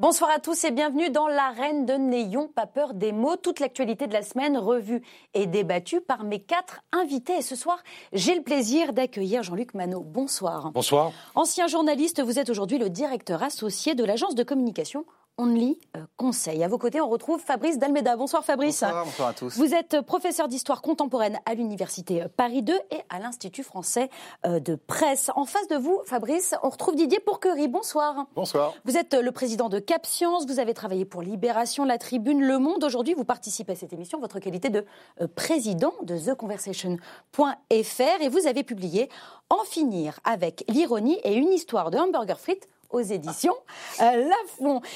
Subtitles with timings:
[0.00, 3.34] Bonsoir à tous et bienvenue dans l'arène de N'ayons pas peur des mots.
[3.34, 5.02] Toute l'actualité de la semaine revue
[5.34, 7.38] et débattue par mes quatre invités.
[7.38, 7.82] Et ce soir,
[8.12, 10.02] j'ai le plaisir d'accueillir Jean-Luc Manot.
[10.02, 10.70] Bonsoir.
[10.70, 11.10] Bonsoir.
[11.34, 15.04] Ancien journaliste, vous êtes aujourd'hui le directeur associé de l'agence de communication
[15.38, 16.64] Only euh, Conseil.
[16.64, 18.16] À vos côtés, on retrouve Fabrice Dalmeda.
[18.16, 18.82] Bonsoir Fabrice.
[18.82, 19.56] Bonsoir, bonsoir à tous.
[19.56, 24.10] Vous êtes professeur d'histoire contemporaine à l'Université Paris 2 et à l'Institut français
[24.44, 25.30] euh, de presse.
[25.36, 27.68] En face de vous, Fabrice, on retrouve Didier Pourquerie.
[27.68, 28.26] Bonsoir.
[28.34, 28.74] Bonsoir.
[28.84, 32.58] Vous êtes le président de Cap Science, vous avez travaillé pour Libération, La Tribune, Le
[32.58, 32.82] Monde.
[32.82, 34.84] Aujourd'hui, vous participez à cette émission, votre qualité de
[35.20, 39.08] euh, président de TheConversation.fr et vous avez publié
[39.50, 43.54] En finir avec l'ironie et une histoire de hamburger frites aux éditions
[44.00, 44.30] euh.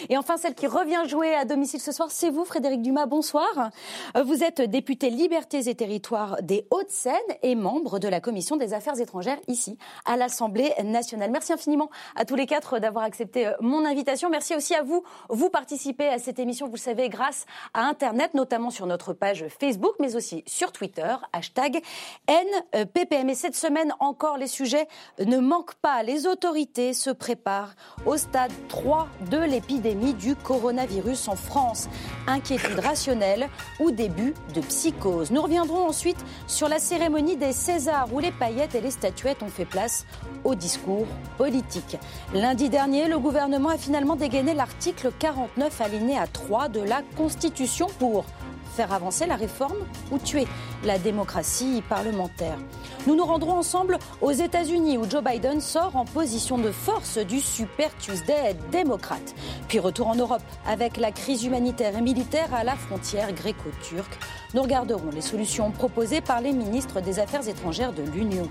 [0.08, 3.06] Et enfin, celle qui revient jouer à domicile ce soir, c'est vous, Frédéric Dumas.
[3.06, 3.70] Bonsoir.
[4.16, 8.74] Euh, vous êtes député Libertés et Territoires des Hauts-de-Seine et membre de la Commission des
[8.74, 11.30] Affaires étrangères ici à l'Assemblée nationale.
[11.30, 14.30] Merci infiniment à tous les quatre d'avoir accepté euh, mon invitation.
[14.30, 15.02] Merci aussi à vous.
[15.28, 19.46] Vous participez à cette émission, vous le savez, grâce à Internet, notamment sur notre page
[19.60, 21.82] Facebook, mais aussi sur Twitter, hashtag
[22.26, 23.28] NPPM.
[23.28, 26.02] Et cette semaine encore, les sujets ne manquent pas.
[26.02, 27.74] Les autorités se préparent
[28.06, 31.88] au stade 3 de l'épidémie du coronavirus en France.
[32.26, 33.48] Inquiétude rationnelle
[33.80, 35.30] ou début de psychose.
[35.30, 39.48] Nous reviendrons ensuite sur la cérémonie des Césars où les paillettes et les statuettes ont
[39.48, 40.06] fait place
[40.44, 41.06] au discours
[41.38, 41.96] politique.
[42.34, 48.24] Lundi dernier, le gouvernement a finalement dégainé l'article 49 alinéa 3 de la Constitution pour
[48.72, 49.78] faire avancer la réforme
[50.10, 50.46] ou tuer
[50.84, 52.58] la démocratie parlementaire.
[53.06, 57.40] Nous nous rendrons ensemble aux États-Unis où Joe Biden sort en position de force du
[57.40, 59.34] Super Tuesday démocrate.
[59.68, 64.18] Puis retour en Europe avec la crise humanitaire et militaire à la frontière gréco-turque.
[64.54, 68.48] Nous regarderons les solutions proposées par les ministres des Affaires étrangères de l'Union.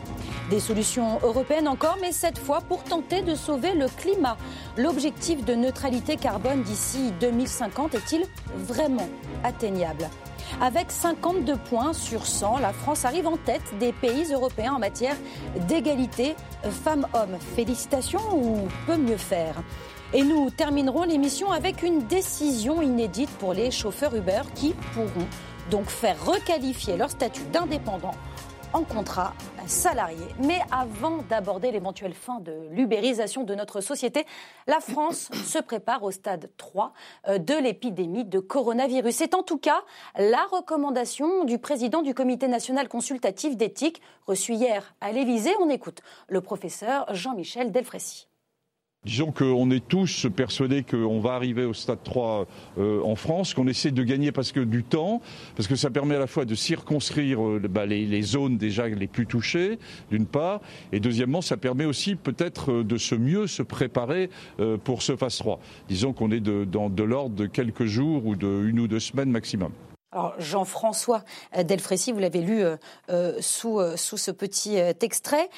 [0.49, 4.37] Des solutions européennes encore, mais cette fois pour tenter de sauver le climat.
[4.77, 9.07] L'objectif de neutralité carbone d'ici 2050 est-il vraiment
[9.43, 10.09] atteignable?
[10.59, 15.15] Avec 52 points sur 100, la France arrive en tête des pays européens en matière
[15.67, 16.35] d'égalité
[16.83, 17.37] femmes-hommes.
[17.55, 19.55] Félicitations ou peut mieux faire?
[20.13, 25.27] Et nous terminerons l'émission avec une décision inédite pour les chauffeurs Uber qui pourront
[25.69, 28.13] donc faire requalifier leur statut d'indépendant
[28.73, 29.33] en contrat
[29.67, 30.25] salarié.
[30.39, 34.25] Mais avant d'aborder l'éventuelle fin de l'ubérisation de notre société,
[34.67, 36.93] la France se prépare au stade 3
[37.27, 39.15] euh, de l'épidémie de coronavirus.
[39.15, 39.81] C'est en tout cas
[40.17, 45.53] la recommandation du président du Comité national consultatif d'éthique reçu hier à l'Élysée.
[45.59, 48.30] On écoute le professeur Jean-Michel Delfrécy.
[49.03, 52.45] Disons qu'on est tous persuadés qu'on va arriver au stade 3
[52.77, 55.23] euh, en France, qu'on essaie de gagner parce que du temps,
[55.55, 59.07] parce que ça permet à la fois de circonscrire euh, bah, les, zones déjà les
[59.07, 59.79] plus touchées,
[60.11, 60.61] d'une part,
[60.91, 64.29] et deuxièmement, ça permet aussi peut-être euh, de se mieux se préparer
[64.83, 65.59] pour ce phase 3.
[65.87, 69.31] Disons qu'on est dans de l'ordre de quelques jours ou de une ou deux semaines
[69.31, 69.71] maximum.
[70.11, 71.23] Alors Jean-François
[71.63, 72.63] Delfrécy, vous l'avez lu
[73.39, 75.49] sous, sous ce petit extrait.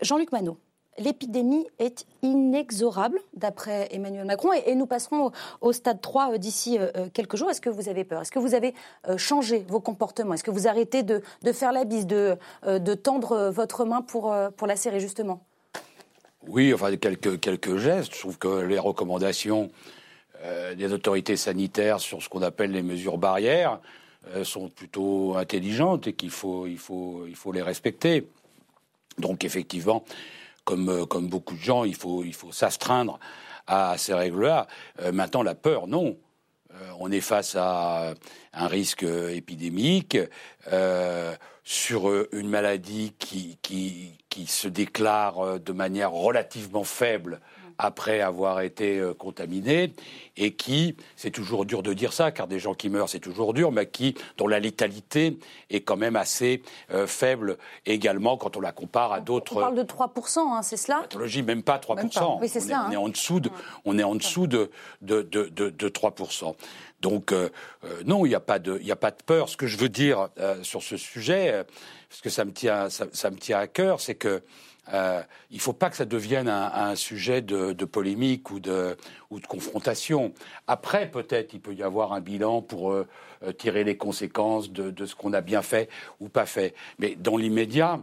[0.00, 0.58] Jean-Luc Manot,
[0.98, 6.88] l'épidémie est inexorable, d'après Emmanuel Macron, et, nous passerons au, stade 3 euh, d'ici euh,
[6.96, 7.50] euh, quelques jours.
[7.50, 8.22] Est-ce que vous avez peur?
[8.22, 8.74] Est-ce que vous avez
[9.16, 10.34] changé vos comportements?
[10.34, 11.22] Est-ce que vous arrêtez de,
[11.52, 15.42] faire la bise, de, de tendre votre main pour, pour la serrer, justement?
[16.46, 18.14] Oui, enfin, quelques, quelques gestes.
[18.14, 19.70] Je trouve que les recommandations
[20.76, 23.80] des autorités sanitaires sur ce qu'on appelle les mesures barrières
[24.42, 28.26] sont plutôt intelligentes et qu'il faut, il faut, il faut les respecter.
[29.18, 30.04] Donc, effectivement,
[30.64, 33.18] comme, euh, comme beaucoup de gens, il faut, s'astreindre
[33.66, 34.66] à ces règles-là.
[35.00, 36.16] Euh, maintenant, la peur, non.
[36.72, 38.14] Euh, on est face à
[38.52, 40.18] un risque épidémique
[41.62, 43.58] sur une maladie qui,
[44.46, 47.40] se déclare de manière relativement faible
[47.78, 49.92] après avoir été euh, contaminés
[50.36, 53.54] et qui, c'est toujours dur de dire ça, car des gens qui meurent, c'est toujours
[53.54, 55.38] dur, mais qui, dont la létalité
[55.70, 56.62] est quand même assez
[56.92, 59.56] euh, faible également quand on la compare à d'autres.
[59.56, 60.98] On parle de 3%, hein, c'est cela?
[61.02, 62.38] Pathologie, même pas 3%.
[62.40, 63.50] Oui, c'est on, est, on est en dessous de,
[63.84, 64.70] on est en dessous de,
[65.02, 66.54] de, de, de, 3%.
[67.00, 67.50] Donc euh,
[68.06, 69.48] non, il n'y a pas de, il a pas de peur.
[69.48, 70.28] Ce que je veux dire
[70.62, 71.64] sur ce sujet,
[72.08, 74.42] parce que ça me tient, ça, ça me tient à cœur, c'est que
[74.92, 78.96] euh, il ne faut pas que ça devienne un, sujet de, polémique ou de,
[79.48, 80.32] confrontation.
[80.66, 83.06] Après, peut-être, il peut y avoir un bilan pour euh,
[83.42, 85.88] euh, tirer les conséquences de, ce qu'on a bien fait
[86.20, 86.74] ou pas fait.
[86.98, 88.00] Mais dans l'immédiat,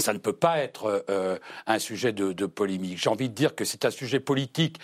[0.00, 1.04] ça ne peut pas être
[1.68, 2.98] un sujet de polémique.
[2.98, 4.80] J'ai envie de dire que c'est un sujet politique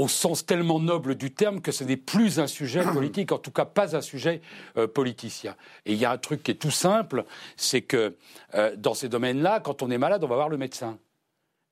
[0.00, 3.50] au sens tellement noble du terme que ce n'est plus un sujet politique, en tout
[3.50, 4.40] cas pas un sujet
[4.78, 5.56] euh, politicien.
[5.84, 7.24] Et il y a un truc qui est tout simple,
[7.56, 8.16] c'est que
[8.54, 10.98] euh, dans ces domaines-là, quand on est malade, on va voir le médecin.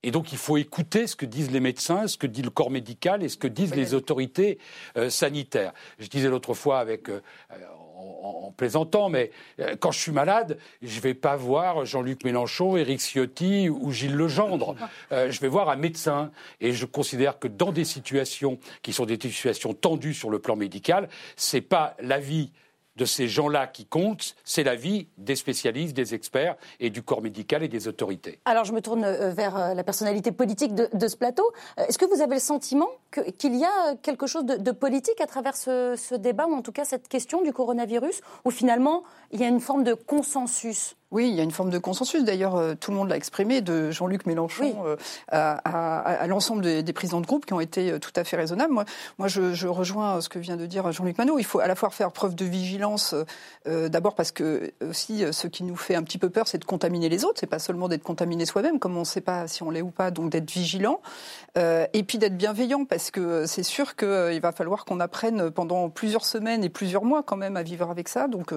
[0.04, 2.70] Et donc il faut écouter ce que disent les médecins, ce que dit le corps
[2.70, 4.58] médical et ce que disent les autorités
[4.96, 5.72] euh, sanitaires.
[5.98, 7.20] Je disais l'autre fois avec euh,
[7.98, 9.30] en, plaisantant, mais
[9.60, 13.92] euh, quand je suis malade, je ne vais pas voir Jean-Luc Mélenchon, Éric Ciotti ou
[13.92, 14.74] Gilles Legendre.
[15.10, 16.30] je vais voir un médecin.
[16.60, 20.56] Et je considère que dans des situations qui sont des situations tendues sur le plan
[20.56, 22.52] médical, c'est pas l'avis
[22.98, 27.62] de ces gens-là qui comptent, c'est l'avis des spécialistes, des experts et du corps médical
[27.62, 28.40] et des autorités.
[28.44, 31.44] Alors je me tourne euh, vers euh, la personnalité politique de, ce plateau.
[31.78, 32.88] Euh, est-ce que vous avez le sentiment
[33.38, 36.72] qu'il y a quelque chose de, politique à travers ce, ce, débat, ou en tout
[36.72, 41.30] cas cette question du coronavirus, où finalement il y a une forme de consensus oui,
[41.30, 42.22] il y a une forme de consensus.
[42.22, 44.96] D'ailleurs, euh, tout le monde l'a exprimé, de Jean-Luc Mélenchon euh,
[45.28, 48.74] à, l'ensemble des, présidents de groupe qui ont été euh, tout à fait raisonnables.
[48.74, 48.84] Moi,
[49.16, 51.38] moi je, rejoins ce que vient de dire Jean-Luc Manot.
[51.38, 53.14] Il faut à la fois faire preuve de vigilance,
[53.66, 57.08] d'abord parce que aussi ce qui nous fait un petit peu peur, c'est de contaminer
[57.08, 57.38] les autres.
[57.38, 59.90] C'est pas seulement d'être contaminé soi-même, comme on ne sait pas si on l'est ou
[59.90, 61.00] pas, donc d'être vigilant.
[61.56, 66.24] et puis d'être bienveillant, parce que c'est sûr qu'il va falloir qu'on apprenne pendant plusieurs
[66.24, 68.26] semaines et plusieurs mois quand même à vivre avec ça.
[68.26, 68.52] Donc,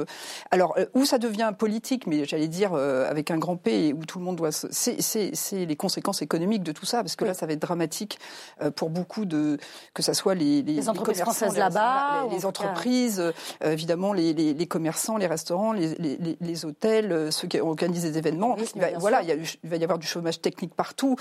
[0.50, 4.20] alors où ça devient politique, mais j'allais dire euh, avec un grand P où tout
[4.20, 4.52] le monde doit.
[4.52, 8.20] C'est les conséquences économiques de tout ça, parce que là, ça va être dramatique
[8.62, 9.58] euh, pour beaucoup de.
[9.94, 13.32] que ce soit les, les, entreprises françaises là-bas, les, entreprises, euh,
[13.72, 18.56] évidemment, les, les, commerçants, les restaurants, les, hôtels, ceux qui organisent des événements.
[18.76, 21.16] il va, voilà, il, va y avoir du chômage technique partout.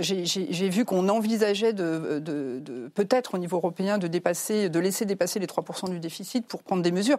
[0.00, 5.04] J'ai vu qu'on envisageait de, de, de peut-être au niveau européen de dépasser, de laisser
[5.04, 7.18] dépasser les 3% du déficit pour prendre des mesures.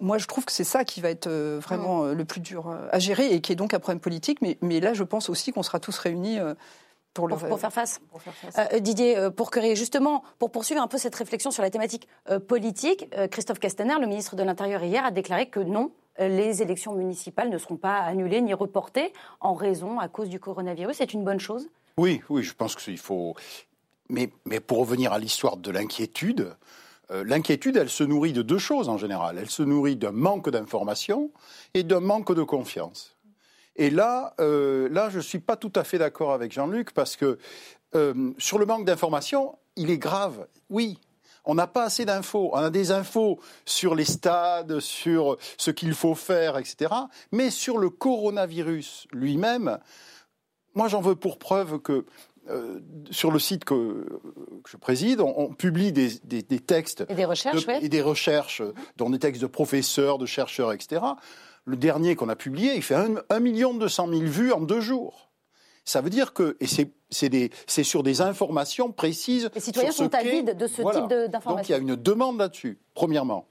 [0.00, 2.98] Moi, je trouve que c'est ça qui va être vraiment le plus dur euh, à
[2.98, 4.42] gérer et qui est donc un problème politique.
[4.42, 6.38] Mais, mais là, je pense aussi qu'on sera tous réunis.
[6.38, 6.54] Euh,
[7.14, 8.00] pour, le, pour, faire face.
[8.10, 8.58] Pour faire face.
[8.72, 12.08] Euh, Didier Pourquerie, justement, pour poursuivre un peu cette réflexion sur la thématique
[12.48, 17.50] politique, Christophe Castaner, le ministre de l'Intérieur hier, a déclaré que non, les élections municipales
[17.50, 20.96] ne seront pas annulées ni reportées en raison, à cause du coronavirus.
[20.96, 21.68] C'est une bonne chose?
[21.98, 23.36] Oui, oui, je pense qu'il faut.
[24.08, 26.56] Mais, mais pour revenir à l'histoire de l'inquiétude,
[27.10, 29.38] euh, l'inquiétude, elle se nourrit de deux choses en général.
[29.38, 31.30] Elle se nourrit d'un manque d'information
[31.74, 33.16] et d'un manque de confiance.
[33.76, 37.16] Et là, euh, là, je ne suis pas tout à fait d'accord avec Jean-Luc parce
[37.16, 37.38] que
[37.94, 40.46] euh, sur le manque d'information, il est grave.
[40.70, 40.98] Oui,
[41.44, 42.50] on n'a pas assez d'infos.
[42.52, 46.92] On a des infos sur les stades, sur ce qu'il faut faire, etc.
[47.32, 49.78] Mais sur le coronavirus lui-même,
[50.74, 52.06] moi j'en veux pour preuve que
[52.50, 52.80] euh,
[53.10, 54.04] sur le site que,
[54.68, 56.10] je préside, on, publie des,
[56.60, 58.62] textes et des recherches, et des recherches,
[58.96, 61.02] dont des textes de professeurs, de chercheurs, etc.
[61.64, 62.96] Le dernier qu'on a publié, il fait
[63.30, 65.30] 1 million 200 000 vues en deux jours.
[65.86, 69.50] Ça veut dire que, et c'est sur des informations précises.
[69.54, 71.56] Les citoyens sont avides de ce type d'informations.
[71.56, 73.46] Donc il y a une demande là-dessus, premièrement.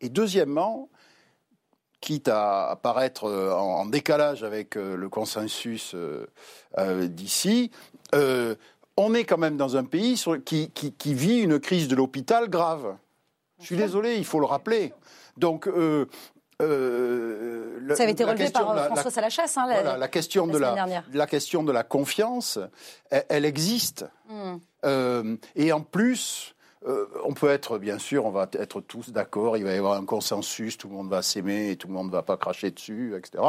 [0.00, 0.88] Et deuxièmement,
[2.00, 5.94] quitte à apparaître euh, en décalage avec euh, le consensus
[6.76, 7.70] d'ici,
[8.14, 8.54] euh,
[8.96, 12.96] on est quand même dans un pays qui, vit une crise de l'hôpital grave.
[13.58, 14.92] Je suis désolé, il faut le rappeler.
[15.36, 16.06] Donc, euh,
[16.60, 21.26] euh, ça avait été relevé par François Salachasse hein, la, la, question de la, la,
[21.26, 22.58] question de la confiance,
[23.10, 24.04] elle, existe.
[24.28, 25.36] Hmm.
[25.56, 26.54] et en plus,
[26.86, 29.94] euh, on peut être, bien sûr, on va être tous d'accord, il va y avoir
[29.94, 32.70] un consensus, tout le monde va s'aimer et tout le monde ne va pas cracher
[32.70, 33.44] dessus, etc.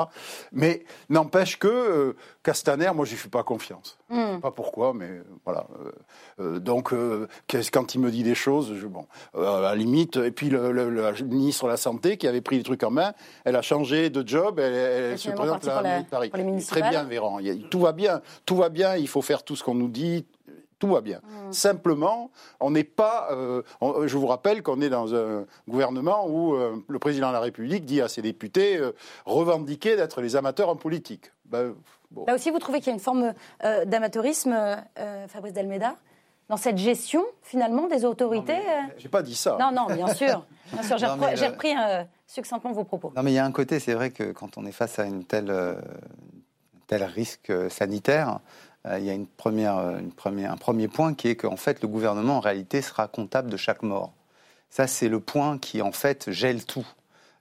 [0.51, 3.97] Mais n'empêche que euh, Castaner, moi, j'y fais pas confiance.
[4.09, 4.39] Hmm.
[4.39, 5.65] Pas pourquoi, mais voilà.
[6.39, 6.93] Euh, donc,
[7.71, 10.71] quand il me dit des choses, je, bon, à la limite, et puis le,
[11.23, 13.13] ministre de la Santé qui avait pris les trucs en main,
[13.45, 16.31] elle a changé de job, elle, se présente à la, Paris.
[16.67, 17.39] Très bien, Véran.
[17.71, 20.25] Tout va bien, tout va bien, il faut faire tout ce qu'on nous dit,
[20.83, 21.21] tout va bien.
[21.23, 21.53] Mmh.
[21.53, 23.29] Simplement, on n'est pas.
[23.31, 23.61] Euh,
[24.05, 27.85] je vous rappelle qu'on est dans un gouvernement où euh, le président de la République
[27.85, 28.91] dit à ses députés euh,
[29.25, 31.31] revendiquer d'être les amateurs en politique.
[31.45, 31.73] Ben,
[32.27, 33.33] Là aussi, vous trouvez qu'il y a une forme
[33.85, 34.55] d'amateurisme,
[35.29, 35.95] Fabrice Delmeda
[36.47, 38.59] dans cette gestion finalement des autorités
[38.97, 39.57] J'ai pas dit ça.
[39.59, 40.45] Non, non, bien sûr.
[40.71, 41.73] Bien sûr, j'ai repris,
[42.27, 43.11] succinctement vos propos.
[43.15, 45.05] Non, mais il y a un côté, c'est vrai que quand on est face à
[45.05, 45.51] une telle,
[46.85, 48.37] tel risque sanitaire, euh,
[48.85, 52.81] il y a première, un premier point qui est qu'en fait, le gouvernement, en réalité,
[52.81, 54.13] sera comptable de chaque mort.
[54.69, 56.87] Ça, c'est le point qui, en fait, gèle tout.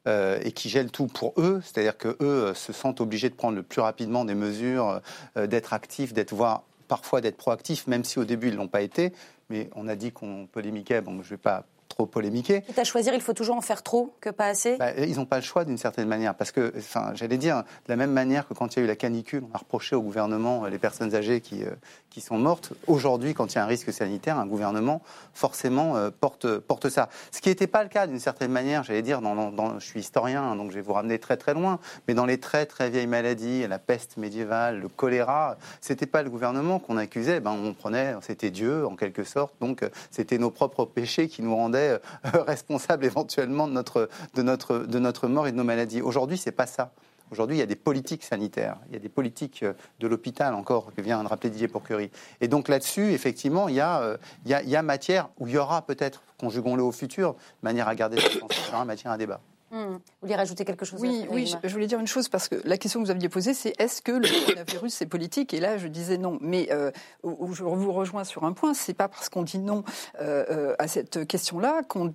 [0.08, 3.36] Euh, et qui gèle tout pour eux, c'est-à-dire que eux euh, se sentent obligés de
[3.36, 5.00] prendre le plus rapidement des mesures,
[5.36, 9.12] d'être actifs, d'être voire parfois d'être proactifs, même si au début ils l'ont pas été.
[9.48, 12.06] Mais on a dit qu'on polémiquait, bon, je vais pas trop.
[12.06, 14.76] Quitte à choisir, il faut toujours en faire trop que pas assez?
[14.76, 16.34] Bah, Ils n'ont pas le choix d'une certaine manière.
[16.34, 18.88] Parce que, enfin, j'allais dire, de la même manière que quand il y a eu
[18.88, 21.62] la canicule, on a reproché au gouvernement les personnes âgées qui,
[22.10, 22.72] qui sont mortes.
[22.86, 27.08] Aujourd'hui, quand il y a un risque sanitaire, un gouvernement forcément porte, porte ça.
[27.30, 30.42] Ce qui n'était pas le cas d'une certaine manière, j'allais dire, dans, je suis historien,
[30.42, 33.06] hein, donc je vais vous ramener très très loin, mais dans les très très vieilles
[33.06, 38.14] maladies, la peste médiévale, le choléra, c'était pas le gouvernement qu'on accusait, ben on prenait,
[38.20, 41.98] c'était Dieu en quelque sorte, donc c'était nos propres péchés qui nous rendaient euh,
[42.46, 46.02] responsables éventuellement de notre, de, notre, de notre mort et de nos maladies.
[46.02, 46.92] Aujourd'hui, c'est pas ça.
[47.32, 50.52] Aujourd'hui, il y a des politiques sanitaires, il y a des politiques euh, de l'hôpital
[50.52, 52.10] encore, que vient de rappeler Didier Pourquerie.
[52.42, 55.56] Et donc là-dessus, effectivement, il y, a, euh, il, y a, matière, où il y
[55.56, 58.42] aura peut-être, conjuguons-le au futur, manière à garder cette
[58.86, 59.40] matière à débat.
[59.72, 59.94] Hmm.
[59.94, 62.76] Vous voulez rajouter quelque chose Oui, oui je, voulais dire une chose parce que la
[62.76, 65.54] question que vous aviez posée, c'est est-ce que le coronavirus c'est politique?
[65.54, 66.36] Et là, je disais non.
[66.42, 66.90] Mais euh,
[67.22, 69.82] où je vous rejoins sur un point, c'est pas parce qu'on dit non
[70.20, 72.10] euh, euh, à cette question-là qu'il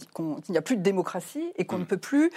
[0.49, 1.87] n'y a plus de démocratie et qu'on ne hmm.
[1.87, 2.31] peut plus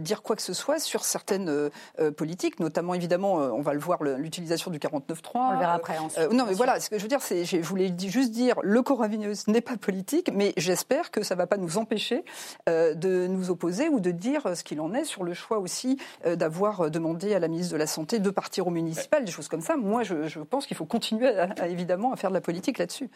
[0.00, 1.70] dire quoi que ce soit sur certaines
[2.16, 5.16] politiques, notamment évidemment, on va le voir, l'utilisation du 49.3.
[5.34, 5.98] On le verra après.
[6.32, 9.48] non, mais voilà, ce que je veux dire, c'est, je voulais juste dire, le coronavirus
[9.48, 12.24] n'est pas politique, mais j'espère que ça ne va pas nous empêcher
[12.66, 15.98] de nous opposer ou de dire euh, ce qu'il en est sur le choix aussi
[16.26, 19.32] euh, d'avoir euh, demandé à la ministre de la Santé de partir au municipal, des
[19.32, 19.76] choses comme ça.
[19.76, 23.10] Moi, je, pense qu'il faut continuer à, évidemment à faire de la politique là-dessus.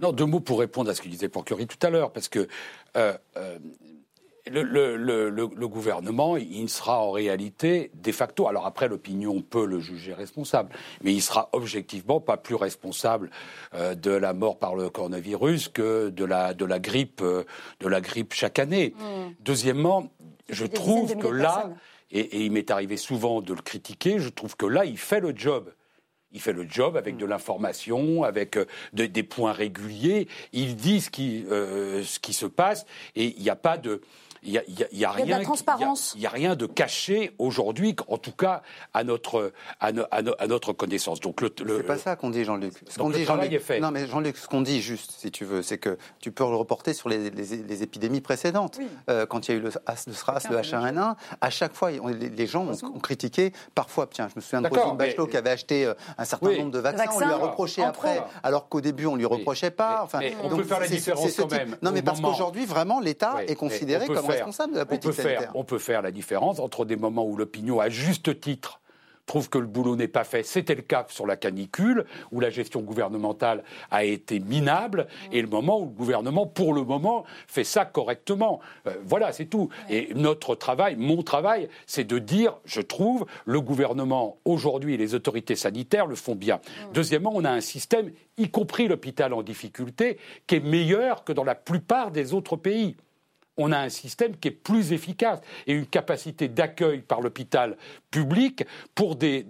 [0.00, 2.48] Non, deux mots pour répondre à ce que disait Porcurie tout à l'heure, parce que
[4.50, 10.70] le, gouvernement, il sera en réalité de facto, alors après l'opinion peut le juger responsable,
[11.02, 13.30] mais il sera objectivement pas plus responsable
[13.72, 18.34] de la mort par le coronavirus que de la, de la, grippe, de la grippe
[18.34, 18.94] chaque année.
[18.98, 19.34] Mmh.
[19.40, 20.10] Deuxièmement,
[20.48, 21.70] je trouve que là,
[22.12, 25.32] et, il m'est arrivé souvent de le critiquer, je trouve que là, il fait le
[25.34, 25.72] job.
[26.34, 30.28] Il fait le job avec de l'information, avec euh, des points réguliers.
[30.52, 34.00] Il dit ce qui, euh, ce qui se passe et il n'y a pas de.
[34.44, 36.14] Il y a, y a, rien, de transparence.
[36.16, 39.92] Il y, a rien de caché aujourd'hui, en tout cas à notre à,
[40.48, 41.20] notre connaissance.
[41.20, 42.74] Donc le, c'est pas ça qu'on dit, Jean-Luc.
[42.88, 43.62] Ce qu'on dit, Jean-Luc.
[43.80, 46.56] Non, mais Jean-Luc, ce qu'on dit juste, si tu veux, c'est que tu peux le
[46.56, 48.78] reporter sur les, les, épidémies précédentes.
[49.08, 52.46] Euh, quand il y a eu le, le SRAS, le H1N1, à chaque fois, les,
[52.46, 53.52] gens ont, critiqué.
[53.76, 56.72] Parfois, tiens, je me souviens de Roselyne Bachelot qui avait acheté euh, un certain nombre
[56.72, 57.04] de vaccins.
[57.14, 60.00] on lui a reproché après, alors qu'au début, on lui reprochait pas.
[60.02, 61.76] Enfin, on peut faire la différence quand même.
[61.80, 65.12] Non, mais parce qu'aujourd'hui, vraiment, l'État est considéré comme responsable de la politique
[65.54, 68.80] on peut faire la différence entre des moments où l'opinion, à juste titre,
[69.26, 70.42] trouve que le boulot n'est pas fait.
[70.42, 75.48] C'était le cas sur la canicule, où la gestion gouvernementale a été minable, et le
[75.48, 78.60] moment où le gouvernement, pour le moment, fait ça correctement.
[78.86, 79.68] Euh, voilà, c'est tout.
[79.88, 85.14] Et notre travail, mon travail, c'est de dire, je trouve, le gouvernement, aujourd'hui, et les
[85.14, 86.60] autorités sanitaires le font bien.
[86.92, 91.44] Deuxièmement, on a un système, y compris l'hôpital en difficulté, qui est meilleur que dans
[91.44, 92.96] la plupart des autres pays
[93.56, 97.76] on a un système qui est plus efficace et une capacité d'accueil par l'hôpital
[98.10, 99.44] public pour des,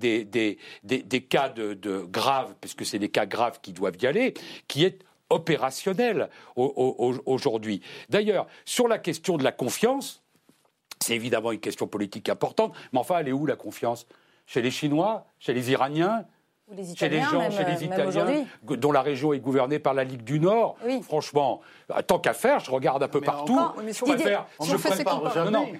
[1.28, 4.34] cas de, graves, puisque c'est des cas graves qui doivent y aller,
[4.66, 7.80] qui est opérationnel aujourd'hui.
[8.08, 10.22] D'ailleurs, sur la question de la confiance,
[11.00, 14.06] c'est évidemment une question politique importante, mais enfin, elle est où la confiance?
[14.46, 15.26] Chez les Chinois?
[15.38, 16.26] Chez les Iraniens?
[16.96, 20.40] Chez les gens, chez les Italiens, dont la région est gouvernée par la Ligue du
[20.40, 20.76] Nord.
[21.02, 21.60] Franchement,
[22.06, 23.60] tant qu'à faire, je regarde un peu partout.
[23.86, 24.46] je, préfère,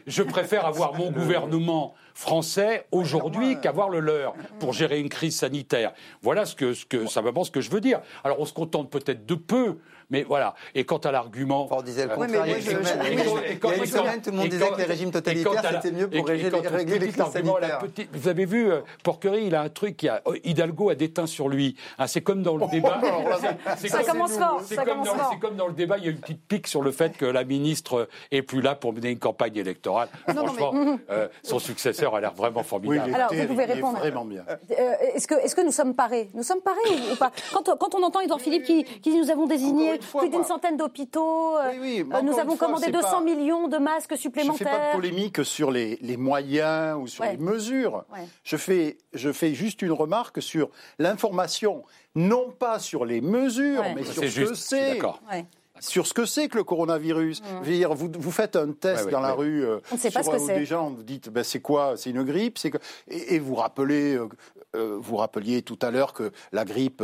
[0.07, 5.93] je, préfère, avoir mon gouvernement français aujourd'hui qu'avoir le leur pour gérer une crise sanitaire.
[6.21, 8.01] Voilà ce que, ce que, simplement ce que je veux dire.
[8.25, 9.79] Alors on se contente peut-être de peu,
[10.13, 10.55] mais voilà.
[10.75, 11.67] Et quant à l'argument.
[11.71, 12.47] On disait le contraire.
[12.47, 16.09] il y a une semaine, tout le monde disait que les régimes totalitaires, c'était mieux
[16.09, 16.51] pour régler,
[16.99, 17.81] les crises sanitaires.
[18.13, 20.21] Vous avez vu, euh, Porquerie, il a un truc qui a.
[20.27, 21.77] Oh, Hidalgo a déteint sur lui.
[21.99, 23.01] Hein, c'est comme dans le débat.
[23.77, 24.61] Ça commence fort.
[24.65, 24.77] C'est
[25.41, 27.45] comme dans le débat, il y a une petite pique sur le fait que la
[27.45, 30.09] ministre est plus là pour mener une campagne électorale.
[30.29, 30.75] Franchement,
[31.11, 33.15] euh, son successeur a l'air vraiment formidable.
[33.15, 33.99] Alors, vous pouvez répondre.
[33.99, 34.45] Vraiment bien.
[34.79, 36.29] Euh, est-ce que, nous sommes parés?
[36.35, 36.79] Nous sommes parés
[37.13, 37.33] ou, pas?
[37.53, 41.57] Quand, on entend Edouard Philippe qui, qui nous avons désigné plus d'une centaine d'hôpitaux.
[41.59, 44.59] Euh, nous avons commandé 200 millions de masques supplémentaires.
[44.59, 48.05] Je ne fais pas de polémique sur les, moyens ou sur les mesures.
[48.45, 54.05] Je, fais, je fais juste une remarque sur l'information, non pas sur les mesures, mais
[54.05, 54.99] sur ce que c'est
[55.83, 57.43] sur ce que c'est que le coronavirus.
[57.43, 57.87] Mmh.
[57.93, 60.39] Vous, vous, faites un test dans la rue, euh, on ne sait pas ce que
[60.39, 60.55] c'est.
[60.55, 61.97] Des gens vous dites, ben, c'est quoi?
[61.97, 62.59] C'est une grippe
[63.09, 64.17] et, et, vous rappelez,
[64.77, 67.03] euh, vous rappeliez tout à l'heure que la grippe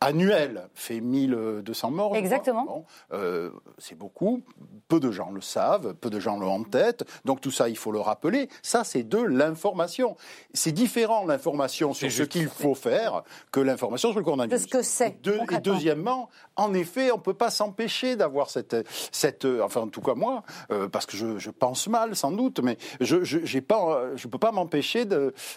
[0.00, 2.16] annuel fait 1200 morts.
[2.16, 2.84] Exactement.
[3.12, 4.42] Euh, c'est beaucoup.
[4.88, 7.04] Peu de gens le savent, peu de gens l'ont en tête.
[7.24, 8.48] Donc tout ça, il faut le rappeler.
[8.62, 10.16] Ça, c'est de l'information.
[10.54, 14.62] C'est différent l'information sur ce qu'il faut faire que l'information sur le coronavirus.
[14.62, 15.18] De ce que c'est.
[15.26, 18.76] Et, deuxièmement, en effet, on ne peut pas s'empêcher d'avoir cette,
[19.12, 22.60] cette, enfin en tout cas moi, euh, parce que je, je, pense mal sans doute,
[22.60, 25.04] mais je ne pas, je peux pas m'empêcher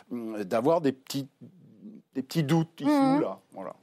[0.09, 1.27] d'avoir des petits
[2.15, 3.39] des petits doutes ici ou là.
[3.51, 3.73] Voilà.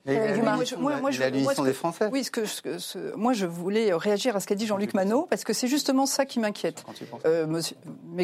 [0.79, 2.09] moi, je, la, des Français.
[2.11, 5.53] Oui, ce que, moi, je voulais réagir à ce qu'a dit Jean-Luc Manot, parce que
[5.53, 6.85] c'est justement ça qui m'inquiète.
[7.25, 7.77] Euh, monsieur,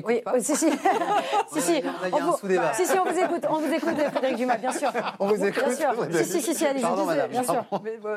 [0.04, 0.40] oui, pas.
[0.40, 0.70] si, si.
[1.52, 1.82] si, si.
[2.10, 2.36] On vous,
[2.74, 4.90] si, si, on vous écoute, on vous écoute, Frédéric Dumas, bien sûr.
[5.18, 5.64] On vous écoute.
[5.66, 6.06] Bien sûr.
[6.24, 7.64] Si, si, si, si allez, Pardon, madame, bien sûr.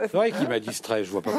[0.03, 1.31] C'est vrai qu'il m'a distrait, je vois pas.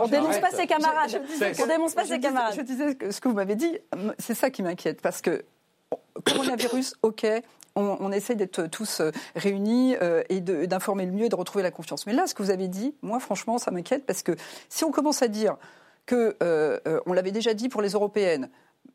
[0.00, 1.20] on dénonce pas ses camarades.
[1.60, 2.54] On dénonce pas ses camarades.
[2.56, 3.76] Je disais ce que vous m'avez dit,
[4.18, 5.44] c'est ça qui m'inquiète, parce que
[6.24, 7.26] coronavirus, ok,
[7.76, 11.70] on, essaie d'être tous euh, réunis euh, et d'informer le mieux et de retrouver la
[11.70, 12.06] confiance.
[12.06, 14.32] Mais là, ce que vous avez dit, moi, franchement, ça m'inquiète parce que
[14.68, 15.56] si on commence à dire
[16.06, 18.48] que, euh, on l'avait déjà dit pour les européennes,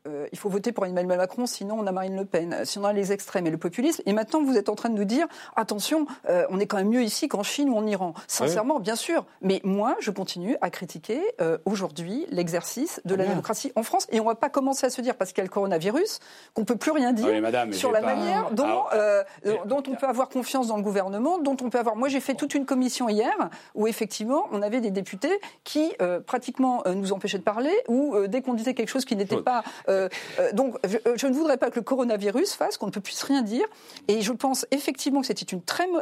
[0.06, 2.88] euh, il faut voter pour Emmanuel Macron, sinon on a Marine Le Pen, sinon on
[2.88, 4.02] a les extrêmes et le populisme.
[4.06, 5.26] Et maintenant, vous êtes en train de nous dire,
[5.56, 8.14] attention, euh, on est quand même mieux ici qu'en Chine ou en Iran.
[8.26, 9.26] Sincèrement, bien sûr.
[9.42, 14.06] Mais moi, je continue à critiquer euh, aujourd'hui l'exercice de la démocratie en France.
[14.10, 16.20] Et on ne va pas commencer à se dire, parce qu'il y a le coronavirus,
[16.54, 17.28] qu'on ne peut plus rien dire
[17.72, 19.24] sur la manière dont, ah,
[19.66, 21.96] dont on peut avoir confiance dans le gouvernement, dont on peut avoir...
[21.96, 23.32] Moi, j'ai fait toute une commission hier
[23.74, 25.92] où, effectivement, on avait des députés qui,
[26.26, 30.08] pratiquement, nous empêchaient de parler, ou dès qu'on disait quelque chose qui n'était pas euh,
[30.38, 33.42] euh, donc, je, ne voudrais pas que le coronavirus fasse qu'on ne peut plus rien
[33.42, 33.66] dire.
[34.08, 35.46] Et je pense effectivement que c'était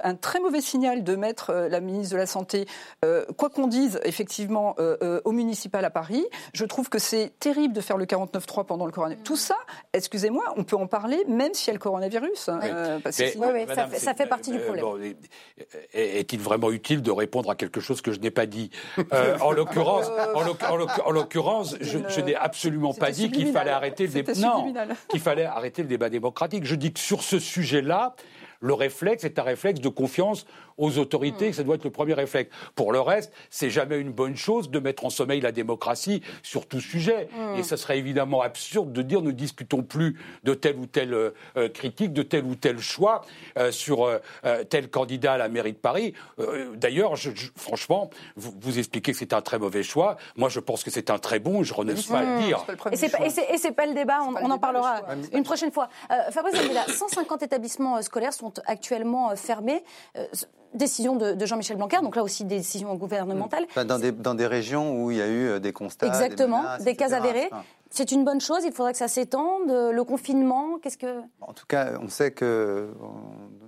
[0.02, 2.66] un très mauvais signal de mettre euh, la ministre de la Santé,
[3.36, 4.76] quoi qu'on dise, effectivement,
[5.24, 6.24] au municipal à Paris.
[6.52, 9.24] Je trouve que c'est terrible de faire le 49-3 pendant le coronavirus.
[9.24, 9.56] Tout ça,
[9.92, 12.48] excusez-moi, on peut en parler même s'il y a le coronavirus.
[12.48, 12.60] Hein,
[13.02, 13.66] parce que oui,
[13.98, 15.14] ça, fait, partie du problème.
[15.92, 18.70] Est-il vraiment utile de répondre à quelque chose que je n'ai pas dit?
[19.40, 20.10] En l'occurrence,
[21.04, 24.32] en l'occurrence, je, je n'ai absolument pas dit qu'il fallait arrêter le débat.
[24.34, 24.72] Non,
[25.08, 26.64] qu'il fallait arrêter le débat démocratique.
[26.64, 28.14] Je dis que sur ce sujet-là,
[28.60, 30.46] le réflexe est un réflexe de confiance
[30.78, 31.52] aux autorités, hmm.
[31.52, 32.50] ça doit être le premier réflexe.
[32.74, 36.66] Pour le reste, c'est jamais une bonne chose de mettre en sommeil la démocratie sur
[36.66, 37.28] tout sujet.
[37.36, 37.58] Hmm.
[37.58, 41.30] Et ce serait évidemment absurde de dire ne discutons plus de telle ou telle euh,
[41.56, 43.22] euh, critique, de tel ou tel choix
[43.58, 44.08] euh, sur
[44.70, 46.14] tel candidat à la mairie de Paris.
[46.74, 47.14] D'ailleurs,
[47.56, 50.16] franchement, vous, expliquez que c'est un très mauvais choix.
[50.36, 52.64] Moi, je pense que c'est un très bon, je renonce pas à le dire.
[52.92, 53.18] Et c'est pas,
[53.74, 55.88] pas, le débat, on, en parlera une prochaine fois.
[56.30, 56.54] Fabrice
[56.88, 59.82] 150 établissements scolaires sont actuellement fermés
[60.74, 63.66] décision de, Jean-Michel Blanquer, donc là aussi décision gouvernementale.
[63.86, 66.06] dans, des, dans, des, régions où il y a eu euh, des constats.
[66.06, 67.50] Exactement, des, des cas avérés.
[67.90, 69.70] C'est une bonne chose, il faudrait que ça s'étende.
[69.70, 71.20] Le confinement, qu'est-ce que.
[71.40, 72.90] En tout cas, on sait que,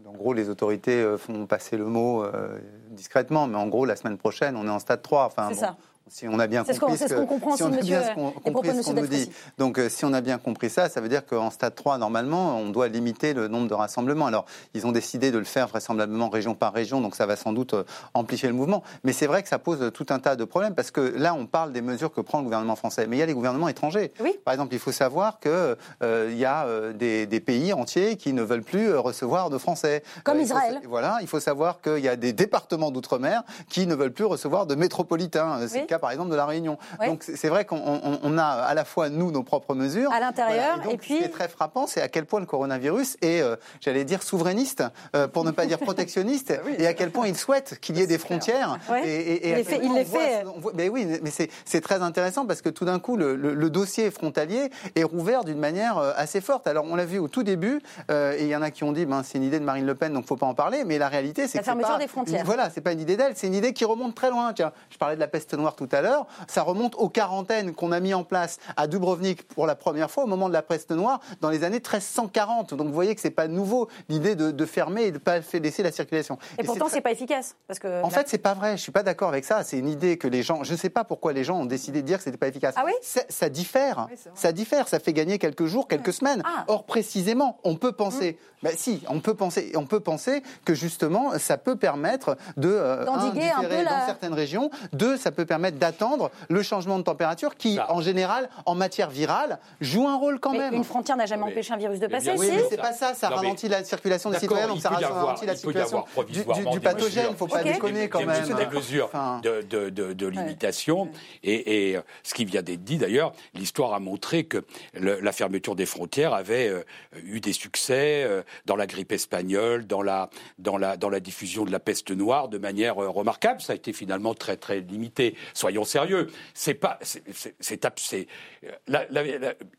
[0.06, 2.58] en gros, les autorités euh, font passer le mot euh,
[2.90, 5.24] discrètement, mais en gros, la semaine prochaine, on est en stade 3.
[5.24, 5.76] Enfin, c'est ça
[6.10, 9.30] si on a bien compris ce qu'on comprend si on nous dit.
[9.58, 12.58] Donc, euh, si on a bien compris ça, ça veut dire qu'en stade 3, normalement,
[12.58, 14.26] on doit limiter le nombre de rassemblements.
[14.26, 14.44] Alors,
[14.74, 17.74] ils ont décidé de le faire vraisemblablement région par région, donc ça va sans doute
[17.74, 18.82] euh, amplifier le mouvement.
[19.04, 21.46] Mais c'est vrai que ça pose tout un tas de problèmes parce que là, on
[21.46, 24.12] parle des mesures que prend le gouvernement français, mais il y a les gouvernements étrangers.
[24.20, 24.36] Oui.
[24.44, 28.42] Par exemple, il faut savoir que euh, il y a des, pays entiers qui ne
[28.42, 30.02] veulent plus recevoir de Français.
[30.24, 30.80] Comme Israël.
[30.86, 34.66] voilà, il faut savoir qu'il y a des départements d'outre-mer qui ne veulent plus recevoir
[34.66, 35.66] de métropolitains.
[35.66, 36.78] C'est le cas, par exemple, de la Réunion.
[37.04, 40.96] Donc c'est vrai qu'on a à la fois nous nos propres mesures à l'intérieur et,
[40.96, 44.04] puis ce qui est très frappant, c'est à quel point le coronavirus est, euh, j'allais
[44.04, 44.84] dire souverainiste,
[45.14, 48.02] euh, pour ne pas dire protectionniste, ah et à quel point il souhaite qu'il y
[48.02, 48.78] ait des frontières.
[49.04, 49.80] Et, il les fait.
[49.82, 50.44] Il les fait.
[50.74, 51.30] mais oui, mais
[51.64, 55.98] c'est très intéressant parce que tout d'un coup le, dossier frontalier est rouvert d'une manière
[55.98, 56.66] euh, assez forte.
[56.66, 59.06] Alors on l'a vu au tout début, et il y en a qui ont dit
[59.06, 61.08] ben c'est une idée de Marine Le Pen donc faut pas en parler, mais la
[61.08, 62.44] réalité c'est que la fermeture des frontières.
[62.44, 64.52] voilà, c'est pas une idée d'elle, c'est une idée qui remonte très loin.
[64.52, 67.92] Tiens, je parlais de la peste noire tout à l'heure ça remonte aux quarantaines qu'on
[67.92, 70.90] a mis en place à Dubrovnik pour la première fois au moment de la peste
[70.90, 72.74] noire dans les années 1340.
[72.74, 75.92] Donc vous voyez que c'est pas nouveau l'idée de, fermer et de pas laisser la
[75.92, 76.38] circulation.
[76.58, 78.76] Et, pourtant c'est pas efficace parce que en fait c'est pas vrai.
[78.76, 79.64] Je suis pas d'accord avec ça.
[79.64, 80.64] C'est une idée que les gens.
[80.64, 82.74] Je ne sais pas pourquoi les gens ont décidé de dire que c'était pas efficace.
[82.76, 84.08] Ah oui ça diffère.
[84.34, 84.88] ça diffère.
[84.88, 86.42] Ça fait gagner quelques jours, quelques semaines.
[86.44, 86.64] Ah.
[86.68, 88.32] Or précisément, on peut penser.
[88.32, 88.60] Mmh.
[88.62, 89.72] Ben, si, on peut penser.
[89.74, 94.34] On peut penser que justement ça peut permettre de euh, d'endiguer un peu dans certaines
[94.34, 94.70] régions.
[94.92, 99.10] Deux, ça peut permettre permettre d'attendre le changement de température qui, en général, en matière
[99.10, 100.74] virale, joue un rôle quand même.
[100.74, 102.32] Une frontière n'a jamais empêché un virus de passer.
[102.36, 103.14] Oui, mais c'est pas ça.
[103.14, 107.26] Ça ralentit la circulation des citoyens, donc ça ralentit la circulation du, pathogène.
[107.28, 108.46] Il ne faut pas déconner quand même.
[108.46, 109.10] Des mesures
[109.42, 111.08] de, limitation.
[111.42, 116.34] Et, ce qui vient d'être dit d'ailleurs, l'histoire a montré que la fermeture des frontières
[116.34, 116.82] avait euh,
[117.24, 121.64] eu des succès euh, dans la grippe espagnole, dans la, dans la, dans la diffusion
[121.64, 123.60] de la peste noire de manière euh, remarquable.
[123.60, 125.34] Ça a été finalement très très limité.
[125.60, 126.28] Soyons sérieux.
[126.54, 127.22] C'est pas, c'est,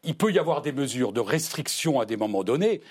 [0.04, 2.82] il peut y avoir des mesures de restriction à des moments donnés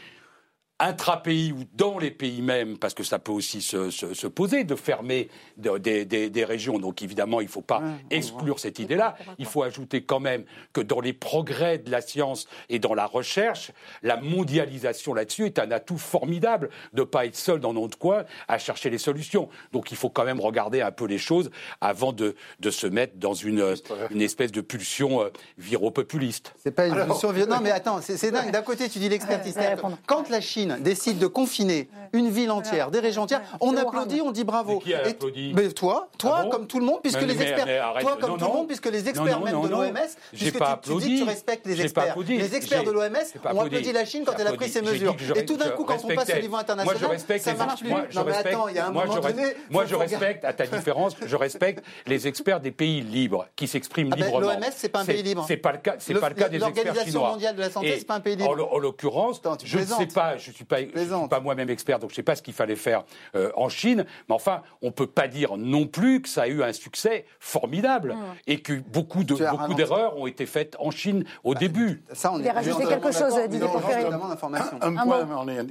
[0.81, 4.75] intra-pays ou dans les pays même, parce que ça peut aussi se, se, poser, de
[4.75, 6.79] fermer des, des, des, régions.
[6.79, 9.17] Donc évidemment, il ne faut pas exclure cette idée-là.
[9.39, 13.07] Il faut ajouter quand même que dans les progrès de la science et dans la
[13.07, 17.99] recherche, la mondialisation là-dessus est un atout formidable de ne pas être seul dans notre
[17.99, 19.49] coin à chercher les solutions.
[19.73, 23.17] Donc il faut quand même regarder un peu les choses avant de, de se mettre
[23.17, 23.75] dans une,
[24.11, 26.55] une espèce de pulsion euh, viropopuliste.
[26.59, 28.51] C'est pas une pulsion Non mais attends, c'est dingue.
[28.51, 29.59] D'un côté, tu dis l'expertise.
[30.07, 34.31] Quand la Chine décide de confiner une ville entière, des régions entières, on applaudit, on
[34.31, 34.75] dit bravo.
[34.75, 37.67] Mais qui a applaudi mais toi, toi ah comme tout le monde, puisque les experts,
[38.01, 39.93] toi comme tout le monde, puisque les experts même de l'OMS,
[40.33, 42.17] puisque tu, dis que tu respectes les experts.
[42.19, 45.17] Les experts de l'OMS ont applaudi la Chine quand elle a pris ses mesures.
[45.37, 47.91] Et tout d'un coup, quand on passe au niveau international, ça marche plus.
[47.91, 49.55] Non mais attends, il y a un moment donné.
[49.71, 54.11] Moi, je respecte, à ta différence, je respecte les experts des pays libres qui s'expriment
[54.13, 54.53] ah ben, librement.
[54.53, 55.45] L'OMS, c'est pas un pays libre.
[55.47, 55.97] C'est pas le cas.
[55.99, 56.85] C'est pas le cas des experts chinois.
[56.85, 58.51] L'Organisation mondiale de la santé, c'est pas un pays libre.
[58.51, 60.37] En l'occurrence, je ne sais pas.
[60.37, 62.55] Je suis pas, je suis pas moi-même expert, donc je ne sais pas ce qu'il
[62.55, 64.05] fallait faire euh, en Chine.
[64.29, 67.25] Mais enfin, on ne peut pas dire non plus que ça a eu un succès
[67.39, 68.19] formidable mmh.
[68.47, 72.03] et que beaucoup de beaucoup d'erreurs ont été faites en Chine au bah, début.
[72.13, 75.27] Ça, on est rajouter quelque chose, Didier Un, un point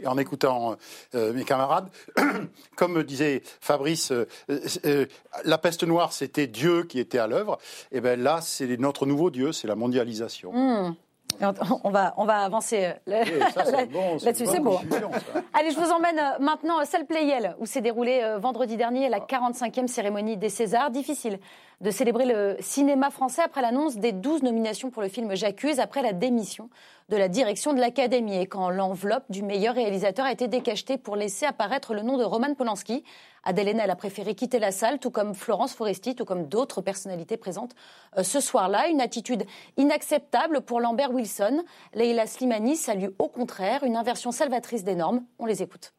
[0.05, 0.75] en, écoutant
[1.15, 1.89] euh, mes camarades,
[2.75, 5.05] comme disait Fabrice, euh,
[5.45, 7.57] la peste noire c'était Dieu qui était à l'œuvre.
[7.91, 10.51] Et eh ben là, c'est notre nouveau Dieu, c'est la mondialisation.
[10.53, 10.95] Mmh.
[11.83, 12.93] On va, on va avancer euh,
[14.23, 14.79] là-dessus, c'est beau.
[15.53, 19.09] Allez, je vous emmène euh, maintenant à Celle Playel, où s'est déroulée euh, vendredi dernier
[19.09, 20.91] la 45e cérémonie des Césars.
[20.91, 21.39] Difficile
[21.81, 26.01] de célébrer le cinéma français après l'annonce des 12 nominations pour le film J'accuse, après
[26.01, 26.69] la démission
[27.07, 31.15] de la direction de l'Académie et quand l'enveloppe du meilleur réalisateur a été décachetée pour
[31.15, 33.03] laisser apparaître le nom de Roman Polanski.
[33.43, 37.37] Adèle Haenel a préféré quitter la salle, tout comme Florence Foresti, tout comme d'autres personnalités
[37.37, 37.75] présentes
[38.17, 38.89] euh, ce soir-là.
[38.89, 39.45] Une attitude
[39.77, 41.63] inacceptable pour Lambert Wilson.
[41.93, 45.23] Leila Slimani salue au contraire une inversion salvatrice des normes.
[45.37, 45.93] On les écoute.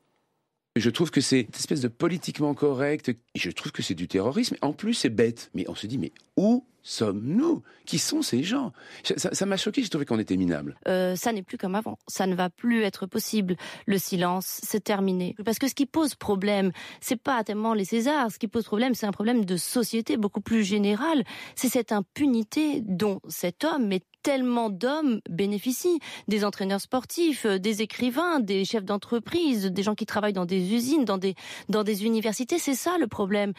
[0.76, 3.11] Je trouve que c'est une espèce de politiquement correct.
[3.35, 4.57] Je trouve que c'est du terrorisme.
[4.62, 5.50] En plus, c'est bête.
[5.53, 7.62] Mais on se dit, mais où sommes-nous?
[7.87, 8.73] Qui sont ces gens?
[9.16, 10.79] Ça m'a choqué, j'ai trouvé qu'on était minable.
[10.87, 11.99] Euh, ça n'est plus comme avant.
[12.07, 13.57] Ça ne va plus être possible.
[13.87, 15.35] Le silence, c'est terminé.
[15.45, 18.31] Parce que ce qui pose problème, c'est pas tellement les Césars.
[18.31, 21.25] Ce qui pose problème, c'est un problème de société beaucoup plus général.
[21.57, 25.99] C'est cette impunité dont cet homme, mais tellement d'hommes bénéficient.
[26.29, 30.73] Des entraîneurs sportifs, euh, des écrivains, des chefs d'entreprise, des gens qui travaillent dans des
[30.73, 31.35] usines, dans des,
[31.69, 32.59] dans des universités.
[32.59, 33.53] C'est ça le problème.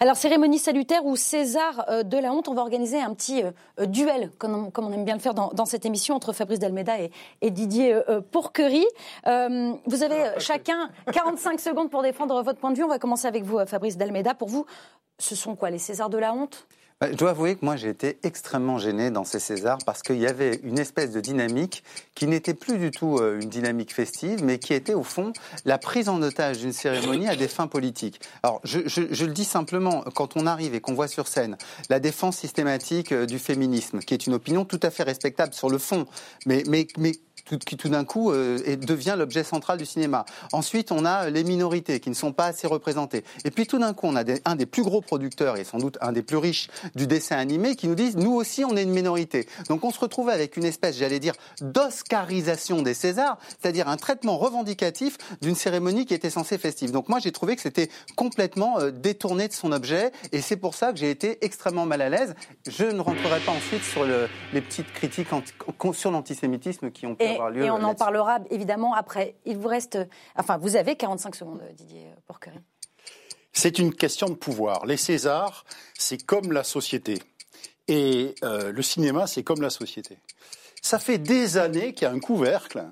[0.00, 3.50] Alors, cérémonie salutaire ou César euh, de la honte, on va organiser un petit euh,
[3.80, 6.94] euh, duel, comme on, aime bien le faire dans, cette émission, entre Fabrice Dalmeda
[7.42, 7.98] et, Didier
[8.30, 8.86] Pourquerie.
[9.24, 12.84] vous avez chacun 45 secondes pour défendre votre point de vue.
[12.84, 14.34] On va commencer avec vous, Fabrice Dalmeda.
[14.34, 14.66] Pour vous,
[15.18, 16.66] ce sont quoi les Césars de la honte?
[17.02, 20.26] Je dois avouer que moi j'ai été extrêmement gêné dans ces Césars parce qu'il y
[20.26, 24.58] avait une espèce de dynamique qui n'était plus du tout euh, une dynamique festive, mais
[24.58, 25.34] qui était au fond
[25.66, 28.20] la prise en otage d'une cérémonie à des fins politiques.
[28.42, 31.58] Alors je, le dis simplement, quand on arrive et qu'on voit sur scène
[31.90, 35.68] la défense systématique euh, du féminisme, qui est une opinion tout à fait respectable sur
[35.68, 36.06] le fond,
[36.46, 37.12] mais, mais, mais
[37.64, 40.24] qui tout d'un coup euh, devient l'objet central du cinéma.
[40.52, 43.24] Ensuite, on a les minorités qui ne sont pas assez représentées.
[43.44, 45.98] Et puis tout d'un coup, on a un des plus gros producteurs et sans doute
[46.00, 48.90] un des plus riches du dessin animé qui nous disent nous aussi on est une
[48.90, 49.46] minorité.
[49.68, 54.38] Donc on se retrouve avec une espèce, j'allais dire, d'oscarisation des Césars, c'est-à-dire un traitement
[54.38, 56.90] revendicatif d'une cérémonie qui était censée festive.
[56.90, 60.74] Donc moi j'ai trouvé que c'était complètement euh, détourné de son objet et c'est pour
[60.74, 62.34] ça que j'ai été extrêmement mal à l'aise.
[62.66, 65.28] Je ne rentrerai pas ensuite sur le, les petites critiques
[65.92, 67.16] sur l'antisémitisme qui ont
[67.54, 69.36] et, on en parlera évidemment après.
[69.44, 69.98] Il vous reste.
[70.36, 72.60] Enfin, vous avez 45 secondes, Didier Porquerie.
[73.52, 74.84] C'est une question de pouvoir.
[74.84, 75.64] Les Césars,
[75.98, 77.22] c'est comme la société.
[77.88, 80.18] Et euh, le cinéma, c'est comme la société.
[80.82, 82.84] Ça fait des années qu'il y a un couvercle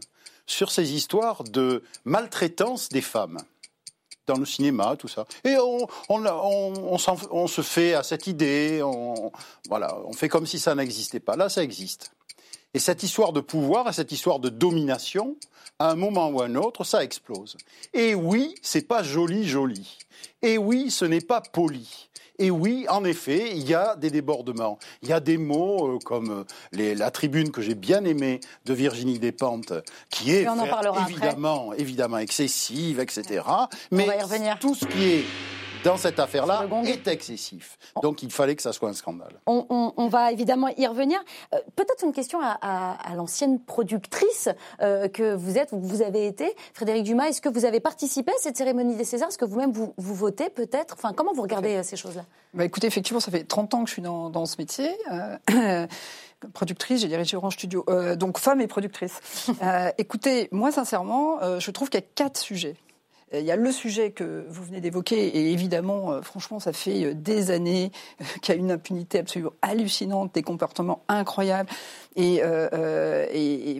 [0.46, 3.38] sur ces histoires de maltraitance des femmes
[4.26, 5.26] dans le cinéma, tout ça.
[5.44, 8.82] Et on, on se fait à cette idée,
[9.68, 11.36] voilà, on fait comme si ça n'existait pas.
[11.36, 12.12] Là, ça existe.
[12.74, 15.36] Et cette histoire de pouvoir et cette histoire de domination,
[15.78, 17.56] à un moment ou à un autre, ça explose.
[17.92, 19.98] Et oui, c'est pas joli, joli.
[20.42, 22.10] Et oui, ce n'est pas poli.
[22.38, 24.78] Et oui, en effet, il y a des débordements.
[25.02, 28.74] Il y a des mots euh, comme les, la tribune que j'ai bien aimée de
[28.74, 29.72] Virginie Despentes,
[30.10, 30.44] qui est
[31.08, 33.44] évidemment, évidemment excessive, etc.
[33.92, 34.08] Mais
[34.60, 35.24] tout ce qui est
[35.84, 37.78] dans cette affaire-là est excessif.
[38.02, 39.40] Donc il fallait que ça soit un scandale.
[39.46, 41.22] On, va évidemment y revenir.
[41.54, 44.48] Euh, peut-être une question à, l'ancienne productrice
[44.80, 47.28] euh, que vous êtes, ou que vous avez été, Frédéric Dumas.
[47.28, 49.28] Est-ce que vous avez participé à cette cérémonie des Césars?
[49.28, 50.94] Est-ce que vous-même vous, votez peut-être?
[50.96, 52.24] Enfin, comment vous regardez euh, ces choses-là?
[52.54, 54.90] Bah, Écoutez, effectivement, ça fait 30 ans que je suis dans, ce métier.
[56.52, 59.18] productrice, j'ai dirigé Orange Studio, donc femme et productrice.
[59.96, 62.83] écoutez, moi sincèrement, je trouve qu'il y a quatre sujets euh,
[63.40, 67.04] il y a le sujet que vous venez d'évoquer, et évidemment, euh, franchement, ça fait
[67.04, 67.90] euh, des années
[68.42, 71.70] qu'il y a une impunité absolument hallucinante, des comportements incroyables,
[72.16, 72.40] et,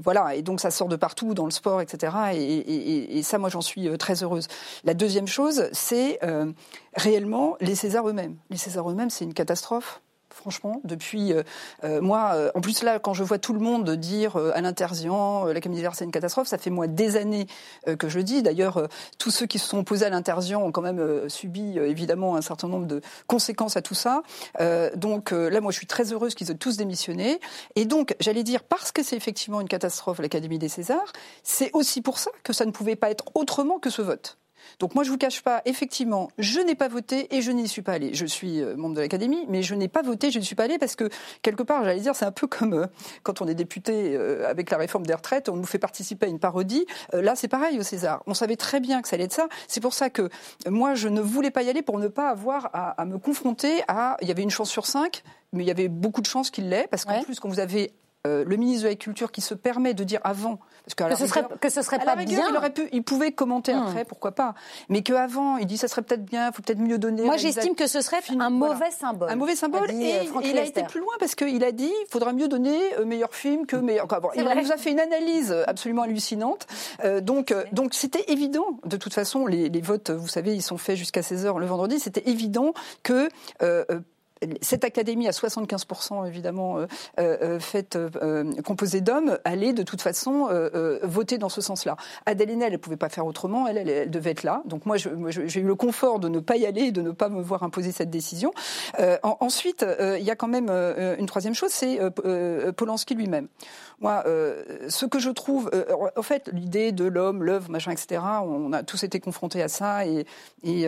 [0.03, 0.35] voilà.
[0.35, 2.13] Et donc, ça sort de partout dans le sport, etc.
[2.35, 4.49] Et, ça, moi, j'en suis très heureuse.
[4.85, 6.19] La deuxième chose, c'est
[6.97, 8.37] réellement les Césars eux-mêmes.
[8.51, 10.01] Les Césars eux-mêmes, c'est une catastrophe
[10.45, 11.43] franchement, depuis euh,
[11.85, 12.33] euh, moi.
[12.35, 15.83] Euh, en plus là, quand je vois tout le monde dire à l'intersion, la Comédie
[15.95, 17.47] c'est une catastrophe, ça fait moi des années
[17.99, 18.43] que je le dis.
[18.43, 22.43] D'ailleurs, tous ceux qui se sont opposés à l'intersion ont quand même subi évidemment un
[22.43, 24.23] certain nombre de conséquences à tout ça.
[24.97, 27.41] donc là, moi, je suis très heureuse qu'ils aient tous démissionné.
[27.75, 32.03] Et donc, j'allais dire parce que c'est effectivement une catastrophe l'Académie des Césars, c'est aussi
[32.03, 34.37] pour ça que ça ne pouvait pas être autrement que ce vote.
[34.79, 37.83] Donc moi, je vous cache pas, effectivement, je n'ai pas voté et je n'y suis
[37.83, 38.15] pas allé.
[38.15, 40.65] Je suis euh, membre de l'Académie, mais je n'ai pas voté, je n'y suis pas
[40.65, 41.09] allé parce que,
[41.43, 42.87] quelque part, j'allais dire, c'est un peu comme euh,
[43.23, 46.29] quand on est député euh, avec la réforme des retraites, on nous fait participer à
[46.29, 46.87] une parodie.
[47.13, 48.23] là, c'est pareil au César.
[48.27, 49.49] On savait très bien que ça allait être ça.
[49.69, 50.29] C'est pour ça que
[50.69, 54.17] moi, je ne voulais pas y aller pour ne pas avoir à, me confronter à...
[54.23, 55.23] Il y avait une chance sur cinq,
[55.53, 57.93] mais il y avait beaucoup de chances qu'il l'ait, parce qu'en plus, quand vous avez
[58.27, 60.59] le ministre de la Culture qui se permet de dire avant
[60.97, 62.47] que, ce serait, que ce serait pas bien.
[62.51, 63.83] Il, aurait pu, il pouvait commenter hmm.
[63.83, 64.55] après, pourquoi pas.
[64.89, 67.23] Mais qu'avant, il dit ça serait peut-être bien, il faut peut-être mieux donner.
[67.23, 69.31] Moi, j'estime que ce serait un mauvais symbole.
[69.31, 69.91] Un mauvais symbole.
[69.91, 72.79] et, euh, il a été plus loin parce qu'il a dit il faudra mieux donner
[72.99, 74.07] euh, meilleur film que meilleur.
[74.07, 76.67] Bon, il nous a fait une analyse absolument hallucinante.
[77.05, 78.79] Euh, donc, donc c'était évident.
[78.85, 81.67] De toute façon, les, les, votes, vous savez, ils sont faits jusqu'à 16 h le
[81.67, 81.99] vendredi.
[81.99, 83.29] C'était évident que
[84.61, 86.87] cette académie à 75% évidemment euh,
[87.19, 87.99] euh, euh, faite,
[88.65, 90.49] composée d'hommes allait de toute façon
[91.03, 91.97] voter dans ce sens-là.
[92.27, 94.63] Adèle elle ne pouvait pas faire autrement, elle, elle, devait être là.
[94.67, 97.29] Donc moi, j'ai eu le confort de ne pas y aller et de ne pas
[97.29, 98.53] me voir imposer cette décision.
[99.23, 101.99] ensuite, il y a quand même une troisième chose, c'est
[102.77, 103.49] Polanski lui-même.
[104.01, 104.25] Moi,
[104.89, 105.71] ce que je trouve,
[106.17, 110.07] en fait, l'idée de l'homme, l'œuvre, machin, etc., on a tous été confrontés à ça
[110.07, 110.27] et,
[110.63, 110.87] et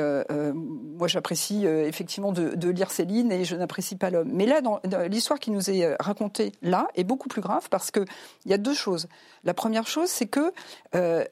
[0.54, 4.30] moi, j'apprécie effectivement de, lire Céline et je n'apprécie pas l'homme.
[4.32, 4.60] Mais là,
[5.08, 8.04] l'histoire qui nous est euh, racontée là est beaucoup plus grave parce qu'il
[8.44, 9.08] y a deux choses.
[9.44, 10.52] La première chose, c'est que
[10.94, 11.24] euh,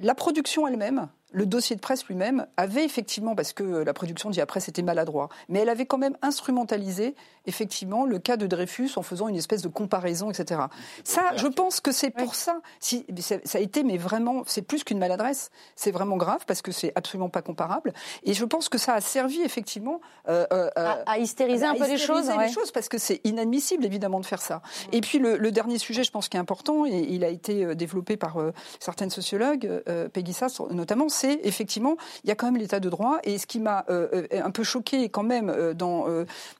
[0.00, 4.40] la production elle-même, le dossier de presse lui-même avait effectivement, parce que la production dit
[4.40, 7.16] après c'était maladroit, mais elle avait quand même instrumentalisé
[7.46, 10.62] effectivement le cas de Dreyfus en faisant une espèce de comparaison, etc.
[11.02, 12.60] Ça, je pense que c'est pour ça.
[12.80, 15.50] Si, ça, a été, mais vraiment, c'est plus qu'une maladresse.
[15.76, 17.92] C'est vraiment grave parce que c'est absolument pas comparable.
[18.22, 21.98] Et je pense que ça a servi effectivement euh, euh, à, hystériser un peu les
[21.98, 24.62] choses, les choses parce que c'est inadmissible évidemment de faire ça.
[24.92, 27.74] Et puis le, dernier sujet, je pense, qui est important et il a été euh,
[27.74, 28.36] développé par
[28.80, 33.18] certaines sociologues, Peggy Sass notamment, c'est effectivement, il y a quand même l'état de droit.
[33.24, 36.06] Et ce qui m'a euh, euh, un peu choqué quand même euh, dans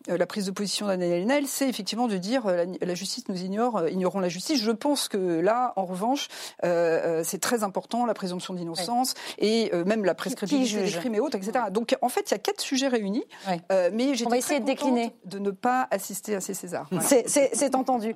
[0.06, 4.20] la prise de position d'Anne Hélène, c'est effectivement de dire la, justice nous ignore, ignorons
[4.20, 4.60] la justice.
[4.60, 6.28] Je pense que là, en revanche,
[6.62, 11.66] c'est très important la présomption d'innocence et même la prescription des crimes et autres, etc.
[11.70, 13.24] Donc en fait, il y a quatre sujets réunis,
[13.70, 16.88] mais j'ai essayer de décliner, de ne pas assister à ces Césars.
[17.00, 18.14] C'est entendu.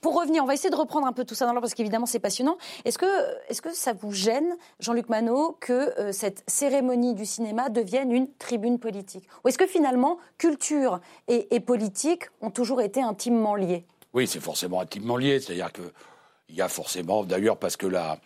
[0.00, 2.06] pour revenir, on va essayer de reprendre un peu tout ça dans l'ordre parce qu'évidemment
[2.06, 2.56] c'est passionnant.
[2.84, 3.06] Est-ce que,
[3.48, 8.10] est -ce que ça vous gêne, Jean-Luc Manot, que euh, cette cérémonie du cinéma devienne
[8.10, 13.86] une tribune politique Ou est-ce que finalement, culture et, politique ont toujours été intimement liés
[14.12, 15.38] Oui, c'est forcément intimement lié.
[15.40, 18.18] C'est-à-dire qu'il y a forcément, d'ailleurs, parce que la,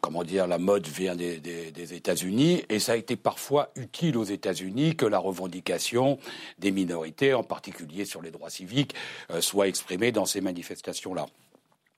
[0.00, 4.94] comment dire, la mode vient des, États-Unis, et ça a été parfois utile aux États-Unis
[4.94, 6.18] que la revendication
[6.60, 8.94] des minorités, en particulier sur les droits civiques,
[9.32, 11.26] euh, soit exprimée dans ces manifestations-là.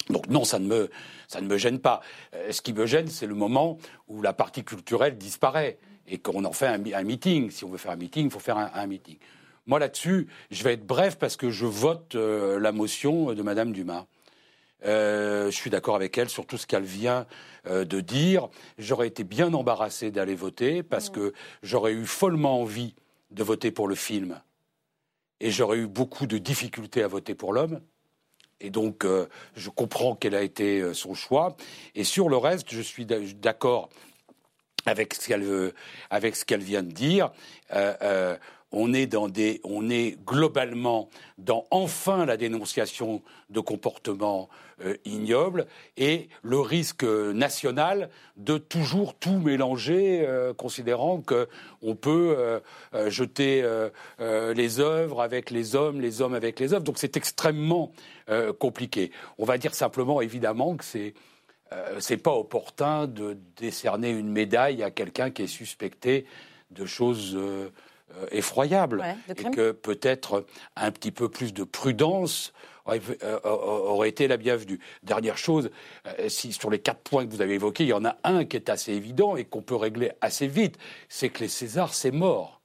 [0.09, 0.91] Donc non, ça ne me,
[1.29, 2.01] ça ne me gêne pas.
[2.35, 6.45] Euh, ce qui me gêne, c'est le moment où la partie culturelle disparaît et qu'on
[6.45, 7.51] en fait un, meeting.
[7.51, 9.19] Si on veut faire un meeting, il faut faire un, meeting.
[9.67, 13.73] Moi là-dessus, je vais être bref parce que je vote euh, la motion de Madame
[13.73, 14.07] Dumas.
[14.85, 17.27] Euh, je suis d'accord avec elle sur tout ce qu'elle vient
[17.69, 18.49] de dire.
[18.79, 21.33] J'aurais été bien embarrassé d'aller voter parce que
[21.65, 22.95] j'aurais eu follement envie
[23.33, 24.41] de voter pour le film
[25.41, 27.81] et j'aurais eu beaucoup de difficultés à voter pour l'homme.
[28.61, 31.57] Et donc, euh, je comprends quel a été euh, son choix.
[31.95, 33.91] Et sur le reste, je suis d'accord
[34.87, 35.73] avec ce qu'elle
[36.11, 37.31] avec ce qu'elle vient de dire.
[37.73, 38.37] Euh,
[38.73, 44.49] on est dans des, on est globalement dans enfin la dénonciation de comportements
[44.85, 51.49] euh, ignobles et le risque national de toujours tout mélanger, euh, considérant que
[51.83, 52.61] on peut euh,
[53.11, 53.65] jeter
[54.19, 56.85] les œuvres avec les hommes, les hommes avec les œuvres.
[56.85, 57.93] Donc c'est extrêmement
[58.59, 59.13] compliqué.
[59.39, 61.15] On va dire simplement, évidemment, que c'est
[61.99, 66.25] c'est pas opportun de décerner une médaille à quelqu'un qui est suspecté
[66.71, 67.37] de choses
[68.15, 72.53] euh, effroyable et que peut-être un petit peu plus de prudence
[72.87, 74.79] aurait, euh, été la bienvenue.
[75.03, 75.71] Dernière chose,
[76.07, 78.45] euh, si sur les quatre points que vous avez évoqués, il y en a un
[78.45, 80.77] qui est assez évident et qu'on peut régler assez vite,
[81.09, 82.61] c'est que les Césars, c'est mort.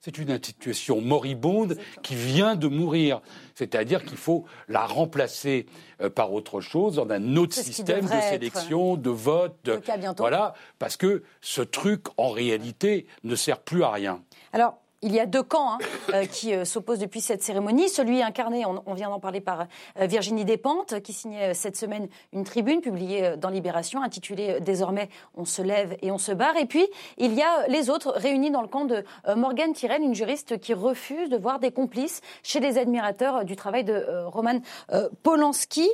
[0.00, 3.20] C'est une institution moribonde qui vient de mourir.
[3.56, 5.66] C'est-à-dire qu'il faut la remplacer
[6.14, 9.56] par autre chose, dans un autre système de sélection, de vote.
[9.64, 9.80] De...
[10.16, 14.22] Voilà, parce que ce truc, en réalité, ne sert plus à rien.
[14.52, 15.78] Alors, il y a deux camps hein,
[16.12, 17.88] euh, qui euh, s'opposent depuis cette cérémonie.
[17.88, 19.66] Celui incarné, on, vient d'en parler par
[19.98, 25.44] euh, Virginie Despentes, qui signait cette semaine une tribune publiée dans Libération, intitulée Désormais on
[25.44, 26.56] se lève et on se barre.
[26.56, 29.04] Et puis, il y a les autres réunis dans le camp de
[29.36, 33.84] Morgane Tirel, une juriste qui refuse de voir des complices chez les admirateurs du travail
[33.84, 34.60] de Roman
[35.22, 35.88] Polanski.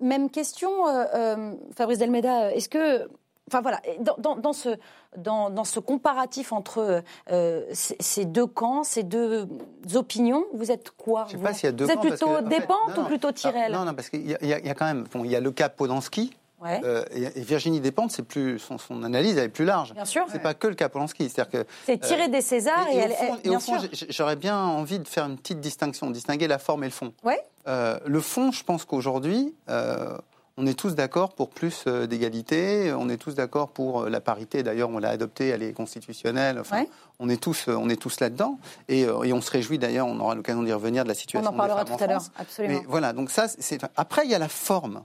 [0.00, 0.70] même question,
[1.74, 3.08] Fabrice Delmeda, est-ce que
[3.48, 3.80] Enfin voilà,
[4.18, 4.76] dans, ce,
[5.16, 9.48] dans, ce comparatif entre euh, ces, deux camps, ces deux
[9.94, 12.98] opinions, vous êtes quoi Je sais pas s'il y a deux Vous êtes plutôt Despentes
[12.98, 15.40] ou plutôt Tirel Non, non, parce qu'il y, a quand même, bon, il y a
[15.40, 16.36] le cas Polanski.
[16.62, 19.94] Euh, et, Virginie Despentes, c'est plus son, son, analyse, elle est plus large.
[19.94, 20.26] Bien sûr.
[20.30, 23.14] C'est pas que le cas Polanski, c'est-à-dire que c'est tiré euh, des Césars et, elle,
[23.44, 23.78] et au fond,
[24.10, 27.14] j'aurais bien envie de faire une petite distinction, distinguer la forme et le fond.
[27.22, 27.40] Ouais.
[27.66, 29.54] le fond, je pense qu'aujourd'hui
[30.58, 34.20] on est tous d'accord pour plus euh, d'égalité, on est tous d'accord pour euh, la
[34.20, 34.64] parité.
[34.64, 36.58] D'ailleurs, on l'a adoptée, elle est constitutionnelle.
[36.58, 36.84] Enfin,
[37.20, 40.08] on est tous, euh, on est tous là-dedans, et, on se réjouit d'ailleurs.
[40.08, 41.48] On aura l'occasion d'y revenir de la situation.
[41.48, 42.80] On en parlera tout à l'heure, absolument.
[42.80, 43.78] Mais voilà, donc ça, c'est.
[43.96, 45.04] Après, il y a la forme.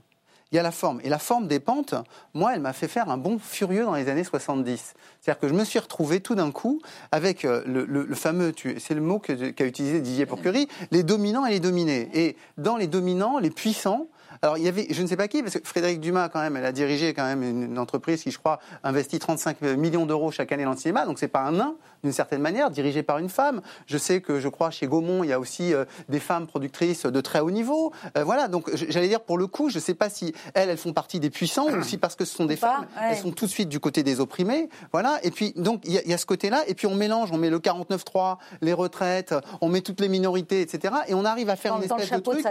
[0.50, 1.00] Il y a la forme.
[1.02, 1.94] Et la forme des pentes,
[2.32, 4.94] moi, elle m'a fait faire un bond furieux dans les années 70.
[5.20, 9.18] C'est-à-dire que je me suis retrouvé tout d'un coup avec le, fameux, c'est le mot
[9.18, 12.08] qu'a utilisé Didier Porquerie, les dominants et les dominés.
[12.14, 14.06] Et dans les dominants, les puissants,
[14.42, 16.56] alors, il y avait, je ne sais pas qui, parce que Frédéric Dumas, quand même,
[16.56, 20.52] elle a dirigé quand même une, entreprise qui, je crois, investit 35 millions d'euros chaque
[20.52, 21.06] année dans le cinéma.
[21.06, 23.62] Donc, c'est pas un nain, d'une certaine manière, dirigé par une femme.
[23.86, 27.06] Je sais que, je crois, chez Gaumont, il y a aussi euh, des femmes productrices
[27.06, 27.92] de très haut niveau.
[28.16, 28.46] Euh, voilà.
[28.46, 31.18] Donc, j'allais dire, pour le coup, je ne sais pas si elles, elles font partie
[31.18, 33.70] des puissants ou si parce que ce sont des femmes, elles sont tout de suite
[33.70, 34.68] du côté des opprimés.
[34.92, 35.18] Voilà.
[35.22, 36.62] Et puis, donc, il y, a ce côté-là.
[36.68, 40.60] Et puis, on mélange, on met le 49-3, les retraites, on met toutes les minorités,
[40.60, 40.94] etc.
[41.08, 42.44] Et on arrive à faire une espèce de truc,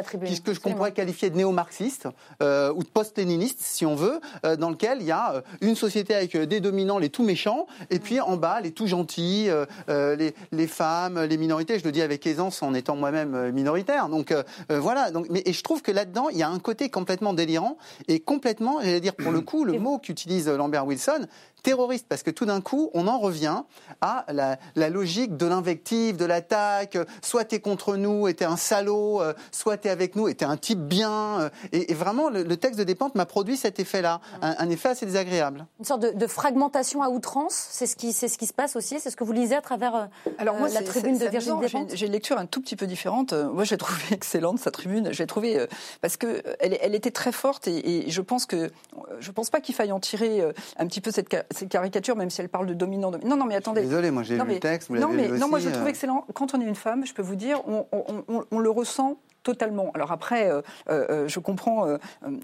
[0.44, 2.08] que je pourrais qualifier de néo-marxiste
[2.42, 4.20] euh, ou de post-léniniste, si on veut,
[4.58, 8.20] dans lequel il y a une société avec des dominants, les tout méchants, et puis
[8.20, 9.43] en bas, les tout gentils,
[9.88, 11.80] les, les, femmes, les minorités.
[11.80, 14.10] Je le dis avec aisance en étant moi-même minoritaire.
[14.10, 14.34] Donc
[14.70, 15.12] voilà.
[15.12, 17.78] Donc, mais, et je trouve que là-dedans, il y a un côté complètement délirant
[18.08, 21.28] et complètement, j'allais dire pour le coup, le mot qu'utilise Lambert Wilson,
[21.64, 23.64] terroriste, parce que tout d'un coup, on en revient
[24.02, 26.98] à la, logique de l'invective, de l'attaque.
[27.22, 29.22] Soit tu es contre nous et es un salaud,
[29.52, 31.50] soit tu es avec nous et es un type bien.
[31.72, 35.66] Et, vraiment, le, texte de Despentes m'a produit cet effet-là, un, effet assez désagréable.
[35.80, 39.10] Une sorte de, fragmentation à outrance, c'est ce, qui, ce qui se passe aussi, c'est
[39.10, 40.06] ce que vous lisez à travers euh,
[40.38, 43.34] Alors moi, la tribune de Virginie Despentes J'ai une lecture un tout petit peu différente.
[43.34, 45.10] Euh, moi, j'ai trouvé excellente sa tribune.
[45.12, 45.68] J'ai trouvé euh,
[46.02, 48.72] parce que elle, elle, était très forte et, je pense que
[49.20, 50.44] je pense pas qu'il faille en tirer
[50.78, 53.12] un petit peu cette, cette, caricature, même si elle parle de dominant.
[53.24, 53.82] Non, non, mais attendez.
[53.82, 54.90] Désolé, moi j'ai lu le texte.
[54.90, 56.26] Vous non, mais non, moi je trouve excellent.
[56.34, 59.92] Quand on est une femme, je peux vous dire, on, on, on le ressent totalement.
[59.94, 61.98] Alors après, euh, euh, euh, je comprends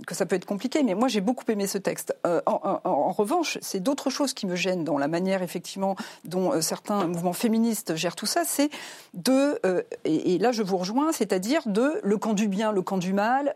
[0.06, 2.16] que ça peut être compliqué, mais moi j'ai beaucoup aimé ce texte.
[2.46, 7.34] En, revanche, c'est d'autres choses qui me gênent dans la manière effectivement dont certains mouvements
[7.34, 8.44] féministes gèrent tout ça.
[8.46, 8.70] C'est
[9.14, 9.60] de,
[10.06, 13.56] et, là je vous rejoins, c'est-à-dire de le camp du bien, le camp du mal,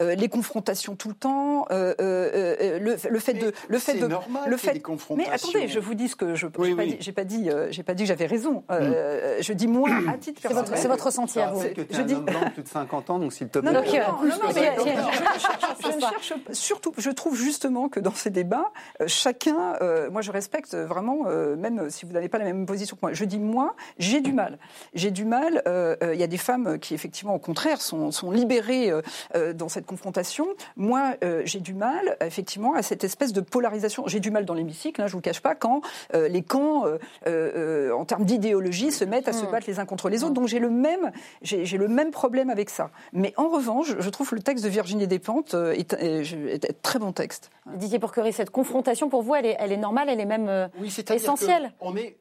[0.00, 4.08] les confrontations tout le temps, le, fait de, le fait de,
[4.46, 4.82] le fait.
[5.16, 6.46] Mais attendez, je vous dis ce que je
[7.00, 8.64] j'ai pas, dit, j'ai pas dit que j'avais raison.
[8.70, 8.92] Mm.
[9.40, 10.78] Je dis moi à titre personnel.
[10.80, 11.62] C'est votre sentier à vous.
[11.90, 12.16] Je dis
[12.70, 13.72] 50 ans, donc s'il te plaît.
[13.72, 13.90] Non, je
[15.90, 20.74] cherche surtout, je trouve justement que dans ces débats, euh, chacun, euh, moi je respecte
[20.74, 23.74] vraiment, euh, même si vous n'avez pas la même position que moi, je dis moi,
[23.98, 24.58] j'ai du mal.
[24.94, 28.92] J'ai du mal, il y a des femmes qui effectivement au contraire sont, sont libérées
[29.54, 30.46] dans cette confrontation.
[30.76, 34.04] Moi, j'ai du mal effectivement à cette espèce de polarisation.
[34.06, 35.82] J'ai du mal dans l'hémicycle, hein, je vous cache pas, quand
[36.14, 36.84] les camps,
[37.26, 39.50] en termes d'idéologie, se mettent à se hmm.
[39.50, 40.34] battre les uns contre les autres.
[40.34, 42.90] Donc j'ai le même, j'ai le même problème avec ça.
[43.12, 46.98] Mais en revanche, je trouve le texte de Virginie Despentes euh, est, est, un très
[46.98, 47.50] bon texte.
[47.76, 50.68] Didier Porquerie, cette confrontation pour vous, elle est, elle est normale, elle est même euh,
[51.10, 52.18] essentielle on est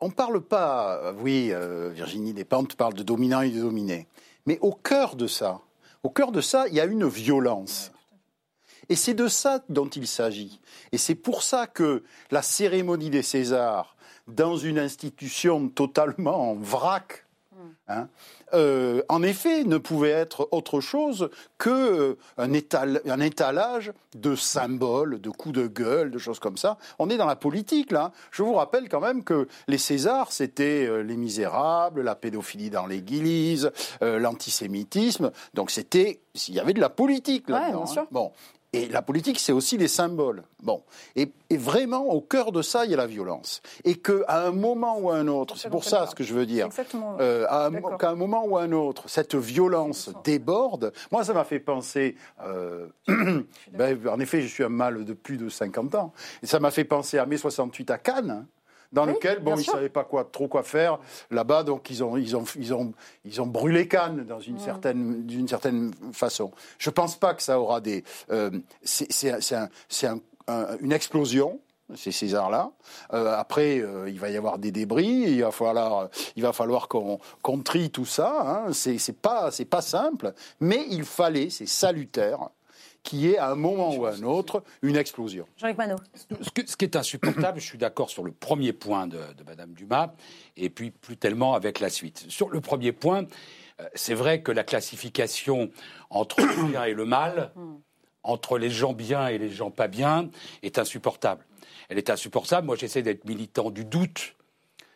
[0.00, 1.50] on ne parle pas, oui,
[1.92, 4.06] Virginie Despentes parle de dominant et de dominé,
[4.44, 5.60] mais au cœur de ça,
[6.02, 7.90] au cœur de ça, il y a une violence.
[8.88, 10.60] Et c'est de ça dont il s'agit.
[10.92, 13.96] Et c'est pour ça que la cérémonie des Césars,
[14.28, 17.26] dans une institution totalement en vrac,
[17.88, 18.08] hein,
[18.54, 25.30] euh, en effet, ne pouvait être autre chose qu'un euh, un étalage de symboles, de
[25.30, 26.78] coups de gueule, de choses comme ça.
[26.98, 28.12] On est dans la politique, là.
[28.30, 32.86] Je vous rappelle quand même que les Césars, c'était euh, les misérables, la pédophilie dans
[32.86, 35.30] l'église, l'antisémitisme.
[35.54, 37.84] Donc c'était, il y avait de la politique là-dedans.
[37.96, 38.06] Hein.
[38.10, 38.32] Bon.
[38.74, 40.42] Et la politique, c'est aussi les symboles.
[40.62, 40.82] Bon.
[41.14, 43.62] Et, vraiment, au cœur de ça, il y a la violence.
[43.84, 46.46] Et qu'à un moment ou à un autre, c'est pour ça ce que je veux
[46.46, 46.68] dire,
[47.20, 47.46] euh,
[47.98, 50.92] qu'à un moment ou à un autre, cette violence déborde.
[51.12, 52.16] Moi, ça m'a fait penser.
[52.42, 52.88] Euh,
[53.72, 56.12] ben, en effet, je suis un mâle de plus de 50 ans.
[56.42, 58.46] Et ça m'a fait penser à mai 68 à Cannes
[58.94, 60.98] dans lequel bon, ils ne savaient pas quoi, trop quoi faire
[61.30, 62.92] là-bas, donc ils ont, ils ont, ils ont,
[63.24, 66.52] ils ont brûlé Cannes dans une, certaine, d'une certaine façon.
[66.78, 68.04] Je ne pense pas que ça aura des.
[68.30, 68.50] Euh,
[68.82, 69.68] c'est un,
[70.48, 71.60] un, une explosion
[71.96, 72.70] ces Césars-là.
[73.12, 76.88] Euh, après, euh, il va y avoir des débris, il va falloir, il va falloir
[76.88, 78.64] qu'on qu trie tout ça.
[78.66, 78.72] Hein.
[78.72, 82.48] C'est pas, c'est pas simple, mais il fallait, c'est salutaire
[83.04, 85.46] qui est à un moment ou à un autre une explosion.
[85.56, 85.96] Jean-Luc Manot.
[86.40, 90.14] Ce, qui est insupportable, je suis d'accord sur le premier point de, de Madame Dumas,
[90.56, 92.24] et puis plus tellement avec la suite.
[92.28, 93.26] Sur le premier point,
[93.80, 95.70] euh, c'est vrai que la classification
[96.10, 97.52] entre le bien et le mal,
[98.22, 100.30] entre les gens bien et les gens pas bien,
[100.62, 101.44] est insupportable.
[101.88, 102.66] Elle est insupportable.
[102.66, 104.34] Moi, j'essaie d'être militant du doute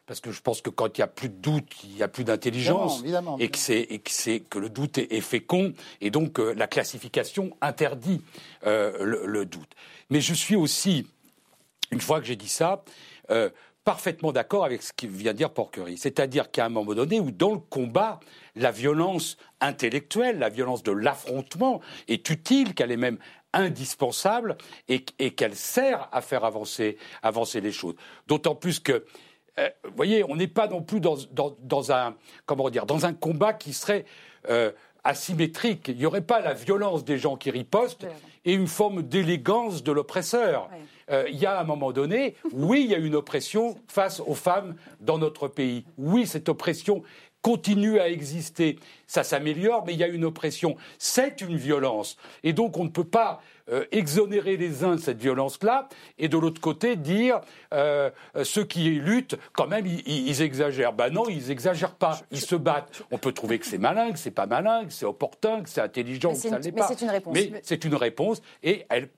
[0.08, 2.08] parce que je pense que quand il n'y a plus de doute, il n'y a
[2.08, 3.04] plus d'intelligence,
[3.38, 6.66] et que c'est et que c'est que le doute est, fécond, et donc euh, la
[6.66, 8.22] classification interdit
[8.66, 9.70] euh, le, doute.
[10.08, 11.06] Mais je suis aussi,
[11.90, 12.82] une fois que j'ai dit ça,
[13.30, 13.50] euh,
[13.84, 17.30] parfaitement d'accord avec ce qu'il vient de dire Porquerie, c'est-à-dire qu'à un moment donné où
[17.30, 18.18] dans le combat,
[18.56, 23.18] la violence intellectuelle, la violence de l'affrontement est utile, qu'elle est même
[23.52, 24.56] indispensable
[24.88, 27.94] et, et qu'elle sert à faire avancer, avancer les choses.
[28.26, 29.04] D'autant plus que
[29.58, 32.14] euh, vous voyez, on n'est pas non plus dans, un,
[32.46, 34.04] comment dire, dans un combat qui serait
[34.48, 34.70] euh,
[35.04, 35.88] asymétrique.
[35.88, 38.06] Il n'y aurait pas la violence des gens qui ripostent
[38.44, 40.68] et une forme d'élégance de l'oppresseur.
[41.10, 44.34] Euh, il y a un moment donné, oui, il y a une oppression face aux
[44.34, 45.84] femmes dans notre pays.
[45.96, 47.02] Oui, cette oppression
[47.42, 48.78] continue à exister.
[49.06, 50.76] Ça s'améliore, mais il y a une oppression.
[50.98, 52.16] C'est une violence.
[52.42, 53.40] Et donc on ne peut pas
[53.70, 55.88] euh, exonérer les uns de cette violence-là,
[56.18, 57.40] et de l'autre côté dire
[57.74, 58.10] euh,
[58.42, 60.92] ceux qui luttent, quand même, ils, exagèrent.
[60.92, 63.02] Ben non, ils exagèrent pas, ils se battent.
[63.10, 65.80] On peut trouver que c'est malin, que c'est pas malin, que c'est opportun, que c'est
[65.80, 66.88] intelligent, que ça l'est pas.
[66.88, 67.34] Mais c'est une réponse.
[67.34, 69.08] Mais c'est une réponse, et elle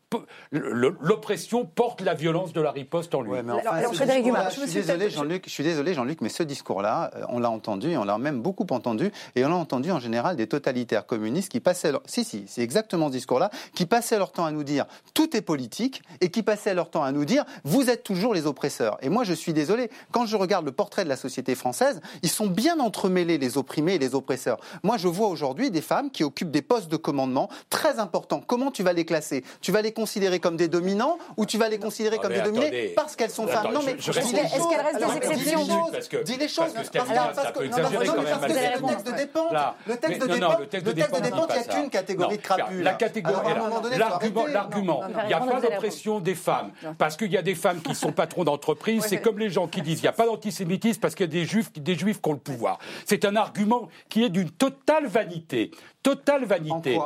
[0.51, 3.33] l'oppression porte la violence de la riposte en lui.
[3.33, 7.91] je, suis désolé, Jean-Luc, je suis désolé, Jean-Luc, mais ce discours-là, euh, on l'a entendu,
[7.91, 11.51] et on l'a même beaucoup entendu, et on l'a entendu en général des totalitaires communistes
[11.51, 12.03] qui passaient, leur...
[12.07, 15.43] si si, c'est exactement ce discours-là, qui passaient leur temps à nous dire tout est
[15.43, 18.99] politique et qui passaient leur temps à nous dire vous êtes toujours les oppresseurs.
[19.03, 22.31] Et moi, je suis désolé, quand je regarde le portrait de la société française, ils
[22.31, 24.59] sont bien entremêlés, les opprimés et les oppresseurs.
[24.83, 28.43] Moi, je vois aujourd'hui des femmes qui occupent des postes de commandement très importants.
[28.47, 29.45] Comment tu vas les classer?
[29.61, 32.93] Tu vas les considérer comme des dominants ou tu vas les considérer comme des dominés
[32.97, 35.91] parce qu'elles sont femmes Non, mais est-ce qu'elles restent des exceptions
[36.25, 36.73] Dis les choses.
[36.75, 39.53] Parce que, parce que, le texte de dépense,
[39.87, 42.83] le texte de dépense, il n'y a qu'une catégorie de crapules.
[42.83, 43.55] La catégorie,
[43.99, 45.03] l'argument.
[45.25, 46.73] Il n'y a pas d'oppression des femmes.
[46.99, 49.05] Parce qu'il y a des femmes qui sont patrons d'entreprise.
[49.07, 51.33] C'est comme les gens qui disent il n'y a pas d'antisémitisme parce qu'il y a
[51.33, 52.79] des juifs, des juifs qui ont le pouvoir.
[53.05, 55.71] C'est un argument qui est d'une totale vanité
[56.03, 56.99] totale vanité.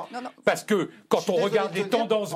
[0.45, 2.34] Parce que quand on regarde les tendances,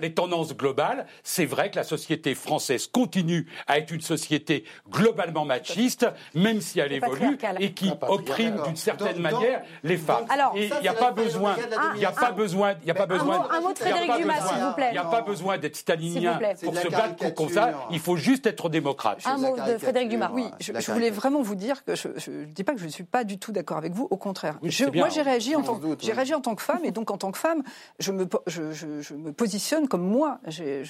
[0.00, 5.44] les tendances globales, c'est vrai que la société française continue à être une société globalement
[5.44, 10.26] machiste, même si elle évolue et qui opprime d'une certaine manière les femmes.
[10.54, 11.56] et il n'y a pas besoin,
[11.94, 13.48] il n'y a pas besoin, il n'y a pas besoin.
[13.50, 14.88] Un mot de Frédéric Dumas, s'il vous plaît.
[14.90, 17.86] Il n'y a pas besoin d'être stalinien pour se battre comme ça.
[17.90, 19.22] Il faut juste être démocrate.
[19.26, 20.30] Un mot de Frédéric Dumas.
[20.32, 23.04] Oui, je, voulais vraiment vous dire que je ne dis pas que je ne suis
[23.04, 24.08] pas du tout d'accord avec vous.
[24.10, 24.58] Au contraire,
[24.94, 27.30] moi j'ai réagi en tant j'ai réagi en tant que femme, et donc en tant
[27.32, 27.62] que femme,
[27.98, 30.38] je me, je, je, je me positionne comme moi.
[30.46, 30.84] Je,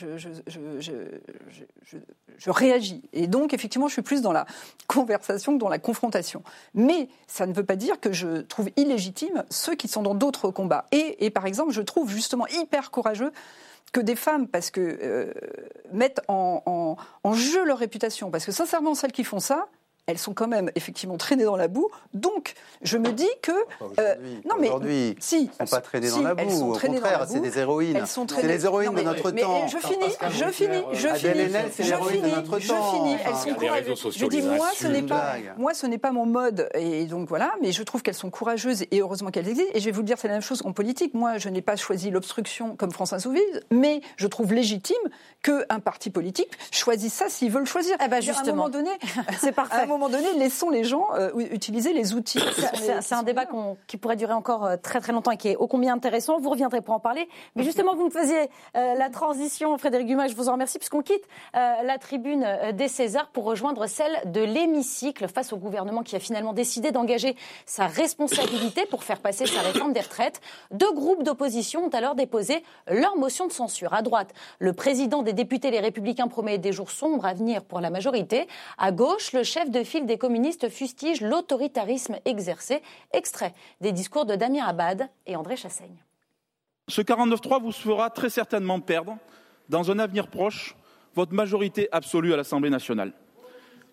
[2.39, 3.03] je, réagis.
[3.13, 4.47] Et donc, effectivement, je suis plus dans la
[4.87, 6.43] conversation que dans la confrontation.
[6.75, 10.51] Mais ça ne veut pas dire que je trouve illégitime ceux qui sont dans d'autres
[10.51, 10.87] combats.
[10.93, 13.33] Et, et par exemple, je trouve justement hyper courageux
[13.93, 15.33] que des femmes, parce que euh,
[15.93, 19.69] mettent en, en, en, jeu leur réputation, parce que sincèrement, celles qui font ça,
[20.09, 21.89] elles sont quand même effectivement traînées dans la boue.
[22.15, 23.53] Donc, je me dis que
[24.01, 24.15] euh,
[24.47, 26.73] non mais aujourd'hui, si, elles sont pas traînées dans la boue.
[26.73, 28.03] Au contraire, c'est des héroïnes.
[28.07, 29.69] C'est les héroïnes de notre temps.
[29.69, 31.53] Je finis, je finis, je finis.
[31.71, 32.59] C'est l'héroïne de notre temps.
[32.59, 33.17] Je finis.
[33.25, 34.17] Elles sont courageuses.
[34.17, 36.71] Je dis moi, ce n'est pas, moi, ce n'est pas mon mode.
[36.75, 39.73] Et donc voilà, mais je trouve qu'elles sont courageuses et heureusement qu'elles existent.
[39.75, 41.13] Et je vais vous dire, c'est la même chose en politique.
[41.13, 44.97] Moi, je n'ai pas choisi l'obstruction comme France Insoumise, mais je trouve légitime
[45.43, 47.95] qu'un parti politique choisisse ça s'il veut le choisir.
[48.03, 48.39] Eh ben justement.
[48.49, 48.91] À un moment donné,
[49.39, 49.87] c'est parfait.
[49.99, 52.39] Moment donné, laissons les gens euh, utiliser les outils.
[53.01, 53.47] C'est un débat
[53.89, 56.39] qui pourrait durer encore euh, très très longtemps et qui est ô combien intéressant.
[56.39, 57.29] Vous reviendrez pour en parler.
[57.57, 61.03] Mais justement, vous me faisiez euh, la transition, Frédéric Dumas, je vous en remercie, puisqu'on
[61.03, 66.21] quitte la tribune des Césars pour rejoindre celle de l'hémicycle face au gouvernement qui a
[66.21, 67.35] finalement décidé d'engager
[67.67, 70.41] sa responsabilité pour faire passer sa réforme des retraites.
[70.71, 73.95] Deux groupes d'opposition ont alors déposé leur motion de censure.
[73.95, 77.81] À droite, le président des députés Les Républicains promet des jours sombres à venir pour
[77.81, 78.47] la majorité.
[78.77, 82.83] À gauche, le chef de file des communistes fustige l'autoritarisme exercé.
[83.13, 86.05] Extrait des discours de Damien Abad et André Chassaigne.
[86.89, 89.19] Ce 49-3 vous fera très certainement perdre,
[89.69, 90.77] dans un avenir proche,
[91.15, 93.13] votre majorité absolue à l'Assemblée nationale.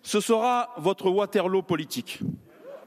[0.02, 2.20] Ce sera votre Waterloo politique.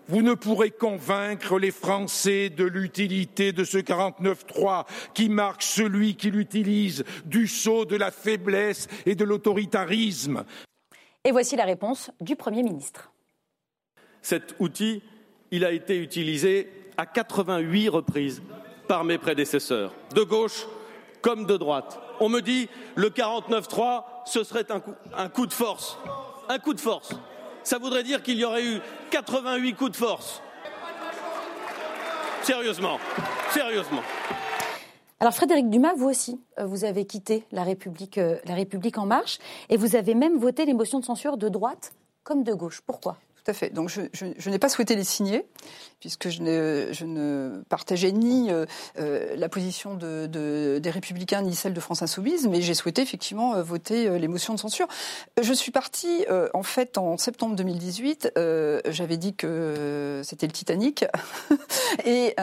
[0.08, 6.32] Vous ne pourrez convaincre les Français de l'utilité de ce 49-3 qui marque celui qui
[6.32, 10.46] l'utilise du sceau de la faiblesse et de l'autoritarisme.
[11.24, 13.12] Et voici la réponse du Premier ministre.
[14.22, 15.02] Cet outil,
[15.52, 18.42] il a été utilisé à 88 reprises
[18.88, 20.68] par mes prédécesseurs, de gauche
[21.22, 22.00] comme de droite.
[22.20, 25.98] On me dit le 49-3, ce serait un coup, de force.
[26.50, 27.14] Un coup de force
[27.64, 28.80] ça voudrait dire qu'il y aurait eu
[29.12, 30.42] 88 coups de force.
[32.42, 33.00] Sérieusement,
[33.52, 34.02] sérieusement.
[35.22, 39.06] Alors Frédéric Dumas, vous aussi, euh, vous avez quitté la République, euh, la République en
[39.06, 41.92] marche et vous avez même voté les motions de censure de droite
[42.24, 42.80] comme de gauche.
[42.86, 43.18] Pourquoi?
[43.44, 43.70] Tout à fait.
[43.70, 45.46] Donc je n'ai pas souhaité les signer
[46.00, 48.66] puisque je ne, je ne partageais ni euh,
[49.00, 53.02] euh, la position de, de, des Républicains ni celle de France Insoumise, mais j'ai souhaité
[53.02, 54.88] effectivement euh, voter les motions de censure.
[55.42, 58.34] Je suis partie, en fait, en septembre 2018.
[58.88, 61.06] J'avais dit que c'était le Titanic,
[62.06, 62.36] et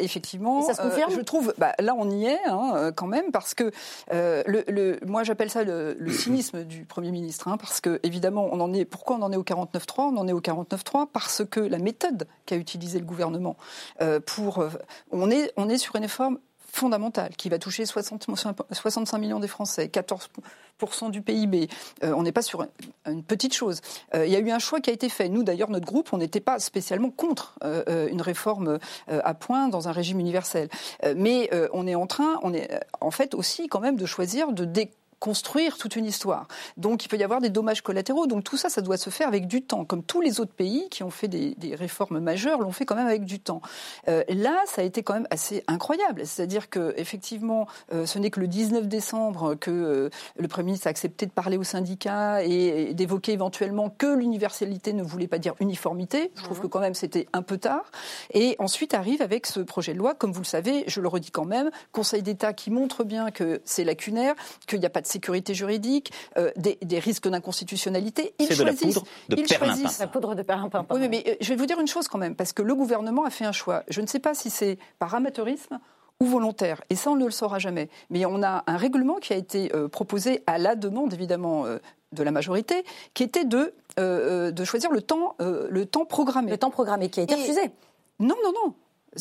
[0.00, 3.54] effectivement, ça se confirme je trouve, bah, là on y est hein, quand même, parce
[3.54, 3.70] que
[4.10, 8.48] le, le, moi j'appelle ça le, le, cynisme du Premier ministre, hein, parce que évidemment,
[8.52, 8.84] on en est.
[8.84, 12.26] Pourquoi on en est au 49.3 On en est au 49.3 parce que la méthode
[12.46, 13.56] qu'a utilisée le gouvernement
[14.00, 14.58] euh, pour.
[14.58, 14.70] Euh,
[15.10, 18.26] on est, on est sur une réforme fondamentale qui va toucher 60,
[18.70, 21.68] 65 millions des Français, 14% du PIB.
[22.02, 22.66] Euh, on n'est pas sur
[23.06, 23.82] une petite chose.
[24.14, 25.28] il y a eu un choix qui a été fait.
[25.28, 29.92] Nous, d'ailleurs, notre groupe, on n'était pas spécialement contre une réforme à point dans un
[29.92, 30.70] régime universel.
[31.14, 32.70] mais on est en train, on est
[33.02, 36.48] en fait aussi quand même de choisir de dé construire toute une histoire.
[36.76, 38.26] Donc il peut y avoir des dommages collatéraux.
[38.26, 40.88] Donc tout ça, ça doit se faire avec du temps, comme tous les autres pays
[40.90, 43.62] qui ont fait des, réformes majeures l'ont fait quand même avec du temps.
[44.08, 46.26] Euh, là, ça a été quand même assez incroyable.
[46.26, 50.88] C'est-à-dire que effectivement, euh, ce n'est que le 19 décembre que euh, le Premier ministre
[50.88, 55.54] a accepté de parler aux syndicats et, d'évoquer éventuellement que l'universalité ne voulait pas dire
[55.60, 56.32] uniformité.
[56.34, 56.62] Je trouve mhm.
[56.64, 57.92] que quand même c'était un peu tard.
[58.34, 61.30] Et ensuite arrive avec ce projet de loi, comme vous le savez, je le redis
[61.30, 64.34] quand même, Conseil d'État qui montre bien que c'est lacunaire,
[64.66, 68.34] qu'il n'y a pas de sécurité juridique, euh, des, risques d'inconstitutionnalité.
[68.38, 69.90] De la poudre de perlimpin.
[70.00, 70.86] La poudre de perlimpin.
[70.90, 73.24] Oui, mais, euh, je vais vous dire une chose quand même, parce que le gouvernement
[73.24, 73.84] a fait un choix.
[73.88, 75.78] Je ne sais pas si c'est par amateurisme
[76.20, 76.82] ou volontaire.
[76.90, 77.88] Et ça, on ne le saura jamais.
[78.10, 81.64] Mais on a un règlement qui a été euh, proposé à la demande, évidemment,
[82.12, 82.84] de la majorité,
[83.14, 86.50] qui était de, de choisir le temps, le temps programmé.
[86.50, 87.70] Le temps programmé qui a été refusé.
[88.18, 88.74] Non, non, non.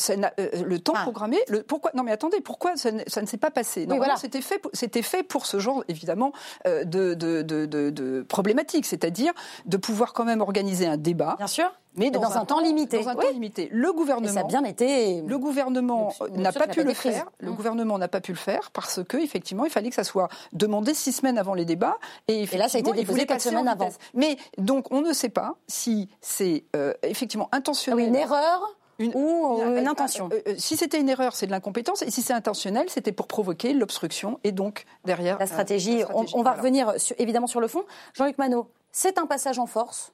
[0.09, 0.29] Euh,
[0.63, 1.01] le temps ah.
[1.03, 1.37] programmé.
[1.47, 3.85] Le, pourquoi Non, mais attendez, pourquoi ça ne, s'est pas passé?
[3.85, 6.31] Non, c'était fait, c'était fait pour ce genre évidemment
[6.65, 9.33] euh, de, de, de, de problématiques, c'est-à-dire
[9.65, 11.35] de pouvoir quand même organiser un débat.
[11.37, 11.71] Bien sûr.
[11.95, 13.03] Mais dans, un, temps limité.
[13.03, 13.67] Dans un temps limité.
[13.71, 14.33] Le gouvernement.
[14.33, 15.21] ça a bien été.
[15.23, 17.25] Le gouvernement n'a pas pu le faire.
[17.39, 20.29] Le gouvernement n'a pas pu le faire parce que effectivement, il fallait que ça soit
[20.53, 21.97] demandé six semaines avant les débats.
[22.29, 23.89] Et, là, ça a été déposé quatre semaines avant.
[24.13, 28.05] Mais donc, on ne sait pas si c'est euh, effectivement intentionnel.
[28.05, 28.77] Ah une erreur
[29.13, 30.29] ou une intention.
[30.31, 33.27] Euh, euh, si c'était une erreur, c'est de l'incompétence, et si c'est intentionnel, c'était pour
[33.27, 36.03] provoquer l'obstruction, et donc derrière la stratégie.
[36.13, 37.85] on, va revenir évidemment sur le fond.
[38.13, 40.13] Jean-Luc Manot, c'est un passage en force,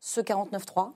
[0.00, 0.92] ce 49-3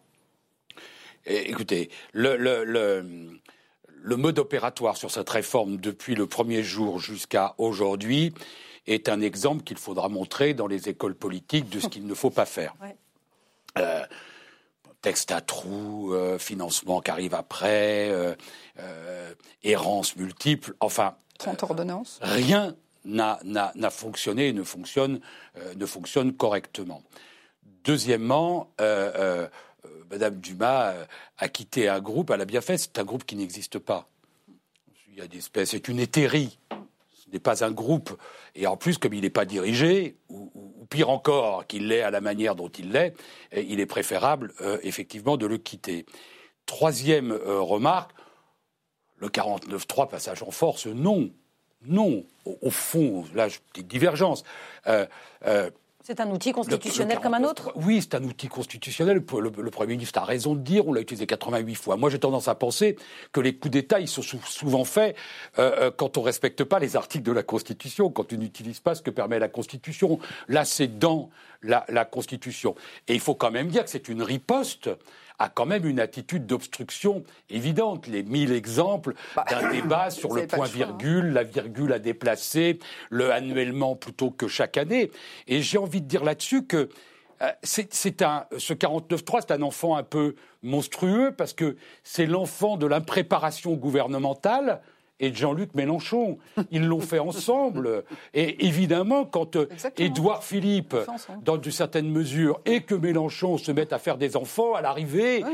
[1.25, 8.35] Écoutez, le, le, le, mode opératoire sur cette réforme depuis le premier jour jusqu'à aujourd'hui
[8.89, 12.31] est un exemple qu'il faudra montrer dans les écoles politiques de ce qu'il ne faut
[12.31, 12.75] pas faire.
[13.79, 14.05] Euh,
[15.03, 18.35] texte à trous, euh, financement qui arrive après, euh,
[18.79, 21.17] euh, errance multiple, enfin.
[21.39, 22.21] 30 ordonnances.
[22.23, 25.21] Rien n'a fonctionné et ne fonctionne,
[25.77, 27.03] ne fonctionne correctement.
[27.83, 28.71] Deuxièmement,
[30.09, 30.95] Madame Dumas
[31.37, 34.09] a quitté un groupe, elle a bien fait, c'est un groupe qui n'existe pas.
[35.09, 36.61] Il y a des espèces, c'est une hétérie.
[37.33, 38.17] N'est pas un groupe.
[38.55, 40.51] Et en plus, comme il n'est pas dirigé, ou,
[40.91, 43.15] pire encore, qu'il l'est à la manière dont il l'est,
[43.57, 46.05] il est préférable, euh, effectivement, de le quitter.
[46.67, 48.13] Troisième euh, remarque,
[49.17, 51.31] le 49-3, passage en force, non.
[51.87, 52.25] Non.
[52.45, 54.45] Au, fond, là, petite divergence.
[54.87, 55.07] Euh,
[56.03, 57.73] c'est un outil constitutionnel comme un autre?
[57.77, 59.23] Oui, c'est un outil constitutionnel.
[59.33, 61.97] Le, le, Premier ministre a raison de dire, on l'a utilisé 88 fois.
[61.97, 62.97] Moi, j'ai tendance à penser
[63.31, 65.17] que les coups d'État, ils sont souvent faits
[65.59, 68.81] euh, euh, quand on ne respecte pas les articles de la Constitution, quand on n'utilise
[68.81, 70.19] pas ce que permet la Constitution.
[70.49, 71.31] Là, c'est dans
[71.63, 72.75] la, la Constitution.
[73.07, 74.91] Et il faut quand même dire que c'est une riposte
[75.39, 78.07] a quand même une attitude d'obstruction évidente.
[78.07, 81.33] Les mille exemples bah, d'un débat sur le point-virgule, hein.
[81.35, 82.79] la virgule à déplacer,
[83.11, 85.11] le annuellement plutôt que chaque année.
[85.49, 86.89] Et j'ai envie de dire là-dessus que
[87.43, 92.77] euh, c'est un, ce 49.3, c'est un enfant un peu monstrueux parce que c'est l'enfant
[92.77, 94.81] de l'impréparation gouvernementale
[95.21, 96.39] et de Jean-Luc Mélenchon.
[96.71, 98.05] Ils l'ont fait ensemble.
[98.35, 100.97] Et évidemment, quand euh, Édouard Philippe,
[101.43, 105.45] dans une certaine mesure, et que Mélenchon se mettent à faire des enfants à l'arrivée,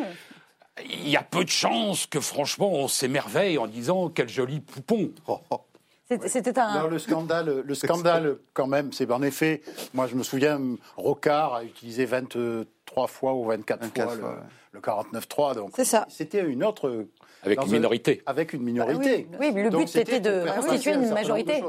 [0.84, 5.10] il y a peu de chances que, franchement, on s'émerveille en disant quel joli poupon.
[6.26, 6.88] C'était un.
[6.88, 9.60] le scandale, le scandale quand même, c'est en effet,
[9.92, 10.58] moi je me souviens,
[10.96, 14.22] Rocard a utilisé 23 fois ou 24, fois, le,
[14.72, 15.54] le 49.3.
[15.54, 15.72] Donc
[16.08, 17.04] c'était une autre
[17.42, 18.22] avec une minorité.
[18.26, 19.28] Avec une minorité.
[19.32, 19.52] Ah oui.
[19.52, 21.62] mais le but c'était de constituer une majorité.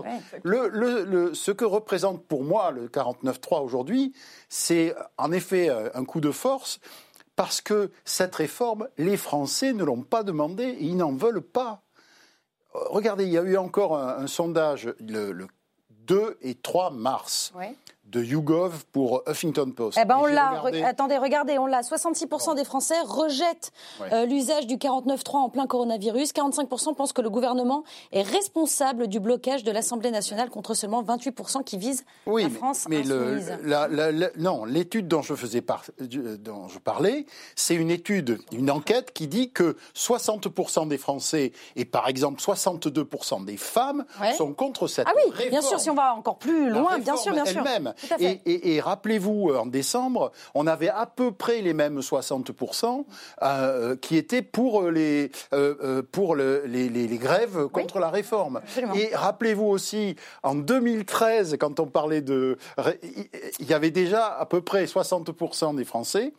[0.43, 4.13] Le, ce que représente pour moi le 49-3 aujourd'hui,
[4.49, 6.79] c'est en effet euh, un coup de force
[7.35, 11.83] parce que cette réforme, les Français ne l'ont pas demandé et ils n'en veulent pas.
[12.75, 15.47] Euh, regardez, il y a eu encore un, sondage le, le,
[15.89, 17.53] 2 et 3 mars
[18.11, 19.97] de YouGov pour Huffington Post.
[20.01, 20.63] Eh ben on l'a.
[20.85, 21.81] Attendez, regardez, on l'a.
[21.81, 26.33] 66% des Français rejettent euh, l'usage du 49.3 en plein coronavirus.
[26.33, 31.63] 45% pensent que le gouvernement est responsable du blocage de l'Assemblée nationale contre seulement 28%
[31.63, 35.63] qui visent la France mais Le, non, l'étude dont je faisais
[35.99, 41.85] dont je parlais, c'est une étude, une enquête qui dit que 60% des Français et
[41.85, 44.05] par exemple 62% des femmes
[44.37, 47.33] sont contre cette ah oui, bien sûr, si on va encore plus loin, bien sûr,
[47.33, 47.63] bien sûr.
[48.19, 53.05] Et, rappelez-vous, en décembre, on avait à peu près les mêmes 60%
[53.41, 58.61] euh, qui étaient pour les, euh, euh, pour le, les, les, grèves contre la réforme.
[58.95, 62.57] Et rappelez-vous aussi, en 2013, quand on parlait de...
[63.59, 66.33] Il y avait déjà à peu près 60% des Français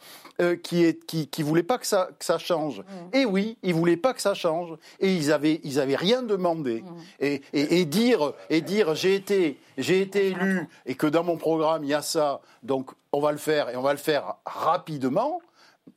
[0.63, 2.81] qui ne qui, qui voulaient pas que ça, que ça change.
[2.81, 3.17] Mmh.
[3.17, 4.75] Et oui, ils voulaient pas que ça change.
[5.01, 6.83] Et ils avaient, ils avaient rien demandé.
[6.83, 6.87] Mmh.
[7.21, 11.37] Et, et, et, dire, et dire j'ai été, j'ai été élu et que dans mon
[11.37, 11.50] programme,
[11.83, 15.41] il y a ça, donc on va le faire et on va le faire rapidement,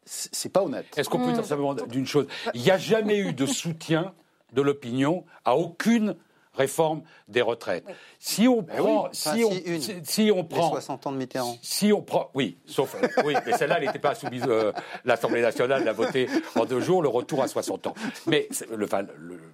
[0.05, 0.85] c'est pas honnête.
[0.97, 2.27] Est-ce qu'on peut dire simplement d'une chose?
[2.53, 4.13] Il n'y a jamais eu de soutien
[4.53, 6.15] de l'opinion à aucune
[6.53, 7.85] réforme des retraites.
[8.19, 9.51] Si on ben prend, si, on,
[10.03, 11.57] si, on prend, 60 ans de Mitterrand.
[11.61, 12.95] Si on prend, oui, sauf,
[13.25, 14.43] oui, mais celle-là, elle n'était pas soumise.
[14.47, 14.71] Euh,
[15.03, 17.95] L'Assemblée nationale l'a voté en deux jours, le retour à 60 ans.
[18.27, 18.47] Mais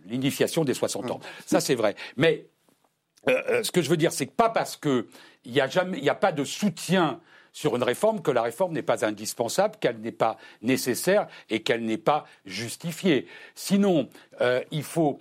[0.05, 1.95] l'initiation des 60 ans, ça c'est vrai.
[2.17, 2.47] Mais
[3.27, 4.77] euh, euh, ce que je veux dire, c'est que pas parce
[5.43, 5.61] qu'il n'y
[6.09, 7.19] a, a pas de soutien
[7.51, 11.83] sur une réforme que la réforme n'est pas indispensable, qu'elle n'est pas nécessaire et qu'elle
[11.83, 13.27] n'est pas justifiée.
[13.55, 14.09] Sinon,
[14.41, 15.19] euh, il faut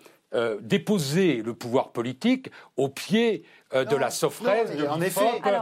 [0.60, 3.44] déposer le pouvoir politique au pied
[3.74, 4.70] euh, de la sofresse.
[4.88, 5.20] en, effet,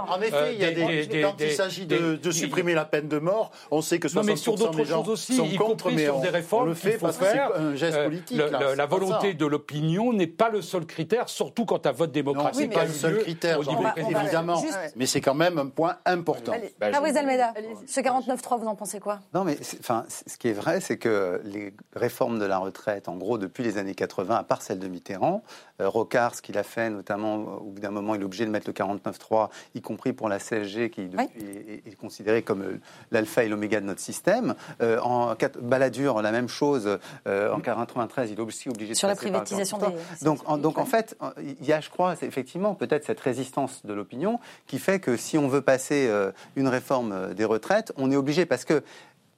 [0.08, 3.50] en effet, il y a des, quand il s'agit de, supprimer la peine de mort,
[3.70, 6.28] on sait que 60% mais sur d'autres choses aussi, sont y contre, mais sur des
[6.28, 7.50] réformes, on le fait parce faire.
[7.56, 8.38] un geste euh, politique.
[8.38, 12.70] la volonté de l'opinion n'est pas le seul critère, surtout quand à vote démocratique.
[12.70, 13.58] Non, pas le seul critère,
[13.96, 14.62] évidemment,
[14.94, 16.52] mais c'est quand même un point important.
[16.78, 17.54] Bah, Almeida,
[17.86, 19.20] ce 49-3, vous en pensez quoi?
[19.34, 23.16] Non, mais enfin, ce qui est vrai, c'est que les réformes de la retraite, en
[23.16, 25.42] gros, depuis les années 80, à part celle de Mitterrand,
[25.80, 28.50] euh, Rocard, ce qu'il a fait, notamment au bout d'un moment, il est obligé de
[28.50, 32.80] mettre le 49.3, y compris pour la CSG, qui est, considérée comme euh,
[33.10, 34.54] l'alpha et l'oméga de notre système.
[34.80, 36.98] Euh, en Balladur, la même chose.
[37.26, 39.86] Euh, en 93, il est aussi obligé de Sur la privatisation des.
[40.24, 43.92] Donc, en, donc en fait, il y a, je crois, effectivement peut-être cette résistance de
[43.92, 46.10] l'opinion qui fait que si on veut passer
[46.56, 48.82] une réforme des retraites, on est obligé parce que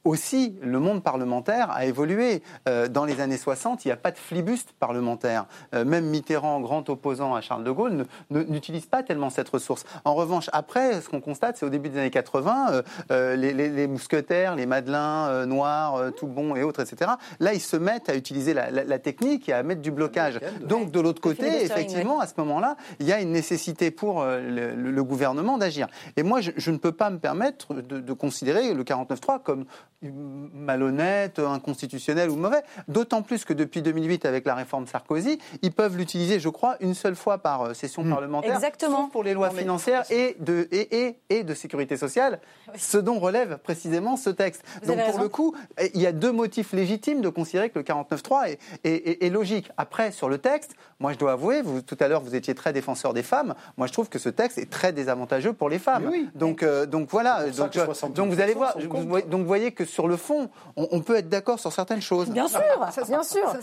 [0.04, 2.42] aussi, le monde parlementaire a évolué.
[2.68, 5.46] Euh, dans les années 60, il n'y a pas de flibuste parlementaire.
[5.74, 9.84] Euh, même Mitterrand, grand opposant à Charles de Gaulle, n'utilise pas tellement cette ressource.
[10.04, 14.54] En revanche, après, ce qu'on constate, c'est au début des années 80, euh, les, mousquetaires,
[14.54, 17.12] les madelins noirs, tout bon et autres, etc.
[17.40, 20.40] Là, ils se mettent à utiliser la, technique et à mettre du blocage.
[20.62, 25.02] Donc, de l'autre côté, effectivement, à ce moment-là, il y a une nécessité pour le,
[25.02, 25.86] gouvernement d'agir.
[26.16, 29.64] Et moi, je, ne peux pas me permettre de, de considérer le 49.3 comme
[30.02, 32.62] malhonnête, inconstitutionnel ou mauvais.
[32.86, 36.94] D'autant plus que depuis 2008, avec la réforme Sarkozy, ils peuvent l'utiliser, je crois, une
[36.94, 38.10] seule fois par euh, session hmm.
[38.10, 38.54] parlementaire.
[38.54, 39.08] Exactement.
[39.08, 42.40] pour les lois financières et de, et, et, de sécurité sociale,
[42.76, 44.62] ce dont relève précisément ce texte.
[44.86, 45.54] Donc pour le coup,
[45.94, 49.70] il y a deux motifs légitimes de considérer que le 49.3 est, est, logique.
[49.76, 52.72] Après, sur le texte, moi je dois avouer, vous, tout à l'heure vous étiez très
[52.72, 56.10] défenseur des femmes, moi je trouve que ce texte est très désavantageux pour les femmes.
[56.34, 60.08] Donc, euh, donc voilà, donc, euh, donc, vous allez voir, donc vous voyez que sur
[60.08, 62.30] le fond, on, peut être d'accord sur certaines choses.
[62.30, 62.60] Bien sûr,
[63.06, 63.56] bien sûr.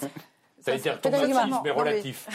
[0.65, 2.27] Ça a été machisme, mais relatif.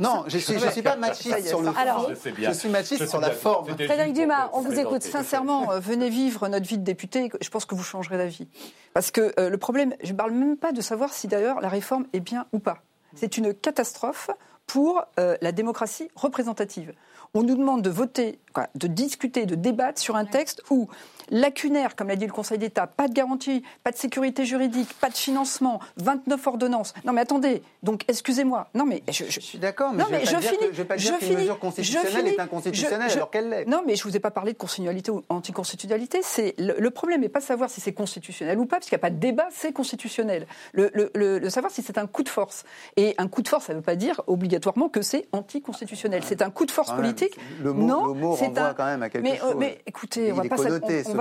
[0.00, 2.08] Non, je ne suis, pas machiste sur le fond.
[2.36, 3.68] je, suis machiste sur la forme.
[3.68, 5.02] Frédéric Dumas, on vous écoute.
[5.02, 7.30] Sincèrement, euh, venez vivre notre vie de député.
[7.40, 8.48] Je pense que vous changerez la vie.
[8.94, 11.68] Parce que euh, le problème, je ne parle même pas de savoir si d'ailleurs la
[11.68, 12.78] réforme est bien ou pas.
[13.14, 14.30] C'est une catastrophe
[14.66, 16.92] pour euh, la démocratie représentative.
[17.34, 18.40] On nous demande de voter,
[18.74, 20.88] de discuter, de débattre sur un texte où
[21.30, 25.10] lacunaire, comme l'a dit le Conseil d'État, pas de garantie, pas de sécurité juridique, pas
[25.10, 26.94] de financement, 29 ordonnances.
[27.04, 28.68] Non mais attendez, donc excusez-moi.
[28.74, 32.40] Non mais je, suis d'accord, mais, je ne vais pas dire qu'une mesure constitutionnelle est
[32.40, 33.64] inconstitutionnelle alors qu'elle l'est.
[33.66, 36.20] Non mais je vous ai pas parlé de constitutionnalité ou anticonstitutionnalité.
[36.22, 39.00] C'est le, problème n'est pas de savoir si c'est constitutionnel ou pas, parce qu'il n'y
[39.00, 40.46] a pas de débat, c'est constitutionnel.
[40.72, 42.64] Le, le, savoir si c'est un coup de force.
[42.96, 46.22] Et un coup de force, ça ne veut pas dire obligatoirement que c'est anticonstitutionnel.
[46.24, 47.38] C'est un coup de force politique.
[47.62, 49.54] Le mot, non, le mot renvoie quand même à quelque mais, chose.
[49.58, 50.56] mais écoutez, on va pas,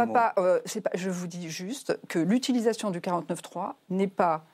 [0.05, 4.45] pas, euh, pas, je vous dis juste que l'utilisation du 49.3 n'est pas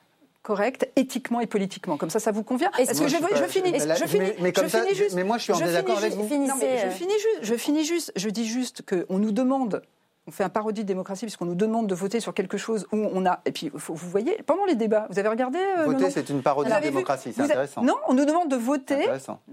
[0.43, 1.97] correcte éthiquement et politiquement.
[1.97, 4.95] Comme ça, ça vous convient Est-ce que je, je, finis, je finis, mais, je finis
[4.95, 5.15] juste.
[5.15, 6.23] Mais moi, je suis en désaccord avec vous.
[6.37, 7.39] Non, mais je finis juste.
[7.41, 8.11] Je finis juste.
[8.15, 9.81] Je dis juste qu'on nous demande
[10.25, 12.97] on fait un parodie de démocratie puisqu'on nous demande de voter sur quelque chose où
[12.97, 13.41] on a.
[13.45, 15.59] Et puis, vous voyez, pendant les débats, vous avez regardé.
[15.59, 17.83] Euh, voter, c'est une parodie de démocratie, c'est intéressant.
[17.83, 19.05] Non, on nous demande de voter.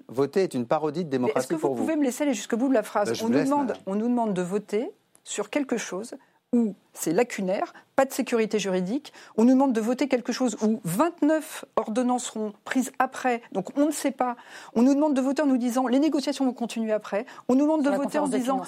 [0.09, 1.39] Voter est une parodie de démocratie.
[1.39, 3.45] Est-ce que vous, pouvez me laisser aller jusqu'au bout de la phrase ben, on, nous
[3.45, 4.91] demande, on nous demande de voter
[5.31, 6.17] sur quelque chose
[6.53, 9.13] où c'est lacunaire, pas de sécurité juridique.
[9.37, 13.87] On nous demande de voter quelque chose où 29 ordonnances seront prises après, donc on
[13.87, 14.37] ne sait pas.
[14.75, 17.27] On nous demande de voter en nous disant les négociations vont continuer après.
[17.49, 18.63] On nous demande de voter en disant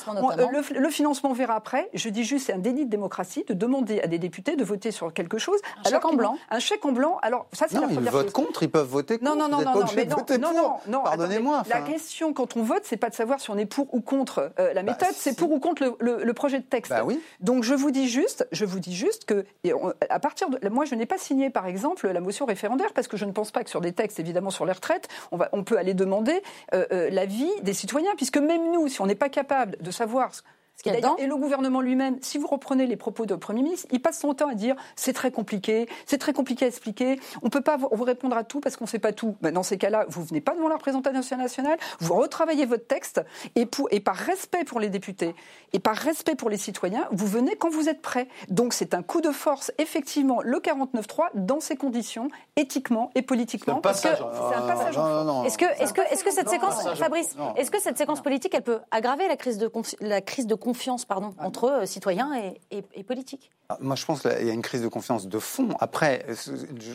[0.74, 1.88] le, financement verra après.
[1.94, 4.90] Je dis juste c'est un délit de démocratie de demander à des députés de voter
[4.90, 5.60] sur quelque chose.
[5.84, 6.36] Un chèque en blanc.
[6.50, 7.18] Un chèque en blanc.
[7.22, 9.34] Alors ça c'est la première ils votent contre, ils peuvent voter contre.
[9.34, 11.62] Non non non non, mais non, non, Pardonnez-moi.
[11.70, 14.52] La question quand on vote, c'est pas de savoir si on est pour ou contre
[14.58, 16.90] euh, la bah, méthode, c'est pour ou contre le, projet de texte.
[16.90, 17.20] Bah oui.
[17.40, 19.44] Donc je vous dis juste, je vous dis juste que
[20.08, 23.16] à partir de, moi, je n'ai pas signé, par exemple, la motion référendaire parce que
[23.16, 25.64] je ne pense pas que sur des textes, évidemment, sur les retraites, on, va, on
[25.64, 26.42] peut aller demander
[26.74, 30.32] euh, euh, l'avis des citoyens, puisque même nous, si on n'est pas capable de savoir
[30.84, 34.34] et, le gouvernement lui-même, si vous reprenez les propos du Premier ministre, il passe son
[34.34, 37.76] temps à dire c'est très compliqué, c'est très compliqué à expliquer, on ne peut pas
[37.76, 39.36] vous répondre à tout parce qu'on ne sait pas tout.
[39.42, 43.20] Ben, dans ces cas-là, vous venez pas devant la représentation nationale, vous retravaillez votre texte
[43.54, 45.34] et, pour, et par respect pour les députés
[45.72, 48.28] et par respect pour les citoyens, vous venez quand vous êtes prêts.
[48.48, 53.80] Donc c'est un coup de force, effectivement, le 49-3 dans ces conditions, éthiquement et politiquement.
[53.94, 54.96] C'est un passage.
[55.46, 58.62] Est-ce que, est-ce que, est-ce que cette séquence, Fabrice, est-ce que cette séquence politique, elle
[58.62, 59.70] peut aggraver la crise de,
[60.00, 61.46] la crise de confiance pardon, ah.
[61.46, 62.32] entre euh, citoyens
[62.70, 63.50] et, politiques?
[63.80, 65.68] Moi, je pense qu'il y a une crise de confiance de fond.
[65.80, 66.34] Après, euh,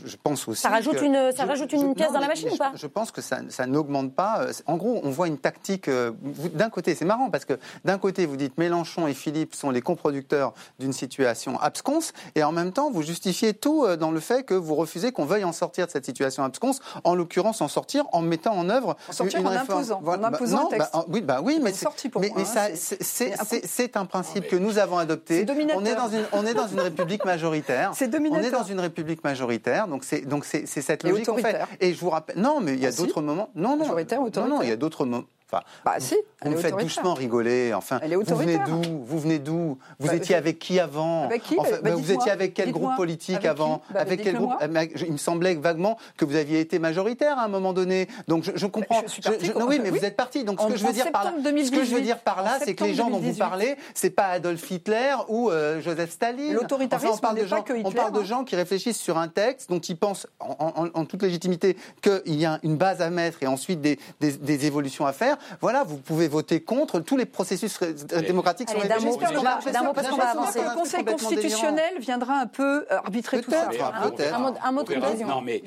[0.05, 0.61] je pense aussi.
[0.61, 2.71] Ça rajoute une, ça rajoute une pièce dans la machine ou pas?
[2.75, 4.41] je, pense que ça, n'augmente pas.
[4.41, 5.89] Euh, en gros, on voit une tactique.
[5.89, 9.81] D'un côté, c'est marrant parce que d'un côté, vous dites Mélenchon et Philippe sont les
[9.81, 14.53] coproducteurs d'une situation absconce, et en même temps, vous justifiez tout dans le fait que
[14.53, 18.21] vous refusez qu'on veuille en sortir de cette situation absconce, en l'occurrence en sortir en
[18.21, 19.79] mettant en œuvre une, en réforme.
[19.79, 20.89] Imposant, en imposant un texte.
[20.93, 21.71] Bah, oui, bah oui, mais,
[22.19, 25.45] mais, mais ça, c'est c'est un principe que nous avons adopté.
[25.75, 27.91] On est dans une, on est dans une république majoritaire.
[27.95, 31.59] C'est On est dans une république majoritaire, donc c'est donc c'est cette logique qu'on fait.
[31.79, 33.49] Et je vous rappelle, non, mais il y a ah, d'autres moments.
[33.55, 35.25] Non, non, non, non, il y a d'autres moments.
[35.49, 37.73] Enfin, bah, si, vous me faites doucement rigoler.
[37.73, 41.55] Enfin, vous venez d'où Vous venez d'où Vous bah, étiez avec qui avant Avec qui
[41.57, 44.53] enfin, bah, Vous étiez avec quel groupe politique avant Avec quel groupe
[45.05, 48.09] Il me semblait vaguement que vous aviez été majoritaire à un moment donné.
[48.27, 49.03] Donc je, comprends.
[49.05, 50.43] Je suis non, oui, mais vous êtes parti.
[50.43, 52.59] Donc ce que je veux dire par là, ce que je veux dire par là,
[52.63, 56.53] c'est que les gens dont vous parlez, c'est pas Adolf Hitler ou euh, Joseph Staline.
[56.53, 59.79] L'autoritarisme, on parle de gens, on parle de gens qui réfléchissent sur un texte dont
[59.79, 64.65] ils pensent en toute légitimité qu'il y a une base à mettre et ensuite des
[64.65, 67.79] évolutions à faire dire, voilà, vous pouvez voter contre tous les processus
[68.25, 68.69] démocratiques.
[68.69, 70.61] Allez, d'un mot, parce qu'on va avancer.
[70.61, 73.69] Le Conseil constitutionnel viendra un peu arbitrer tout ça.
[74.63, 75.27] Un mot de conclusion.
[75.27, 75.61] Non, mais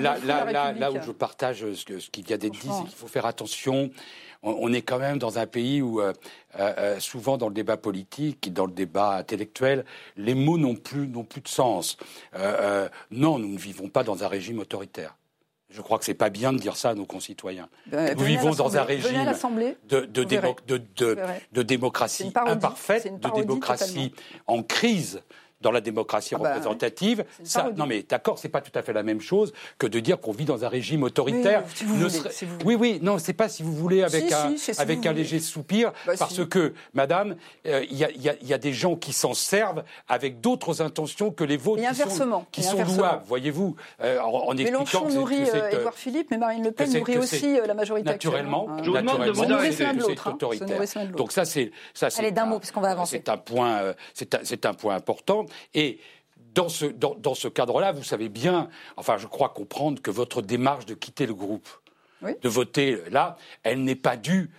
[0.00, 3.90] là où je partage ce qu'il y a d'être dit, c'est qu'il faut faire attention
[4.42, 6.12] on, est quand même dans un pays où, euh,
[6.58, 9.84] euh, euh, souvent dans le débat politique, dans le débat intellectuel,
[10.16, 11.96] les mots n'ont plus, n'ont plus de sens.
[13.10, 15.16] non, nous ne vivons pas dans un régime autoritaire.
[15.72, 17.68] Je crois que c'est pas bien de dire ça à nos concitoyens.
[17.86, 19.24] Ben, nous vivons dans un régime
[19.88, 21.18] de, de, de,
[21.52, 24.12] de, démocratie imparfaite, de démocratie
[24.46, 25.22] en crise
[25.62, 27.24] dans la démocratie ah bah représentative.
[27.42, 30.20] ça, non mais d'accord, c'est pas tout à fait la même chose que de dire
[30.20, 31.64] qu'on vit dans un régime autoritaire.
[32.64, 36.14] Oui, oui, non, c'est pas si vous voulez avec un, avec un léger soupir, bah,
[36.18, 37.36] parce que, Madame,
[37.66, 41.82] euh, il y, a, des gens qui s'en servent avec d'autres intentions que les vôtres,
[41.82, 46.38] qui sont, qui sont louables, voyez-vous, euh, en, expliquant que nourrit euh, Édouard Philippe, mais
[46.38, 49.04] Marine Le Pen nourrit aussi la majorité naturellement, actuelle.
[49.04, 51.06] Naturellement, c'est autoritaire.
[51.16, 53.22] Donc ça, c'est ça, c'est d'un mot, parce qu'on va avancer.
[53.24, 55.46] C'est un point, c'est un point important.
[55.74, 55.98] Et
[56.54, 60.86] dans ce, dans, ce cadre-là, vous savez bien, enfin, je crois comprendre que votre démarche
[60.86, 61.68] de quitter le groupe,
[62.22, 64.50] de voter là, elle n'est pas due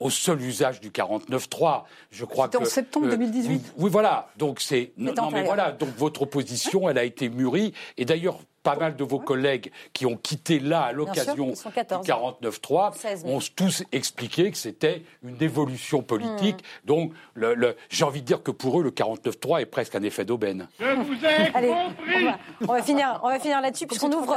[0.00, 1.84] au seul usage du 49.3.
[2.10, 3.54] Je crois que en septembre 2018.
[3.54, 4.28] Euh, oui, voilà.
[4.36, 5.72] Donc c'est non, mais voilà.
[5.72, 7.72] Donc votre opposition, elle a été mûrie.
[7.96, 13.26] Et d'ailleurs, pas mal de vos collègues qui ont quitté là à l'occasion du 49.3
[13.26, 16.56] ont tous expliqué que c'était une évolution politique.
[16.56, 16.86] Hmm.
[16.86, 20.24] Donc, le, j'ai envie de dire que pour eux, le 49.3 est presque un effet
[20.24, 20.66] d'aubaine.
[20.80, 22.24] Je vous ai compris
[22.62, 24.34] on va, finir, on va finir là-dessus, puisqu'on ouvre,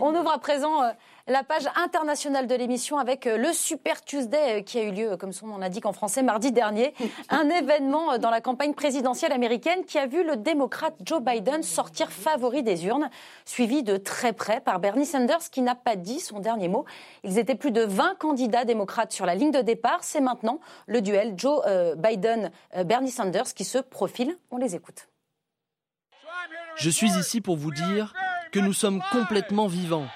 [0.00, 0.90] on ouvre à présent euh,
[1.28, 5.16] la page internationale de l'émission avec euh, le Super Tuesday euh, qui a eu lieu,
[5.16, 6.94] comme son nom l'indique en français, mardi dernier.
[7.28, 12.10] Un événement dans la campagne présidentielle américaine qui a vu le démocrate Joe Biden sortir
[12.10, 13.10] favori des urnes
[13.44, 16.86] suivi de très près par Bernie Sanders qui n'a pas dit son dernier mot.
[17.24, 19.98] Ils étaient plus de 20 candidats démocrates sur la ligne de départ.
[20.02, 24.36] C'est maintenant le duel Joe euh, Biden-Bernie Sanders qui se profile.
[24.50, 25.08] On les écoute.
[26.76, 28.14] Je suis ici pour vous dire
[28.50, 30.06] que nous sommes complètement vivants.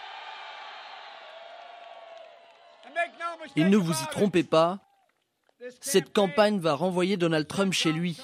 [3.56, 4.78] Et ne vous y trompez pas,
[5.80, 8.18] cette campagne va renvoyer Donald Trump chez lui.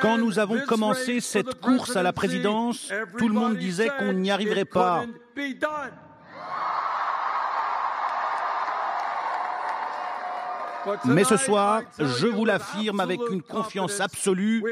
[0.00, 4.30] Quand nous avons commencé cette course à la présidence, tout le monde disait qu'on n'y
[4.30, 5.04] arriverait pas.
[11.04, 14.64] Mais ce soir, je vous l'affirme avec une confiance absolue,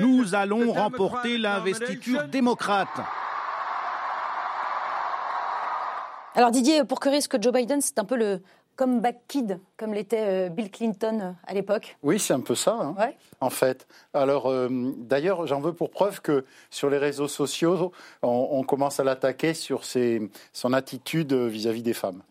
[0.00, 3.00] nous allons remporter l'investiture démocrate.
[6.34, 8.40] Alors Didier, pour que risque Joe Biden, c'est un peu le,
[8.76, 12.78] comeback kid, comme l'était euh, Bill Clinton euh, à l'époque Oui, c'est un peu ça,
[12.80, 12.94] hein,
[13.40, 13.86] en fait.
[14.14, 19.04] Alors, euh, d'ailleurs, j'en veux pour preuve que sur les réseaux sociaux, on, commence à
[19.04, 22.22] l'attaquer sur ses, son attitude vis-à-vis des femmes.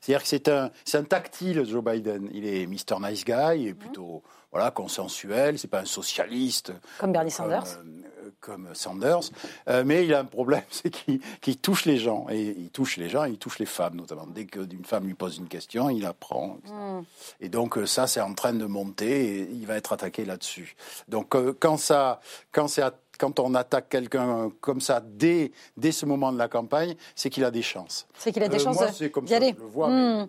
[0.00, 2.28] C'est-à-dire que c'est un, un tactile, Joe Biden.
[2.32, 3.00] Il est Mr.
[3.00, 4.22] Nice Guy, il est plutôt
[4.52, 6.72] voilà, consensuel, c'est pas un socialiste.
[6.98, 7.78] Comme Bernie Sanders
[8.40, 9.30] comme Sanders,
[9.68, 13.08] euh, mais il a un problème, c'est qu'il touche les gens, et il touche les
[13.08, 14.26] gens, et il touche les femmes notamment.
[14.26, 16.58] Dès qu'une femme lui pose une question, il apprend.
[16.66, 17.02] Hmm.
[17.40, 20.76] Et donc euh, ça, c'est en train de monter, et il va être attaqué là-dessus.
[21.08, 22.20] Donc euh, quand ça,
[22.52, 22.68] quand
[23.18, 27.44] quand on attaque quelqu'un comme ça dès, dès ce moment de la campagne, c'est qu'il
[27.44, 28.06] a des chances.
[28.16, 29.54] C'est qu'il a des chances d'y aller.
[29.56, 30.28] Je le vois, mais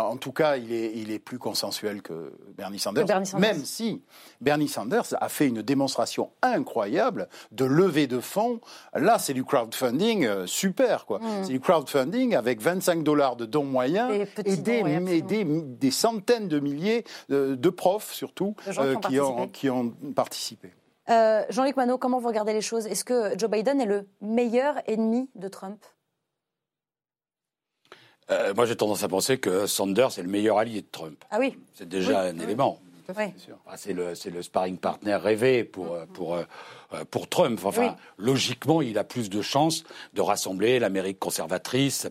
[0.00, 3.06] en tout cas, il est, il est plus consensuel que Bernie Sanders,
[3.38, 4.02] même si
[4.40, 8.60] Bernie Sanders a fait une démonstration incroyable de levée de fonds.
[8.94, 11.18] Là, c'est du crowdfunding euh, super, quoi.
[11.18, 11.44] Hmm.
[11.44, 14.10] C'est du crowdfunding avec 25 dollars de dons moyens
[14.44, 20.72] et, des, des, centaines de milliers de, profs, surtout, euh, qui, ont, qui, ont, participé.
[21.10, 22.86] Euh, Jean-Luc Manot, comment vous regardez les choses?
[22.86, 25.84] Est-ce que Joe Biden est le meilleur ennemi de Trump?
[28.30, 31.22] Euh, moi, j'ai tendance à penser que Sanders est le meilleur allié de Trump.
[31.30, 32.78] Ah oui C'est déjà un élément.
[33.76, 36.44] c'est le, le, sparring partner rêvé pour, euh, pour, euh,
[37.10, 37.60] pour Trump.
[37.64, 39.82] Enfin, logiquement, il a plus de chances
[40.14, 42.08] de rassembler l'Amérique conservatrice.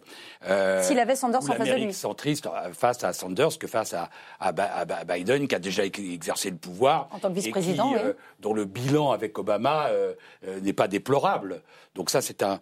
[0.81, 1.93] S'il avait Sanders en face de lui.
[1.93, 4.09] centriste face à Sanders que face à,
[4.39, 4.51] à,
[5.05, 7.07] Biden, qui a déjà exercé le pouvoir.
[7.11, 8.11] En tant que vice-président, oui.
[8.39, 9.89] Dont le bilan avec Obama
[10.61, 11.61] n'est pas déplorable.
[11.95, 12.59] Donc ça, c'est un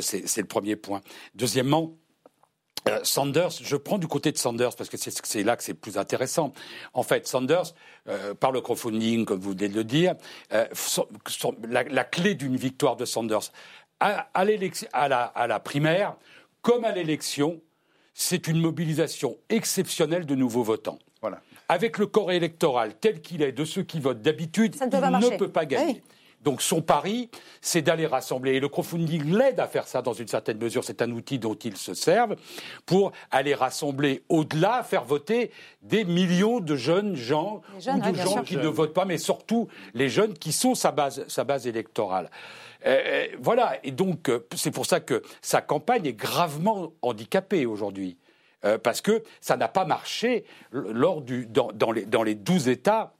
[0.00, 1.00] c'est le premier point.
[1.34, 1.92] Deuxièmement,
[2.88, 5.98] euh, Sanders, je prends du côté de Sanders parce que c'est là que c'est plus
[5.98, 6.52] intéressant.
[6.94, 7.74] En fait, Sanders,
[8.08, 10.14] euh, par le crowdfunding, comme vous venez de le dire,
[10.52, 10.66] euh,
[11.68, 13.52] la, clé d'une victoire de Sanders
[14.00, 16.16] à, à, la, à la primaire,
[16.60, 17.60] comme à l'élection,
[18.14, 20.98] c'est une mobilisation exceptionnelle de nouveaux votants.
[21.20, 21.40] Voilà.
[21.68, 25.48] Avec le corps électoral tel qu'il est de ceux qui votent d'habitude, il ne peut
[25.48, 26.02] pas gagner.
[26.42, 27.30] Donc son pari,
[27.60, 28.54] c'est d'aller rassembler.
[28.54, 30.84] Et le crowdfunding l'aide à faire ça dans une certaine mesure.
[30.84, 32.36] C'est un outil dont ils se servent
[32.86, 35.50] pour aller rassembler au-delà, faire voter
[35.82, 38.44] des millions de jeunes gens jeunes, ou de gens sûr.
[38.44, 42.30] qui ne votent pas, mais surtout les jeunes qui sont sa base, sa base électorale.
[42.84, 47.64] Euh, euh, voilà, et donc euh, c'est pour ça que sa campagne est gravement handicapée
[47.66, 48.18] aujourd'hui.
[48.64, 52.68] Euh, parce que ça n'a pas marché lors du, dans, dans les, dans les 12
[52.68, 53.12] États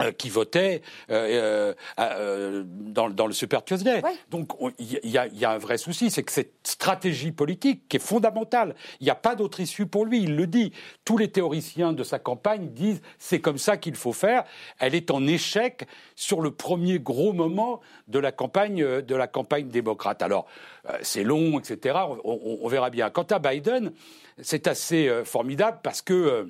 [0.00, 4.02] euh, qui votaient euh, euh, euh, dans, dans le Super Tuesday.
[4.30, 7.96] Donc on- il y, y a un vrai souci, c'est que cette stratégie politique qui
[7.96, 10.72] est fondamentale, il n'y a pas d'autre issue pour lui, il le dit.
[11.04, 14.44] Tous les théoriciens de sa campagne disent c'est comme ça qu'il faut faire.
[14.78, 15.86] Elle est en échec
[16.16, 20.22] sur le premier gros moment de la campagne, euh, de la campagne démocrate.
[20.22, 20.46] Alors
[20.88, 21.96] euh, c'est long, etc.
[22.08, 23.10] On, on- on verra bien.
[23.10, 23.92] Quant à Biden,
[24.40, 26.44] c'est assez euh, formidable parce que euh,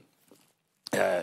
[0.97, 1.23] euh,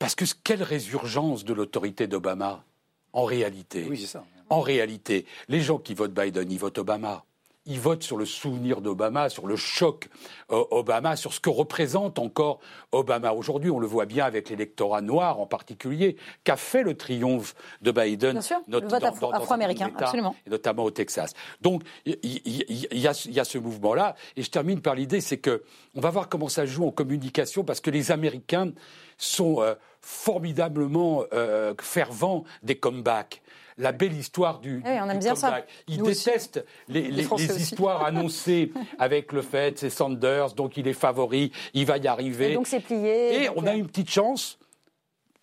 [0.00, 2.64] parce que quelle résurgence de l'autorité d'Obama
[3.12, 4.24] en réalité Oui, c'est ça.
[4.48, 7.24] En réalité, les gens qui votent Biden, ils votent Obama.
[7.66, 10.08] Ils votent sur le souvenir d'Obama, sur le choc
[10.50, 12.58] euh, Obama, sur ce que représente encore
[12.90, 13.32] Obama.
[13.34, 17.92] Aujourd'hui, on le voit bien avec l'électorat noir en particulier, qu'a fait le triomphe de
[17.92, 20.34] Biden, Bien sûr, le vote afro- afro-américain, absolument.
[20.46, 21.34] et notamment au Texas.
[21.60, 23.06] Donc, il y, y
[23.40, 24.16] a ce mouvement-là.
[24.36, 25.62] Et je termine par l'idée, c'est que
[25.94, 28.72] on va voir comment ça joue en communication, parce que les Américains
[29.18, 33.42] sont euh, formidablement euh, fervents des comebacks.
[33.78, 35.48] La belle histoire du, Eh Oui, on aime du bien ça.
[35.48, 35.68] comeback.
[35.88, 36.24] Nous aussi.
[36.24, 37.08] détestent les,
[37.56, 42.52] histoires annoncées avec le fait c'est Sanders, donc il est favori, il va y arriver.
[42.52, 43.44] Et donc c'est plié.
[43.44, 44.58] Et donc, on a euh, une petite chance,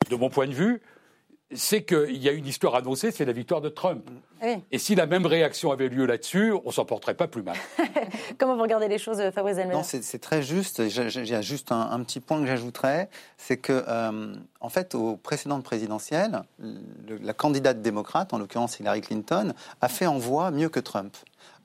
[0.09, 0.81] de mon point de vue,
[1.53, 4.09] c'est qu'il y a une histoire annoncée, c'est la victoire de Trump.
[4.43, 4.57] oui.
[4.71, 7.55] Et si la même réaction avait lieu là-dessus, on s'en porterait pas plus mal.
[8.37, 10.81] Comment vous regardez les choses, euh, Fabrice Delmer Non, c'est c'est très juste.
[10.81, 15.63] A juste un, un petit point que j'ajouterais, c'est que, euh, en fait, aux précédentes
[15.63, 20.79] présidentielles, le- la candidate démocrate, en l'occurrence Hillary Clinton, a fait en voix mieux que
[20.81, 21.15] Trump.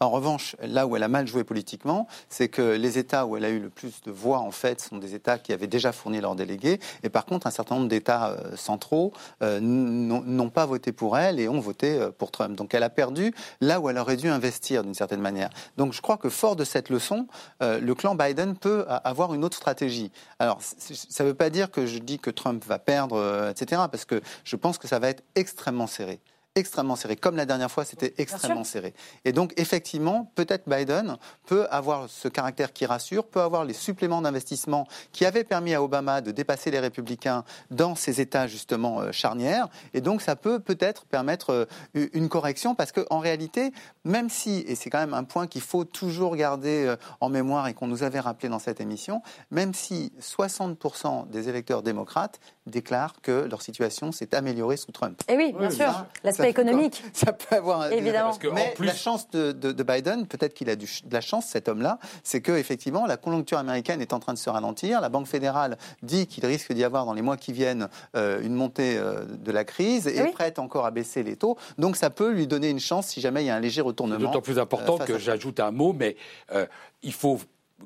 [0.02, 3.44] En revanche, là où elle a mal joué politiquement, c'est que les États où elle
[3.44, 6.20] a eu le plus de voix, en fait, sont des États qui avaient déjà fourni
[6.20, 6.80] leurs délégués.
[7.02, 11.38] Et par contre, un certain nombre d'États euh, centraux euh, n'ont pas voté pour elle
[11.38, 12.56] et ont voté euh, pour Trump.
[12.56, 15.50] Donc elle a perdu là où elle aurait dû investir d'une certaine manière.
[15.76, 17.26] Donc je crois que fort de cette leçon,
[17.60, 20.10] le clan Biden peut avoir une autre stratégie.
[20.38, 23.82] Alors ça ne veut pas dire que je dis que Trump va perdre, etc.
[23.90, 26.20] Parce que je pense que ça va être extrêmement serré
[26.54, 27.16] extrêmement serré.
[27.16, 28.92] Comme la dernière fois, c'était extrêmement serré.
[29.24, 34.20] Et donc, effectivement, peut-être Biden peut avoir ce caractère qui rassure, peut avoir les suppléments
[34.20, 39.12] d'investissement qui avaient permis à Obama de dépasser les républicains dans ces États, justement, euh,
[39.12, 39.68] charnières.
[39.94, 43.72] Et donc, ça peut peut-être permettre euh, une correction parce qu'en réalité,
[44.04, 47.66] même si, et c'est quand même un point qu'il faut toujours garder euh, en mémoire
[47.68, 53.14] et qu'on nous avait rappelé dans cette émission, même si 60% des électeurs démocrates déclarent
[53.22, 55.20] que leur situation s'est améliorée sous Trump.
[55.28, 56.06] Eh oui, bien sûr.
[56.24, 57.02] L'aspect économique.
[57.12, 58.26] Ça peut avoir un- Évidemment.
[58.26, 60.86] Parce que, en Mais plus- la chance de, de- de Biden, peut-être qu'il a du-
[61.04, 64.38] de la chance, cet homme-là, c'est que effectivement la conjoncture américaine est en train de
[64.38, 65.00] se ralentir.
[65.00, 68.54] La Banque fédérale dit qu'il risque d'y avoir dans les mois qui viennent euh, une
[68.54, 70.28] montée euh, de la crise et Oui.
[70.28, 71.56] est prête encore à baisser les taux.
[71.78, 74.20] Donc ça peut lui donner une chance si jamais il y a un léger retournement.
[74.20, 76.16] d'autant plus important euh, que à- j'ajoute un mot, mais
[76.52, 76.66] euh,
[77.02, 77.38] il faut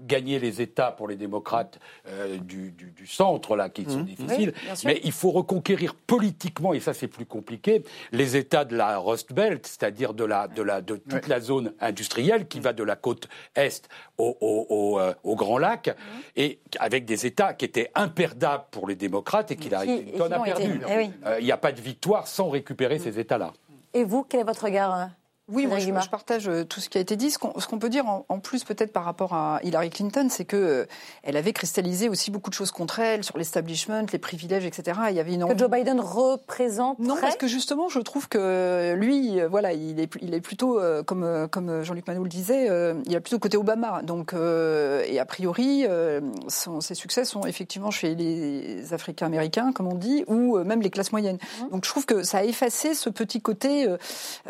[0.03, 1.79] gagner les États pour les démocrates
[2.09, 4.53] euh, du, du- du centre, là, qui sont difficiles.
[4.57, 4.89] Oui, bien sûr.
[4.89, 7.83] mais il faut reconquérir politiquement, et ça c'est plus compliqué,
[8.13, 11.73] les États de la Rust Belt, c'est-à-dire de, la, de, la, de toute la zone
[11.81, 13.89] industrielle qui va de la côte Est
[14.19, 15.95] au, au- au, euh, au Grand Lac,
[16.37, 20.39] et avec des États qui étaient imperdables pour les démocrates et Qui- et Clinton a
[20.41, 20.81] perdu.
[20.89, 21.11] Eh.
[21.27, 23.53] Euh, Il n'y a pas de victoire sans récupérer ces États-là.
[23.95, 25.11] Et vous, quel est votre regard
[25.49, 27.31] Oui, moi, je, je partage euh, tout ce qui a été dit.
[27.31, 30.45] Ce qu'on qu'on peut dire en, en plus peut-être par rapport à Hillary Clinton, c'est
[30.45, 30.87] que euh,
[31.23, 34.99] elle avait cristallisé aussi beaucoup de choses contre elle sur l'establishment, les privilèges, etc.
[35.11, 38.29] Il y avait une Que envie- Joe Biden représente Non, parce que justement, je trouve
[38.29, 42.29] que lui, euh, voilà, il est, il est plutôt, euh, comme, comme Jean-Luc Manot le
[42.29, 42.69] disait,
[43.07, 44.03] il a plutôt côté Obama.
[44.03, 49.87] Donc, euh, et a priori, euh, son- ses succès sont effectivement chez les Africains-Américains, comme
[49.87, 51.39] on dit, ou même les classes moyennes.
[51.71, 53.87] Donc, je trouve que ça a effacé ce petit côté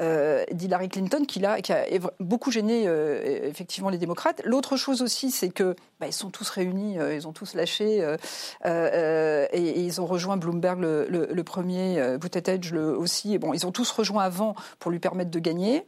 [0.01, 0.45] euh,
[0.89, 1.85] Clinton qui, a, qui a
[2.21, 4.41] beaucoup gêné euh, effectivement les démocrates.
[4.45, 8.05] L'autre chose aussi, c'est que bah, ils sont tous réunis, euh, ils ont tous lâché,
[8.65, 13.35] euh, et, et ils ont rejoint Bloomberg le, le- le premier, Buttigieg le aussi.
[13.35, 15.87] Et bon, ils ont tous rejoint avant pour lui permettre de gagner.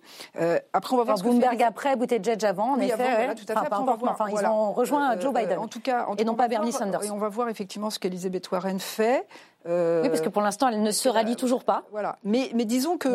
[0.73, 2.95] Après, on va voir Enfin, que fait Bloomberg après, Buttigieg avant, en oui, effet.
[2.95, 3.53] avant, voilà, tout à fait.
[3.53, 4.49] Enfin, Après, on va voir, enfin, voilà.
[4.49, 5.59] ils ont rejoint Joe Biden.
[5.59, 7.05] En tout cas, en tout et non pas Bernie Sanders.
[7.05, 9.27] Et on va voir effectivement ce qu'Elisabeth Warren fait.
[9.67, 11.85] Euh, Oui, parce que pour l'instant, elle ne se rallie toujours pas.
[11.91, 12.19] Voilà.
[12.25, 13.09] Mais, mais disons que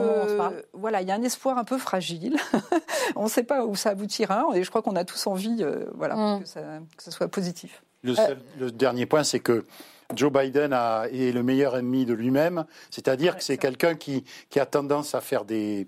[0.73, 2.37] voilà, il y a un espoir un peu fragile.
[3.15, 4.45] on ne sait pas où ça aboutira.
[4.55, 6.41] Et je crois qu'on a tous envie, euh, voilà, Mm.
[6.41, 6.61] que, ça,
[6.97, 7.83] que ça soit positif.
[8.03, 9.65] Le, dernier point, c'est que
[10.13, 14.25] Joe Biden est le meilleur ennemi de lui-même, c'est-à-dire que c'est quelqu'un qui,
[14.57, 15.87] a tendance à faire des,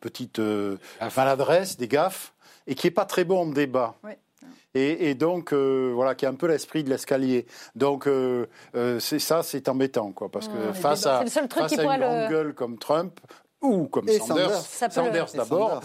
[0.00, 0.40] petites
[1.16, 2.34] maladresses, des gaffes,
[2.66, 3.94] et qui n'est pas très bon en débat.
[4.74, 7.46] Et, donc euh, voilà qui a un peu l'esprit de l'escalier.
[7.76, 12.00] Donc euh, euh, c'est ça, c'est embêtant quoi, parce que face à, face à une
[12.00, 13.20] grande gueule comme Trump,
[13.64, 15.80] ou comme Sanders, Sanders, d'abord,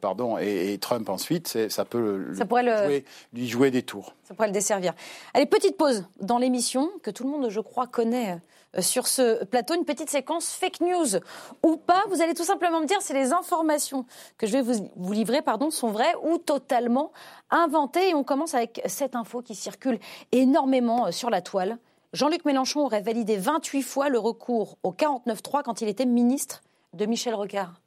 [0.00, 4.14] pardon, et, Trump ensuite, ça peut ça jouer, lui jouer des tours.
[4.24, 4.92] Ça pourrait le desservir.
[5.32, 8.36] Allez, petite pause dans l'émission que tout le monde, je crois, connaît euh,
[8.80, 11.20] sur ce plateau une petite séquence fake news
[11.62, 12.02] ou pas.
[12.08, 14.06] Vous allez tout simplement me dire si les informations
[14.38, 17.12] que je vais vous, vous livrer pardon, sont vraies ou totalement
[17.50, 18.10] inventées.
[18.10, 19.98] Et on commence avec cette info qui circule
[20.32, 21.78] énormément euh, sur la toile.
[22.12, 26.62] Jean-Luc Mélenchon aurait validé 28 fois le recours au 49.3 quand il était ministre
[26.92, 27.83] de Michel Rocard.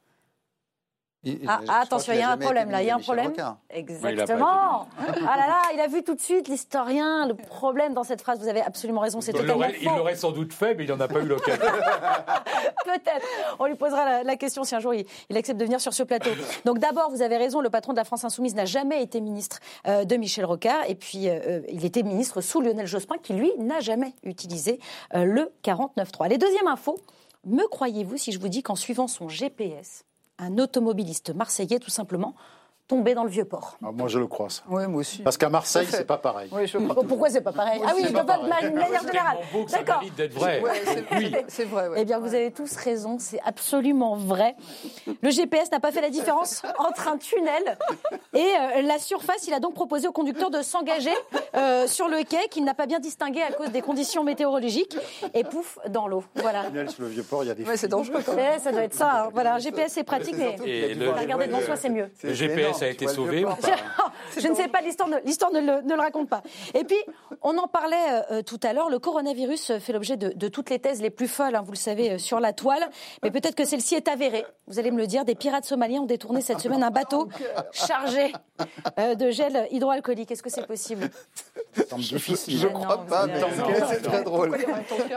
[1.48, 3.32] Ah, attention, il y a un problème là, il y a un problème.
[3.70, 4.88] Exactement.
[4.98, 8.38] ah là là, il a vu tout de suite l'historien, le problème dans cette phrase.
[8.38, 9.74] Vous avez absolument raison, c'est totalement faux.
[9.80, 11.60] Il l'aurait sans doute fait, mais il n'en a pas eu l'occasion.
[12.84, 13.26] Peut-être.
[13.58, 16.30] On lui posera la, question si un jour il, accepte de venir sur ce plateau.
[16.64, 19.58] Donc d'abord, vous avez raison, le patron de la France Insoumise n'a jamais été ministre
[19.86, 23.34] euh, de Michel Rocard, et puis euh, euh, il était ministre sous Lionel Jospin, qui
[23.34, 24.78] lui n'a jamais utilisé
[25.12, 26.28] le 49.3.
[26.28, 26.98] Les deuxièmes infos.
[27.44, 30.04] Me croyez-vous si je vous dis qu'en suivant son GPS,
[30.38, 32.34] un automobiliste marseillais tout simplement
[32.88, 33.76] tombé dans le vieux port.
[33.84, 34.62] Ah, moi, je le crois, ça.
[34.68, 35.22] Oui, moi aussi.
[35.22, 36.48] Parce qu'à Marseille, c'est pas pareil.
[36.52, 37.04] Oui, je crois.
[37.04, 39.38] Pourquoi c'est pas pareil Ah oui, de manière générale.
[39.70, 40.02] D'accord.
[40.16, 40.62] d'être vrai.
[41.12, 41.34] oui.
[41.48, 41.90] C'est vrai.
[41.96, 44.56] Eh bien, vous avez tous raison, c'est absolument vrai.
[45.22, 47.78] Le GPS n'a pas fait la différence entre un tunnel
[48.32, 49.46] et euh, la surface.
[49.46, 51.14] Il a donc proposé au conducteur de s'engager
[51.54, 54.96] euh, sur le quai qu'il n'a pas bien distingué à cause des conditions météorologiques
[55.34, 56.24] et pouf, dans l'eau.
[56.36, 56.64] Voilà.
[56.64, 57.64] Tunnel sur le vieux port, il y a des.
[57.64, 58.22] Ouais, c'est dangereux.
[58.58, 59.24] ça doit être ça.
[59.24, 59.30] Hein.
[59.34, 60.56] Voilà, un GPS c'est pratique, mais
[61.10, 62.10] regarder devant soi, c'est mieux.
[62.22, 63.56] Le GPS ça a été sauvé ou pas
[64.38, 65.18] Je ne sais pas, l'histoire ne,
[65.60, 66.42] ne, le, raconte pas.
[66.74, 66.96] Et puis,
[67.42, 70.78] on en parlait euh, euh, tout à l'heure, le coronavirus fait l'objet de, toutes les
[70.78, 72.88] thèses les plus folles, hein, vous le savez, euh, sur la toile.
[73.22, 74.44] Mais peut-être que celle-ci est avérée.
[74.66, 77.28] Vous allez me le dire, des pirates somaliens ont détourné cette semaine un bateau
[77.72, 78.32] chargé
[78.98, 80.30] de gel hydroalcoolique.
[80.30, 81.10] Est-ce que c'est possible?
[81.96, 82.58] Difficile.
[82.58, 83.26] Je ne crois pas,
[83.88, 84.56] c'est très drôle.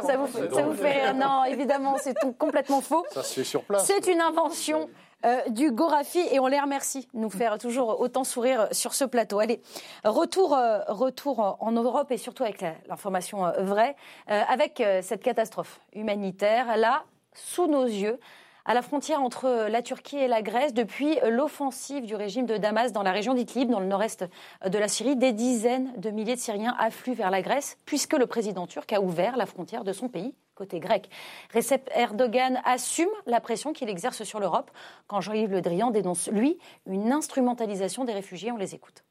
[0.06, 3.06] Ça vous, ça vous fait rire Non, évidemment, c'est complètement faux.
[3.12, 3.86] Ça se fait sur place.
[3.86, 4.90] C'est une invention
[5.26, 9.06] euh, du Gorafi et on les remercie de nous faire toujours autant sourire sur ce
[9.06, 9.40] plateau.
[9.40, 9.62] Allez,
[10.04, 13.96] retour, euh, retour en Europe et surtout avec l'information euh, vraie,
[14.28, 17.04] avec cette catastrophe humanitaire là,
[17.34, 18.20] sous nos yeux
[18.66, 22.92] à la frontière entre la Turquie et la Grèce depuis l'offensive du régime de Damas
[22.92, 24.26] dans la région d'Idlib, dans le nord-est
[24.66, 25.16] de la Syrie.
[25.16, 29.02] Des dizaines de milliers de Syriens affluent vers la Grèce puisque le président turc a
[29.02, 31.10] ouvert la frontière de son pays côté grec.
[31.54, 34.72] Recep Erdogan assume la pression qu'il exerce sur l'Europe
[35.08, 38.52] quand Jean-Yves Le Drian dénonce, lui, une instrumentalisation des réfugiés.
[38.52, 39.04] On les écoute.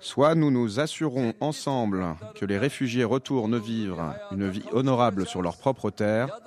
[0.00, 5.56] Soit nous nous assurons ensemble que les réfugiés retournent vivre une vie honorable sur leur
[5.56, 6.40] propre terre,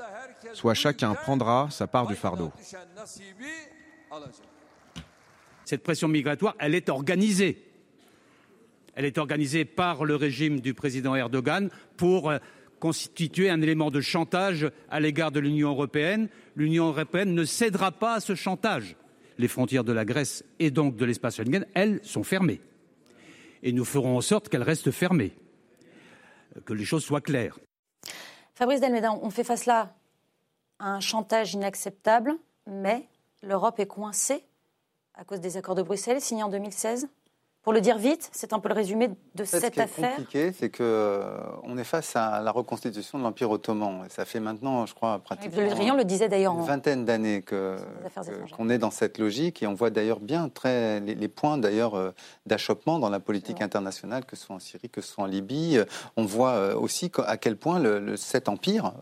[0.53, 2.51] soit chacun prendra sa part du fardeau.
[5.63, 7.66] Cette pression migratoire, elle est organisée.
[8.97, 12.39] Elle est organisée par le régime du président Erdogan pour euh,
[12.79, 16.29] constituer un élément de chantage à l'égard de l'Union européenne.
[16.55, 18.95] L'Union européenne ne cédera pas à ce chantage.
[19.37, 22.59] Les frontières de la Grèce et donc de l'espace Schengen, elles, sont fermées.
[23.61, 25.35] Et nous ferons en sorte qu'elles restent fermées.
[26.65, 27.59] Que les choses soient claires.
[28.55, 29.93] Fabrice Delméda, on fait face là
[30.79, 32.33] à un chantage inacceptable,
[32.65, 33.07] mais
[33.43, 34.43] l'Europe est coincée
[35.13, 37.07] à cause des accords de Bruxelles signés en 2016
[37.67, 39.89] pour le dire vite, c'est un peu le résumé de cette affaire.
[39.89, 44.05] Ce qui est compliqué, c'est qu'on euh, est face à la reconstitution de l'Empire ottoman.
[44.05, 48.77] Et ça fait maintenant, je crois, pratiquement le disait d'ailleurs une vingtaine d'années qu'on est
[48.77, 49.63] dans cette logique.
[49.63, 52.11] Et on voit d'ailleurs bien très, les, points d'ailleurs euh,
[52.45, 55.77] d'achoppement dans la politique internationale, que ce soit en Syrie, que ce soit en Libye.
[56.15, 58.93] On voit euh, aussi à quel point le, cet empire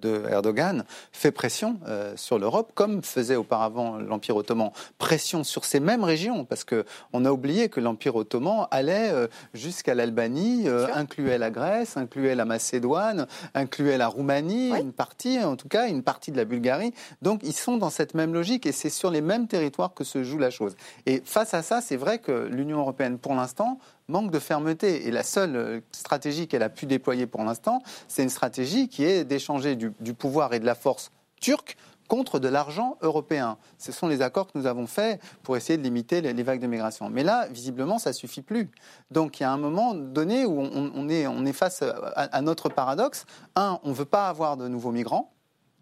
[0.00, 4.70] de Erdogan fait pression euh, sur l'Europe, comme faisait auparavant l'Empire ottoman.
[4.98, 9.94] Pression sur ces mêmes régions, parce qu'on a oublié que l'Empire ottoman allait euh, jusqu'à
[9.94, 15.68] l'Albanie, euh, incluait la Grèce, incluait la Macédoine, incluait la Roumanie, une partie, en tout
[15.68, 16.92] cas, une partie de la Bulgarie.
[17.22, 20.22] Donc ils sont dans cette même logique et c'est sur les mêmes territoires que se
[20.22, 20.76] joue la chose.
[21.06, 23.78] Et face à ça, c'est vrai que l'Union européenne, pour l'instant,
[24.08, 25.06] manque de fermeté.
[25.06, 29.04] Et la seule euh, stratégie qu'elle a pu déployer pour l'instant, c'est une stratégie qui
[29.04, 31.76] est d'échanger du, pouvoir et de la force turque
[32.08, 33.58] contre de l'argent européen.
[33.78, 36.68] Ce sont les accords que nous avons faits pour essayer de limiter les, vagues de
[36.68, 37.10] migration.
[37.10, 38.70] Mais là, visiblement, ça suffit plus.
[39.10, 41.82] Donc il y a un moment donné où on, est, on est, face
[42.14, 43.26] à, notre paradoxe.
[43.56, 45.32] Un, on ne veut pas avoir de nouveaux migrants.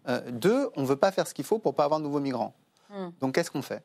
[0.07, 2.05] Euh, deux, on ne veut pas faire ce qu'il faut pour ne pas avoir de
[2.05, 2.55] nouveaux migrants.
[2.89, 3.09] Hmm.
[3.21, 3.83] Donc qu'est-ce qu'on fait?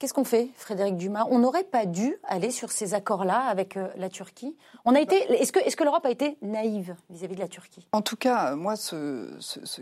[0.00, 1.26] Qu'est-ce qu'on fait, Frédéric Dumas?
[1.30, 4.56] On n'aurait pas dû aller sur ces accords-là avec euh, la Turquie.
[4.86, 5.14] On a été.
[5.30, 7.86] Est-ce que, l'Europe a été naïve vis-à-vis de la Turquie?
[7.92, 9.28] En tout cas, moi, ce,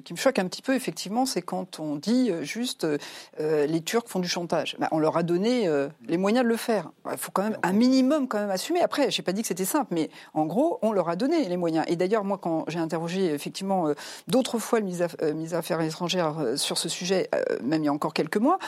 [0.00, 3.80] qui me choque un petit peu, effectivement, c'est quand on dit euh, juste euh, les
[3.80, 4.74] Turcs font du chantage.
[4.80, 5.70] Ben, on leur a donné
[6.08, 6.90] les moyens de le faire.
[7.08, 8.80] Il faut quand même un minimum quand même assumer.
[8.80, 11.48] Après, je n'ai pas dit que c'était simple, mais en gros, on leur a donné
[11.48, 11.84] les moyens.
[11.86, 13.92] Et d'ailleurs, moi, quand j'ai interrogé effectivement
[14.26, 17.30] d'autres fois le ministre des Affaires étrangères sur ce sujet,
[17.62, 18.58] même il y a encore quelques mois,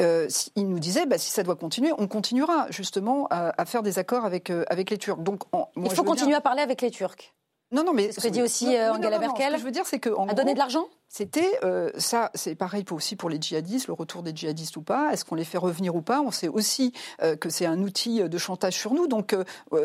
[0.00, 4.24] il nous disait bah, si ça doit continuer, on continuera justement à, faire des accords
[4.24, 5.18] avec, euh, avec les Turcs.
[5.18, 5.42] Donc,
[5.76, 7.34] Il faut continuer à parler avec les Turcs.
[7.70, 9.48] Non, non, mais ce que dit aussi euh, Angela Merkel.
[9.48, 10.86] ce que je veux dire, c'est que à donner de l'argent.
[11.08, 15.12] C'était euh, ça, c'est pareil aussi pour les djihadistes, le retour des djihadistes ou pas.
[15.12, 16.20] Est-ce qu'on les fait revenir ou pas?
[16.20, 19.34] On sait aussi euh, que c'est un outil de chantage sur nous, donc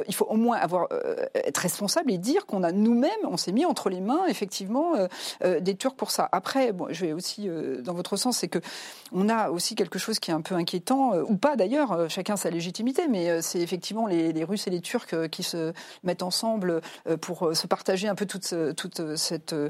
[0.07, 0.59] il faut au moins
[1.33, 4.93] être responsable et dire qu'on a nous-mêmes, on s'est mis entre les mains effectivement
[5.43, 6.29] des Turcs pour ça.
[6.31, 8.59] Après, je vais aussi dans votre sens, c'est que
[9.11, 12.49] on a aussi quelque chose qui est un peu inquiétant ou pas d'ailleurs, chacun sa
[12.49, 15.73] légitimité, mais c'est effectivement les, Russes et les Turcs qui se
[16.03, 16.81] mettent ensemble
[17.21, 19.69] pour se partager un peu toute, cette euh,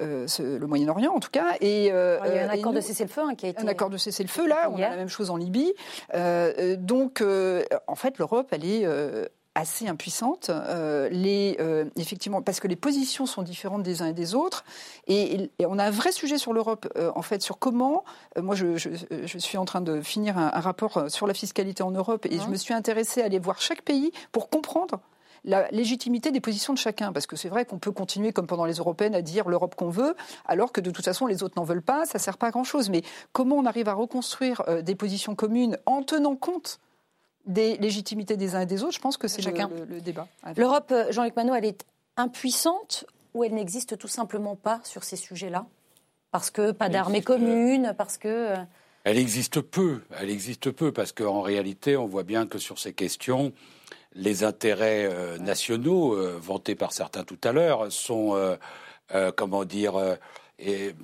[0.00, 1.54] le Moyen-Orient en tout cas.
[1.60, 3.62] Et, euh, il y a un accord de cessez-le-feu hein, qui a été.
[3.62, 5.72] Un accord de cessez-le-feu, là, on a la même chose en Libye.
[6.14, 7.22] Euh, donc,
[7.86, 8.86] en fait, l'Europe, elle est
[9.54, 10.50] assez impuissante.
[11.10, 11.58] les,
[11.96, 14.64] effectivement, parce que les positions sont différentes des uns et des autres.
[15.06, 18.04] Et, on a un vrai sujet sur l'Europe, en fait, sur comment.
[18.40, 22.26] moi, je, je, suis en train de finir un, rapport sur la fiscalité en Europe
[22.26, 25.00] et je me suis intéressée à aller voir chaque pays pour comprendre
[25.44, 27.12] la légitimité des positions de chacun.
[27.12, 29.90] Parce que c'est vrai qu'on peut continuer, comme pendant les européennes, à dire l'Europe qu'on
[29.90, 30.14] veut,
[30.46, 32.50] alors que de toute façon, les autres n'en veulent pas, ça ne sert pas à
[32.50, 32.90] grand-chose.
[32.90, 33.02] Mais
[33.32, 36.80] comment on arrive à reconstruire euh, des positions communes en tenant compte
[37.46, 40.28] des légitimités des uns et des autres, je pense que c'est chacun le, débat.
[40.56, 41.84] L'Europe, euh, Jean-Luc Manot, elle est
[42.16, 45.66] impuissante ou elle n'existe tout simplement pas sur ces sujets-là?
[46.30, 48.28] Parce que pas d'armée commune, parce que...
[48.28, 48.56] Euh,
[49.04, 52.92] elle existe peu, elle existe peu, parce qu'en réalité, on voit bien que sur ces
[52.92, 53.52] questions,
[54.14, 60.18] les intérêts euh, nationaux, euh, vantés par certains tout à l'heure, sont, euh, comment dire,
[60.58, 60.94] et,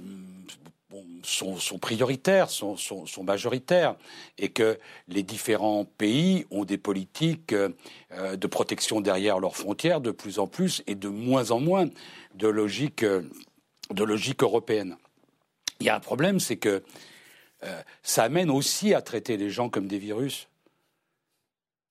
[1.23, 2.77] sont, prioritaires, sont,
[3.23, 3.97] majoritaires,
[4.39, 4.79] et que
[5.09, 10.83] les différents pays ont des politiques de protection derrière leurs frontières de plus en plus
[10.87, 11.89] et de moins en moins
[12.35, 14.97] de logique, de logique européenne.
[15.81, 16.85] Il y a un problème, c'est que
[18.03, 20.49] ça amène aussi à traiter les gens comme des virus.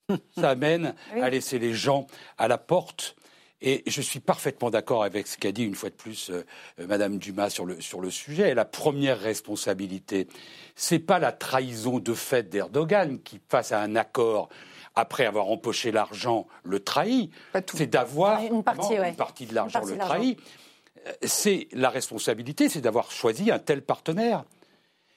[0.38, 2.08] Ça amène à laisser les gens
[2.38, 3.16] à la porte.
[3.66, 6.46] Et je suis parfaitement d'accord avec ce qu'a dit une fois de plus euh,
[6.82, 8.54] euh, Madame Dumas sur le, sur le sujet.
[8.54, 10.28] la première responsabilité,
[10.76, 14.50] c'est pas la trahison de fait d'Erdogan qui, face à un accord,
[14.96, 17.32] après avoir empoché l'argent, le trahit.
[17.74, 20.38] C'est d'avoir une partie, une partie de l'argent le trahit.
[21.08, 24.44] Euh, c'est la responsabilité, c'est d'avoir choisi un tel partenaire.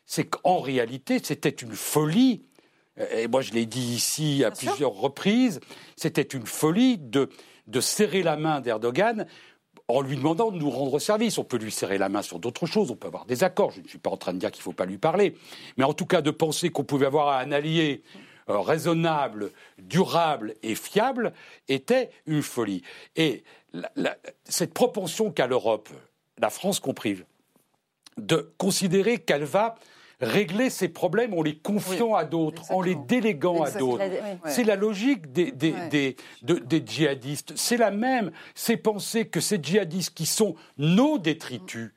[0.07, 2.46] C'est qu'en réalité, c'était une folie
[3.13, 5.61] et moi je l'ai dit ici à plusieurs reprises,
[5.97, 7.29] c'était une folie de,
[7.67, 9.27] de serrer la main d'Erdogan
[9.89, 11.39] en lui demandant de nous rendre service.
[11.39, 13.81] On peut lui serrer la main sur d'autres choses, on peut avoir des accords, je
[13.81, 15.35] ne suis pas en train de dire qu'il ne faut pas lui parler,
[15.77, 18.03] mais en tout cas de penser qu'on pouvait avoir un allié
[18.49, 21.33] euh, raisonnable, durable et fiable
[21.69, 22.83] était une folie.
[23.17, 23.45] Et
[24.45, 25.89] cette propension qu'a l'Europe,
[26.39, 27.25] la France comprise,
[28.17, 29.75] de considérer qu'elle va
[30.21, 34.05] régler ces problèmes en les confiant à d'autres, en les déléguant à d'autres.
[34.47, 37.53] C'est la logique des, des, des djihadistes.
[37.57, 38.31] C'est la même.
[38.55, 41.93] C'est penser que ces djihadistes qui sont nos détritus,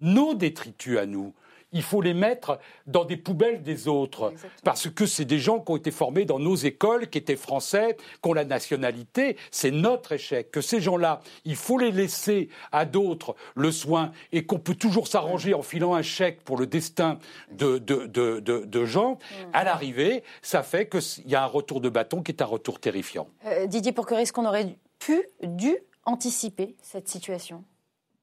[0.00, 1.34] nos détritus à nous,
[1.72, 4.32] il faut les mettre dans des poubelles des autres.
[4.64, 7.96] Parce que c'est des gens qui ont été formés dans nos écoles, qui étaient français,
[8.22, 9.36] qui ont la nationalité.
[9.50, 10.50] C'est notre échec.
[10.50, 15.08] Que ces gens-là, il faut les laisser à d'autres le soin et qu'on peut toujours
[15.08, 17.18] s'arranger en filant un chèque pour le destin
[17.50, 19.18] de, de, gens.
[19.52, 22.80] À l'arrivée, ça fait qu'il y a un retour de bâton qui est un retour
[22.80, 23.28] terrifiant.
[23.46, 27.64] Euh, Didier Pourqueris, qu'on aurait pu, dû anticiper cette situation?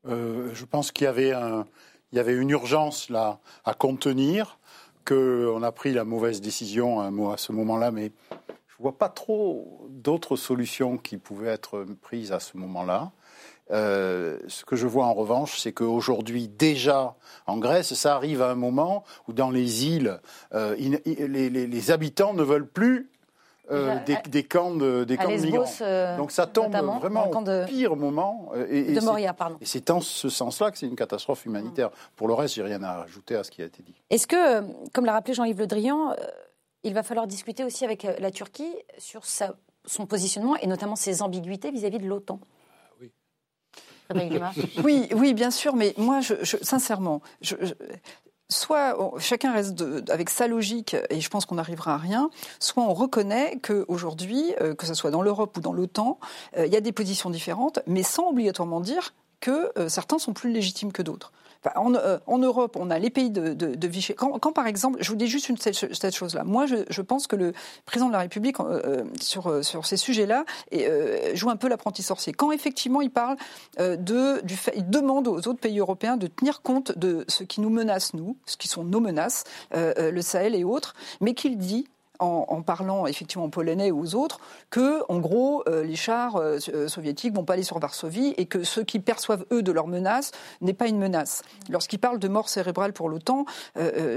[0.08, 1.66] Euh, Je pense qu'il y avait un
[2.12, 4.58] il y avait une urgence là à contenir,
[5.06, 7.00] qu'on a pris la mauvaise décision
[7.32, 12.32] à ce moment-là, mais je ne vois pas trop d'autres solutions qui pouvaient être prises
[12.32, 13.12] à ce moment-là.
[13.72, 17.16] Euh, ce que je vois en revanche, c'est qu'aujourd'hui, déjà
[17.48, 20.20] en Grèce, ça arrive à un moment où dans les îles,
[20.54, 23.10] euh, les, habitants ne veulent plus
[23.72, 23.98] euh,
[24.28, 25.66] des, camps de, des camps de migrants.
[25.82, 28.52] Euh, Donc ça tombe vraiment au pire moment.
[28.56, 29.58] Euh, et, de Moria, pardon.
[29.62, 31.90] Et c'est en ce sens-là que c'est une catastrophe humanitaire.
[32.16, 33.96] Pour le reste, j'ai rien à ajouter à ce qui a été dit.
[34.10, 34.62] Est-ce que,
[34.92, 36.16] comme l'a rappelé Jean-Yves Le Drian,
[36.84, 39.56] il va falloir discuter aussi avec la Turquie sur sa,
[39.86, 42.40] son positionnement et notamment ses ambiguïtés vis-à-vis de l'OTAN?
[43.02, 43.12] Oui.
[44.84, 47.56] oui, oui, bien sûr, mais moi, je, sincèrement, je,
[48.50, 52.94] soit chacun reste avec sa logique et je pense qu'on n'arrivera à rien, soit on
[52.94, 56.20] reconnaît qu'aujourd'hui, euh, que ce soit dans l'Europe ou dans l'OTAN,
[56.58, 60.34] euh, il y a des positions différentes, mais sans obligatoirement dire que euh, certains sont
[60.34, 61.32] plus légitimes que d'autres.
[61.78, 64.14] Euh, en, Europe, on a les pays de, Vichy.
[64.16, 66.44] Quand, par exemple, je vous dis juste une, cette, chose-là.
[66.44, 67.54] Moi, je, pense que le
[67.86, 69.04] président de la République, euh,
[69.46, 70.46] euh, sur, ces sujets-là,
[71.34, 72.34] joue un peu l'apprenti sorcier.
[72.34, 73.38] Quand effectivement il parle
[73.78, 77.62] de, du fait, il demande aux autres pays européens de tenir compte de ce qui
[77.62, 79.44] nous menace, nous, ce qui sont nos menaces,
[79.74, 81.88] le Sahel et autres, mais qu'il dit
[82.20, 84.40] en, parlant effectivement polonais ou aux autres,
[84.70, 88.46] que en gros euh, les chars euh, euh, soviétiques vont pas aller sur Varsovie et
[88.46, 90.32] que ce qu'ils perçoivent eux de leur menace
[90.62, 91.44] n'est pas une menace.
[91.70, 93.46] Lorsqu'ils parlent de mort cérébrale pour l'OTAN,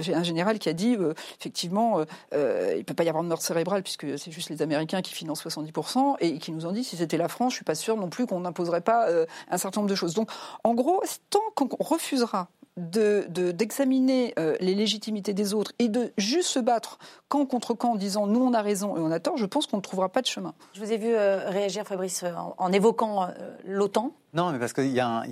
[0.00, 0.96] j'ai un général qui a dit
[1.38, 2.00] effectivement
[2.32, 5.44] il peut pas y avoir de mort cérébrale puisque c'est juste les Américains qui financent
[5.44, 8.08] 70% et qui nous ont dit si c'était la France, je suis pas sûr non
[8.08, 9.08] plus qu'on n'imposerait pas
[9.50, 10.14] un certain nombre de choses.
[10.14, 10.30] Donc
[10.64, 16.58] en gros, tant qu'on refusera d'examiner de, les légitimités des autres et de juste se
[16.58, 16.98] battre
[17.28, 19.66] camp contre camp en disant nous on a raison et on a tort, je pense
[19.66, 20.54] qu'on ne trouvera pas de chemin.
[20.72, 22.24] Je vous ai vu euh, réagir, Fabrice,
[22.58, 23.26] en, évoquant euh,
[23.64, 24.12] l'OTAN.
[24.34, 25.24] Non, mais parce qu'il y, a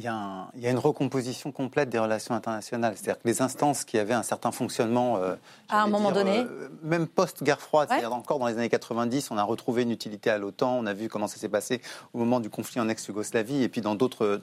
[0.55, 2.95] une recomposition complète des relations internationales.
[2.97, 5.17] C'est-à-dire que les instances qui avaient un certain fonctionnement.
[5.19, 5.35] Euh,
[5.69, 6.45] à un moment donné.
[6.83, 10.39] même post-guerre froide, c'est-à-dire encore dans les années 90, on a retrouvé une utilité à
[10.39, 10.77] l'OTAN.
[10.79, 11.81] On a vu comment ça s'est passé
[12.15, 14.41] au moment du conflit en ex-Yougoslavie et puis dans d'autres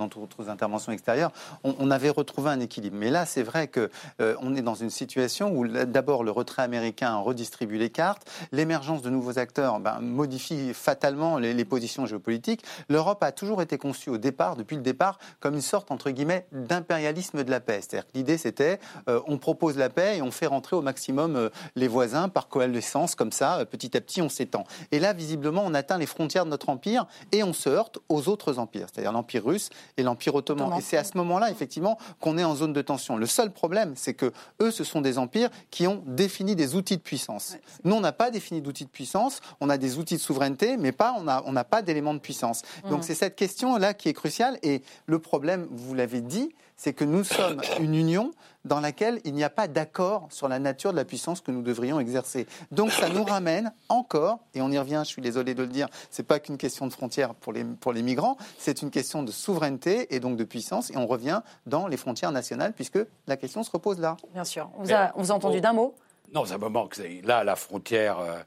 [0.47, 1.31] interventions extérieures.
[1.63, 2.97] On, avait retrouvé un équilibre.
[2.99, 3.87] Mais là, c'est vrai qu'on
[4.19, 8.29] on est dans une situation où d'abord le retrait américain redit distribue les cartes.
[8.53, 12.63] L'émergence de nouveaux acteurs ben, modifie fatalement les, positions géopolitiques.
[12.87, 16.45] L'Europe a toujours été conçue au départ, depuis le départ, comme une sorte, entre guillemets,
[16.51, 17.79] d'impérialisme de la paix.
[17.81, 18.79] C'est-à-dire que l'idée, c'était
[19.09, 22.47] euh, on propose la paix et on fait rentrer au maximum euh, les voisins par
[22.47, 24.65] coalescence, comme ça, euh, petit à petit, on s'étend.
[24.91, 28.27] Et là, visiblement, on atteint les frontières de notre empire et on se heurte aux
[28.29, 30.73] autres empires, c'est-à-dire l'Empire russe et l'Empire ottoman.
[30.77, 33.17] Et c'est à ce moment-là, effectivement, qu'on est en zone de tension.
[33.17, 36.97] Le seul problème, c'est que eux, ce sont des empires qui ont défini des outils
[36.97, 37.57] de puissance.
[37.83, 40.91] Nous, on n'a pas défini d'outils de puissance, on a des outils de souveraineté, mais
[40.91, 42.61] pas, on n'a on pas d'éléments de puissance.
[42.89, 43.03] Donc mm.
[43.03, 44.32] c'est cette question-là qui est cruciale.
[44.63, 48.31] Et le problème, vous l'avez dit, c'est que nous sommes une union
[48.65, 51.61] dans laquelle il n'y a pas d'accord sur la nature de la puissance que nous
[51.61, 52.47] devrions exercer.
[52.71, 55.87] Donc ça nous ramène encore, et on y revient, je suis désolé de le dire,
[56.09, 59.31] c'est pas qu'une question de frontières pour les, pour les migrants, c'est une question de
[59.31, 63.63] souveraineté et donc de puissance, et on revient dans les frontières nationales puisque la question
[63.63, 64.15] se repose là.
[64.33, 64.69] Bien sûr.
[64.77, 65.95] On vous a, on vous a entendu d'un mot?
[66.33, 66.99] Non, ça me manque.
[67.23, 68.39] Là, la frontière euh,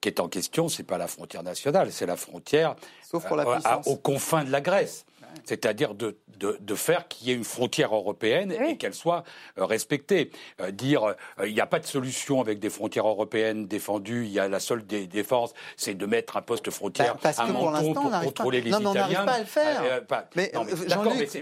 [0.00, 3.44] qui est en question, c'est pas la frontière nationale, c'est la frontière Sauf pour la
[3.44, 5.06] euh, aux confins de la Grèce
[5.44, 9.24] c'est-à-dire de, de, faire qu'il y ait une frontière européenne et qu'elle soit
[9.58, 10.30] euh, respectée.
[10.60, 11.14] Euh, dire euh,
[11.46, 14.60] il n'y a pas de solution avec des frontières européennes défendues, il y a la
[14.60, 18.70] seule défense, c'est de mettre un poste frontière bah, parce à Menton pour, contrôler les
[18.70, 20.02] non, mais on n'arrive pas à le faire.
[20.34, 20.52] mais,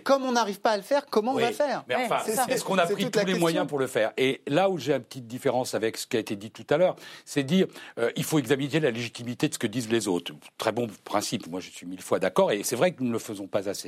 [0.02, 2.18] comme on n'arrive pas à le faire, comment on va faire Mais enfin,
[2.48, 4.12] est-ce qu'on a pris tous les moyens pour le faire?
[4.16, 6.76] Et là où j'ai une petite différence avec ce qui a été dit tout à
[6.76, 7.66] l'heure, c'est dire
[8.16, 10.32] il faut examiner la légitimité de ce que disent les autres.
[10.58, 11.46] Très bon principe.
[11.48, 12.52] Moi, je suis mille fois d'accord.
[12.52, 13.83] Et c'est vrai que nous ne le faisons pas assez.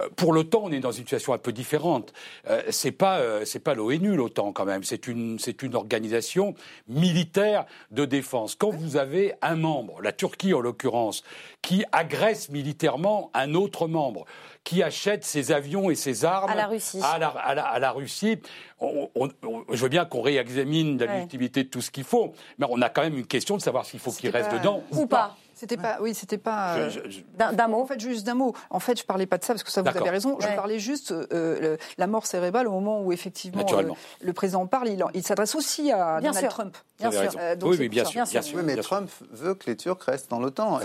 [0.00, 2.12] Euh, pour l'OTAN, on est dans une situation un peu différente.
[2.48, 4.84] Euh, c'est pas euh, c'est pas l'ONU l'OTAN quand même.
[4.84, 6.54] C'est une c'est une organisation
[6.88, 8.54] militaire de défense.
[8.54, 11.22] Quand vous avez un membre, la Turquie en l'occurrence,
[11.62, 14.24] qui agresse militairement un autre membre,
[14.64, 18.38] qui achète ses avions et ses armes à la Russie, à la, à la, Russie
[18.80, 22.88] je veux bien qu'on réexamine la légitimité de tout ce qu'il faut, mais on a
[22.88, 25.36] quand même une question de savoir s'il faut qu'il reste dedans ou, pas.
[25.58, 26.76] C'était pas, oui, c'était pas.
[26.76, 26.90] Euh,
[27.36, 27.80] d'un mot.
[27.80, 28.54] En fait, juste d'un mot.
[28.70, 30.38] En fait, je parlais pas de ça parce que ça vous avez raison.
[30.40, 33.90] Je parlais juste euh, la mort cérébrale au moment où effectivement euh,
[34.20, 34.88] le président parle.
[34.88, 36.76] Il, il s'adresse aussi à Donald Trump.
[37.00, 37.30] Bien sûr.
[37.62, 38.62] oui, mais bien, sûr, bien sûr.
[38.64, 40.80] mais Trump veut que les Turcs restent dans l'OTAN.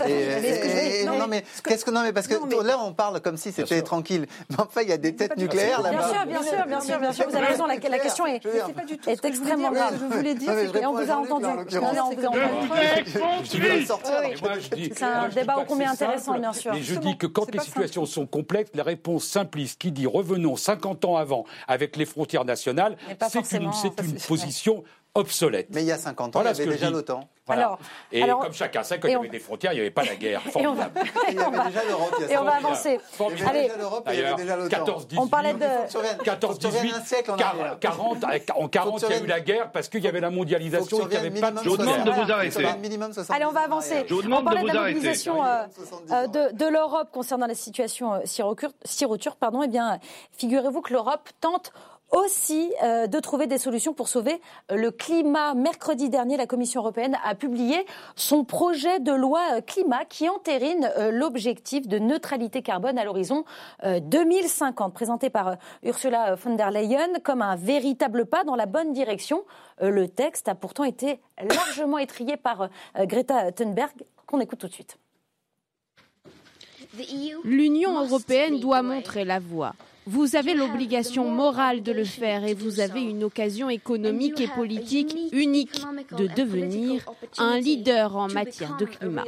[1.06, 2.34] Non, mais qu'est-ce que non, mais parce que
[2.64, 4.26] là, on parle comme si c'était tranquille.
[4.50, 6.24] Mais enfin, il y a des têtes nucléaires là-bas.
[6.26, 7.66] Bien sûr, bien sûr, bien sûr, Vous avez raison.
[7.66, 9.98] La question est extrêmement grave.
[10.00, 11.46] Je voulais dire, et on vous a entendu.
[11.46, 12.10] On
[14.54, 16.72] vous C'est un débat ô combien intéressant, bien sûr.
[16.72, 20.56] Mais je dis que quand les situations sont complexes, la réponse simpliste qui dit revenons
[20.56, 22.96] 50 ans avant avec les frontières nationales,
[23.28, 23.70] c'est une,
[24.02, 24.84] une position
[25.14, 25.68] obsolète.
[25.70, 27.28] Mais il y a 50 ans, il y avait déjà l'OTAN.
[27.46, 27.78] Alors,
[28.10, 30.16] et comme chacun sait, quand il y avait des frontières, il n'y avait pas la
[30.16, 30.40] guerre.
[30.58, 30.90] Et on va,
[31.28, 32.14] il y avait déjà l'Europe.
[32.30, 32.98] Et on va avancer.
[33.46, 33.70] Allez,
[34.12, 34.68] il y avait déjà l'OTAN.
[34.70, 36.94] 14, 18, on parlait de 14, 18,
[37.80, 38.24] 40,
[38.54, 41.00] en 40, il y a eu la guerre parce qu'il y avait la mondialisation et
[41.02, 42.64] qu'il n'y avait pas de Je vous demande de vous arrêter.
[43.28, 44.06] Allez, on va avancer.
[44.10, 49.38] On parlait de la mobilisation euh, de l'Europe concernant la situation euh, syro-turque.
[49.38, 49.98] Pardon, eh bien,
[50.32, 51.72] figurez-vous que l'Europe tente
[52.14, 55.54] aussi euh, de trouver des solutions pour sauver euh, le climat.
[55.54, 57.84] Mercredi dernier, la Commission européenne a publié
[58.16, 63.44] son projet de loi euh, climat qui entérine l'objectif de neutralité carbone à l'horizon
[63.82, 69.44] 2050, présenté par Ursula von der Leyen comme un véritable pas dans la bonne direction.
[69.80, 73.92] Le texte a pourtant été largement étrié par Greta Thunberg,
[74.26, 74.98] qu'on écoute tout de suite.
[77.44, 79.74] L'Union européenne doit montrer la voie.
[80.06, 85.16] Vous avez l'obligation morale de le faire et vous avez une occasion économique et politique
[85.32, 85.80] unique
[86.18, 87.04] de devenir
[87.38, 89.24] un leader en matière de climat.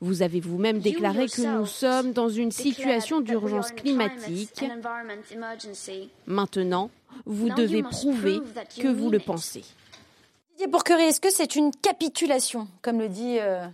[0.00, 4.64] Vous avez vous-même déclaré que nous sommes dans une situation d'urgence climatique.
[6.26, 6.90] Maintenant,
[7.24, 8.40] vous devez prouver
[8.78, 9.64] que vous le pensez.
[10.52, 13.66] Didier Bourquerie, est-ce que c'est une capitulation, comme le dit euh,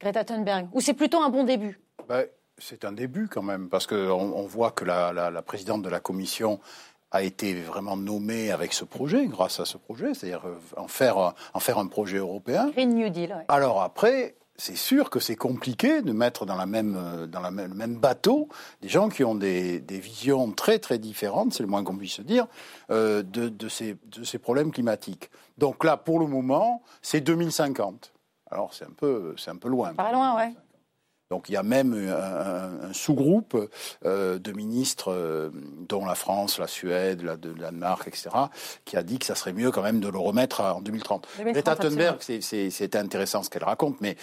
[0.00, 1.78] Greta Thunberg, ou c'est plutôt un bon début?
[2.08, 2.24] Bah,
[2.64, 6.60] c'est un début quand même, parce qu'on on voit que la, présidente de la commission
[7.10, 11.34] a été vraiment nommée avec ce projet, grâce à ce projet, c'est-à-dire euh, en faire,
[11.52, 12.70] en faire un projet européen.
[12.70, 13.44] Green New Deal.
[13.46, 17.52] Alors après, c'est sûr que c'est compliqué de mettre dans, la même, euh, dans la
[17.52, 18.48] même, le même bateau
[18.80, 22.46] des gens qui ont des, visions très très différentes, c'est le moins qu'on puisse dire,
[22.90, 25.30] euh, de, de, ces, de ces problèmes climatiques.
[25.58, 28.12] Donc là, pour le moment, c'est 2050.
[28.50, 29.94] Alors c'est un peu, c'est un peu loin.
[29.94, 30.54] Pas loin, ouais.
[31.34, 33.68] Donc il y a même un, sous-groupe
[34.04, 35.50] euh, de ministres, euh,
[35.88, 38.30] dont la France, la Suède, la, de, Danemark, etc.,
[38.84, 41.26] qui a dit que ça serait mieux quand même de le remettre en 2030.
[41.38, 44.16] 2030 Greta Thunberg, c'est intéressant ce qu'elle raconte, mais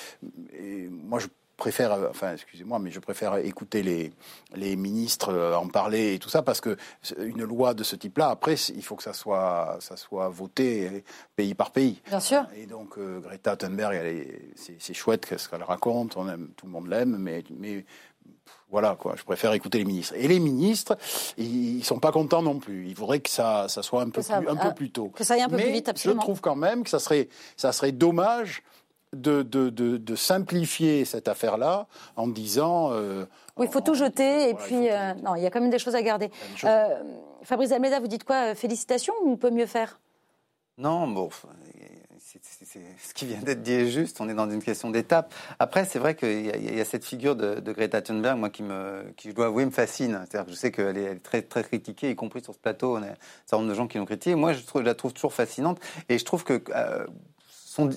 [0.90, 4.11] moi je préfère, euh, enfin, excusez-moi, mais je préfère écouter les,
[4.56, 6.78] les ministres euh, en parler et tout ça, parce que
[7.18, 11.03] une loi de ce type-là, après, il faut que ça soit, ça soit voté
[11.36, 12.02] pays par pays.
[12.07, 12.45] Bien sûr.
[12.56, 13.95] Et donc, euh, Greta Thunberg,
[14.56, 17.86] c'est chouette ce qu'elle raconte, on aime, tout le monde l'aime, mais, mais
[18.72, 19.15] voilà, quoi.
[19.18, 20.14] Je préfère écouter les ministres.
[20.15, 20.98] Et les ministres,
[21.38, 22.88] ils, ne sont pas contents non plus.
[22.88, 25.10] Il faudrait que ça, ça soit un peu, plus, un peu ah, plus tôt.
[25.10, 26.22] Que ça aille un peu plus vite, absolument.
[26.22, 28.64] Je trouve quand même que ça serait, ça serait dommage
[29.14, 32.92] de, de, de, simplifier cette affaire-là en disant.
[32.94, 33.26] Euh,
[33.58, 35.80] oui, il faut tout jeter et puis euh, non, il y a quand même des
[35.80, 36.32] choses à garder.
[36.64, 36.88] Euh,
[37.44, 40.00] Fabrice Almeida, vous dites quoi Félicitations ou on peut mieux faire?
[40.78, 41.30] Non, bon,
[42.98, 44.22] ce qui vient d'être dit est juste.
[44.22, 45.34] On est dans une question d'étape.
[45.60, 49.30] Après, c'est vrai qu'il y, a cette figure de, Greta Thunberg, moi, qui, me, qui,
[49.30, 50.26] je dois avouer, me fascine.
[50.30, 52.98] C'est-à-dire que je sais qu'elle est, très, très critiquée, y compris sur ce plateau.
[52.98, 53.16] On a un
[53.46, 54.36] certain nombre de gens qui l'ont critiquée.
[54.36, 55.80] Moi, je, trouve, je, la trouve toujours fascinante.
[56.08, 56.64] Et je trouve que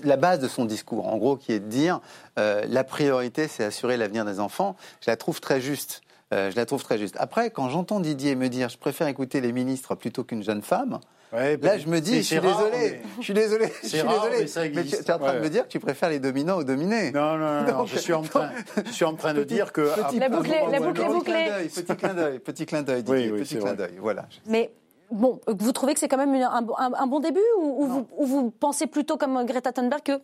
[0.04, 2.00] la base de son discours, en gros, qui est de dire
[2.38, 4.76] euh, la priorité, c'est assurer l'avenir des enfants.
[5.00, 6.02] Je la trouve très juste.
[6.32, 7.16] Euh, je la trouve très juste.
[7.18, 10.98] Après, quand j'entends Didier me dire, je préfère écouter les ministres plutôt qu'une jeune femme.
[11.32, 14.94] là, je me dis, je suis, désolé, je suis désolé, je suis désolé, mais, tu
[14.94, 17.12] es en train de me dire que tu préfères les dominants aux dominés.
[17.12, 18.50] Non, non, non, je, suis en train,
[18.86, 19.90] je suis en train de dire que...
[20.18, 21.68] la boucle, la boucle est bouclée.
[21.74, 24.26] Petit clin d'œil, petit clin d'œil, petit clin d'œil, voilà.
[24.46, 24.70] Mais
[25.14, 29.44] Bon, vous trouvez que c'est quand même un, bon début ou, vous, pensez plutôt comme
[29.46, 30.20] Greta Thunberg que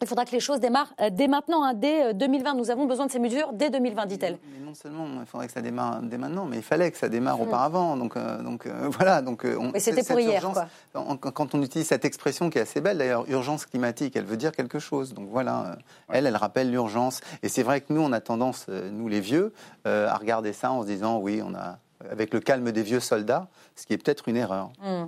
[0.00, 2.50] il faudra que les choses démarrent euh, dès maintenant, hein, dès 2020.
[2.50, 4.38] Euh, Nous avons besoin de ces mesures dès 2020, dit-elle.
[4.52, 7.08] Mais non seulement il faudrait que ça démarre dès maintenant, mais il fallait que ça
[7.08, 7.42] démarre mmh.
[7.42, 7.96] auparavant.
[7.96, 9.22] Donc, euh, donc voilà.
[9.22, 10.40] Donc, mais c'était pour hier.
[10.92, 14.52] quand on utilise cette expression qui est assez belle, d'ailleurs, urgence climatique, elle veut dire
[14.52, 15.14] quelque chose.
[15.14, 15.78] Donc voilà,
[16.08, 17.20] elle, elle rappelle l'urgence.
[17.42, 19.52] Et c'est vrai que nous, on a tendance, nous les vieux,
[19.84, 21.78] à regarder ça en se disant, oui, on a
[22.10, 24.70] avec le calme des vieux soldats, ce qui est peut-être une erreur.
[24.80, 25.06] Hmm.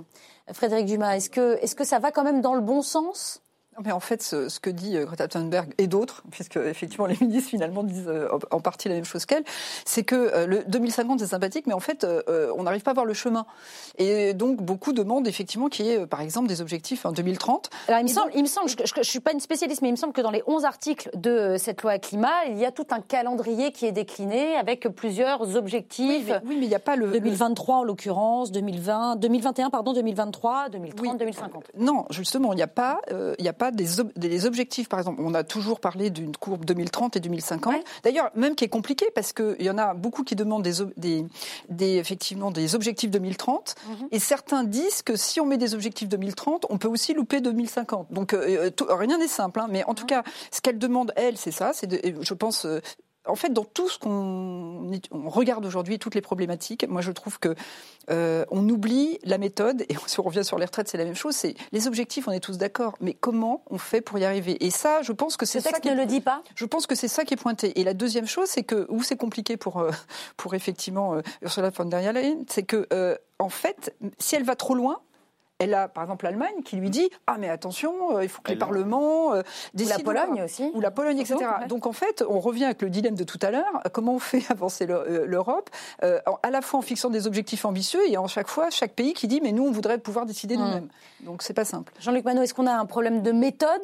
[0.51, 1.29] Frédéric Dumas, est-ce
[1.75, 3.41] que, ça va quand même dans le bon sens?
[3.83, 7.49] Mais en fait, ce, que dit euh, Greta Thunberg et d'autres, puisque effectivement les ministres
[7.49, 9.43] finalement disent euh, en partie la même chose qu'elle,
[9.85, 12.05] c'est que euh, le 2050 c'est sympathique, mais en fait
[12.57, 13.45] on n'arrive pas à voir le chemin.
[13.97, 17.69] Et donc beaucoup demandent effectivement qu'il y ait par exemple des objectifs en 2030.
[17.87, 19.93] Alors il me semble, il me semble, je, ne suis pas une spécialiste, mais il
[19.93, 22.87] me semble que dans les 11 articles de cette loi climat, il y a tout
[22.91, 26.31] un calendrier qui est décliné avec plusieurs objectifs.
[26.45, 31.17] Oui, mais, il n'y a pas le 2023 en l'occurrence, 2020, 2021 pardon, 2023, 2030,
[31.17, 31.71] 2050.
[31.77, 35.33] Non, justement, il n'y a pas, il n'y a pas des, objectifs, par exemple, on
[35.33, 37.75] a toujours parlé d'une courbe 2030 et 2050.
[38.03, 41.25] D'ailleurs, même qui est compliqué parce qu'il y en a beaucoup qui demandent des,
[41.69, 44.07] des, effectivement des objectifs 2030 mhm.
[44.11, 48.11] et certains disent que si on met des objectifs 2030, on peut aussi louper 2050.
[48.11, 51.37] Donc euh, euh, rien n'est simple, hein, mais en tout cas, ce qu'elle demande, elle,
[51.37, 51.71] c'est ça.
[51.73, 52.79] C'est, je pense, euh,
[53.27, 54.99] en fait, dans tout ce qu'on
[55.29, 57.55] regarde aujourd'hui, toutes les problématiques, moi je trouve que
[58.09, 61.15] euh, on oublie la méthode et si on revient sur les retraites, c'est la même
[61.15, 61.35] chose.
[61.35, 64.63] C'est les objectifs, on est tous d'accord, mais comment on fait pour y arriver?
[64.65, 66.43] Et ça, je pense que c'est ça qui ne le dit pas.
[66.55, 67.79] Je pense que c'est ça qui est pointé.
[67.79, 69.91] Et la deuxième chose, c'est que où c'est compliqué pour euh,
[70.37, 72.87] pour effectivement euh, Ursula von der Leyen, c'est que
[73.39, 75.01] en fait, si elle va trop loin,
[75.61, 78.51] Elle a, par exemple, l'Allemagne qui lui dit Ah, mais attention, euh, il faut que
[78.51, 79.41] les parlements euh,
[79.73, 79.95] décident.
[79.95, 80.71] Ou la Pologne aussi.
[80.73, 81.37] Ou la Pologne, etc.
[81.67, 83.81] Donc, en fait, on revient avec le dilemme de tout à l'heure.
[83.93, 85.69] Comment on fait avancer l'Europe
[86.01, 89.27] À la fois en fixant des objectifs ambitieux et en chaque fois, chaque pays qui
[89.27, 90.59] dit Mais nous, on voudrait pouvoir décider mmh.
[90.59, 90.89] nous-mêmes.
[91.21, 91.93] Donc, c'est pas simple.
[91.99, 93.81] Jean-Luc Manot, est-ce qu'on a un problème de méthode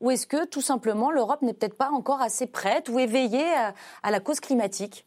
[0.00, 3.52] ou est-ce que tout simplement l'Europe n'est peut-être pas encore assez prête ou éveillée
[4.02, 5.04] à, la cause climatique?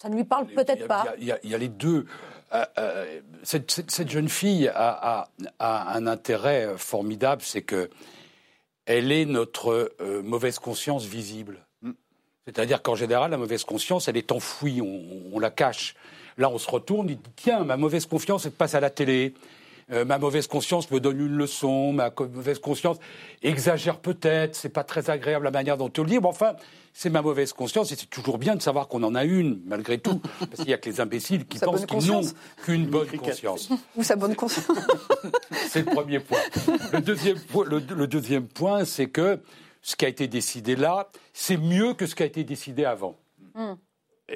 [0.00, 1.04] Ça ne lui parle peut-être pas.
[1.18, 2.06] Il y, a les deux.
[2.52, 5.28] Euh, euh, cette, jeune fille a,
[5.58, 7.90] un intérêt formidable, c'est que
[8.84, 11.58] elle est notre euh, mauvaise conscience visible.
[11.82, 11.92] Mm.
[12.46, 15.96] C'est-à-dire qu'en général, la mauvaise conscience, elle est enfouie, on, la cache.
[16.38, 19.34] Là, on se retourne, il dit tiens, ma mauvaise confiance, elle passe à la télé.
[19.92, 22.96] Euh, ma mauvaise conscience me donne une leçon, ma mauvaise conscience
[23.42, 26.56] exagère peut-être, c'est pas très agréable la manière dont tu le dis, mais enfin,
[26.92, 29.98] c'est ma mauvaise conscience et c'est toujours bien de savoir qu'on en a une, malgré
[29.98, 32.22] tout, parce qu'il y a que les imbéciles qui pensent qu'ils n'ont
[32.64, 33.68] qu'une bonne conscience.
[33.94, 34.66] Ou sa bonne conscience.
[35.68, 36.40] c'est le premier point.
[36.92, 37.38] Le deuxième,
[37.70, 39.38] le deuxième point, c'est que
[39.82, 43.16] ce qui a été décidé là, c'est mieux que ce qui a été décidé avant.
[43.54, 43.74] Hmm.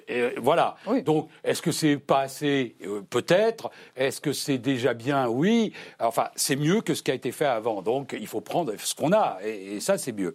[0.08, 0.76] Et, voilà.
[1.04, 2.76] Donc, est-ce que c'est pas assez?
[2.86, 3.70] Euh, Peut-être.
[3.96, 5.28] Est-ce que c'est déjà bien?
[5.28, 5.72] Oui.
[5.98, 7.82] Enfin, c'est mieux que ce qui a été fait avant.
[7.82, 9.38] Donc, il faut prendre ce qu'on a.
[9.44, 10.34] Et, ça, c'est mieux.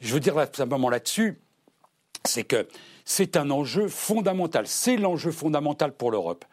[0.00, 1.38] Je veux dire simplement là-dessus,
[2.24, 2.66] c'est que
[3.04, 4.66] c'est un enjeu fondamental.
[4.66, 6.44] C'est l'enjeu fondamental pour l'Europe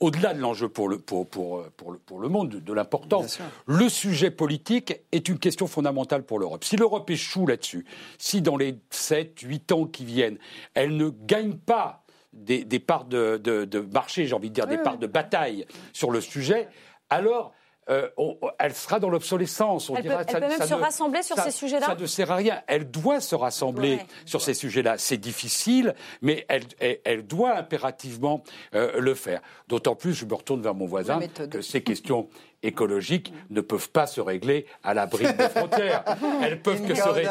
[0.00, 3.88] au-delà de l'enjeu pour le, pour, pour, pour, le, pour le monde, de, l'importance, le
[3.88, 6.64] sujet politique est une question fondamentale pour l'Europe.
[6.64, 7.84] Si l'Europe échoue là-dessus,
[8.18, 10.38] si dans les 7, 8 ans qui viennent,
[10.74, 14.66] elle ne gagne pas des, des parts de, de, de marché, j'ai envie de dire,
[14.66, 16.68] des parts de bataille sur le sujet,
[17.10, 17.52] alors
[17.88, 18.08] euh,
[18.58, 19.90] elle sera dans l'obsolescence.
[19.96, 21.86] Elle, peut, même se rassembler sur ces sujets-là.
[21.86, 22.62] Ça ne sert à rien.
[22.66, 24.98] Elle doit se rassembler sur ces sujets-là.
[24.98, 26.64] C'est difficile, mais elle,
[27.04, 28.44] elle, doit impérativement
[28.74, 29.40] euh, le faire.
[29.68, 31.20] D'autant plus, je me retourne vers mon voisin,
[31.50, 32.28] que ces questions
[32.62, 36.04] écologiques ne peuvent pas se régler à l'abri des frontières.
[36.42, 37.30] Elles peuvent que se régler.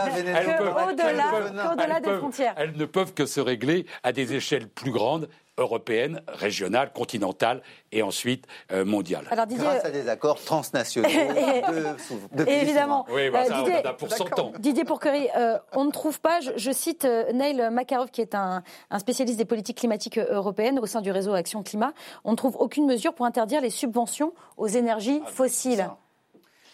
[1.71, 2.53] Au-delà des frontières.
[2.57, 5.29] Elles ne peuvent que se régler à des échelles plus grandes
[5.59, 7.61] européenne, régionale, continentale
[7.91, 9.25] et ensuite euh, mondiale.
[9.29, 11.07] Alors, Grâce à des accords transnationaux
[12.33, 13.05] de, de Évidemment.
[13.11, 14.53] Oui, bah, ça, Didier, on a pour 100 ans.
[14.57, 18.63] Didier Pourquerie, euh, on ne trouve pas, je, cite euh, Neil Makarov, qui est un,
[18.89, 21.93] un, spécialiste des politiques climatiques européennes au sein du réseau Action Climat,
[22.23, 25.91] on ne trouve aucune mesure pour interdire les subventions aux énergies fossiles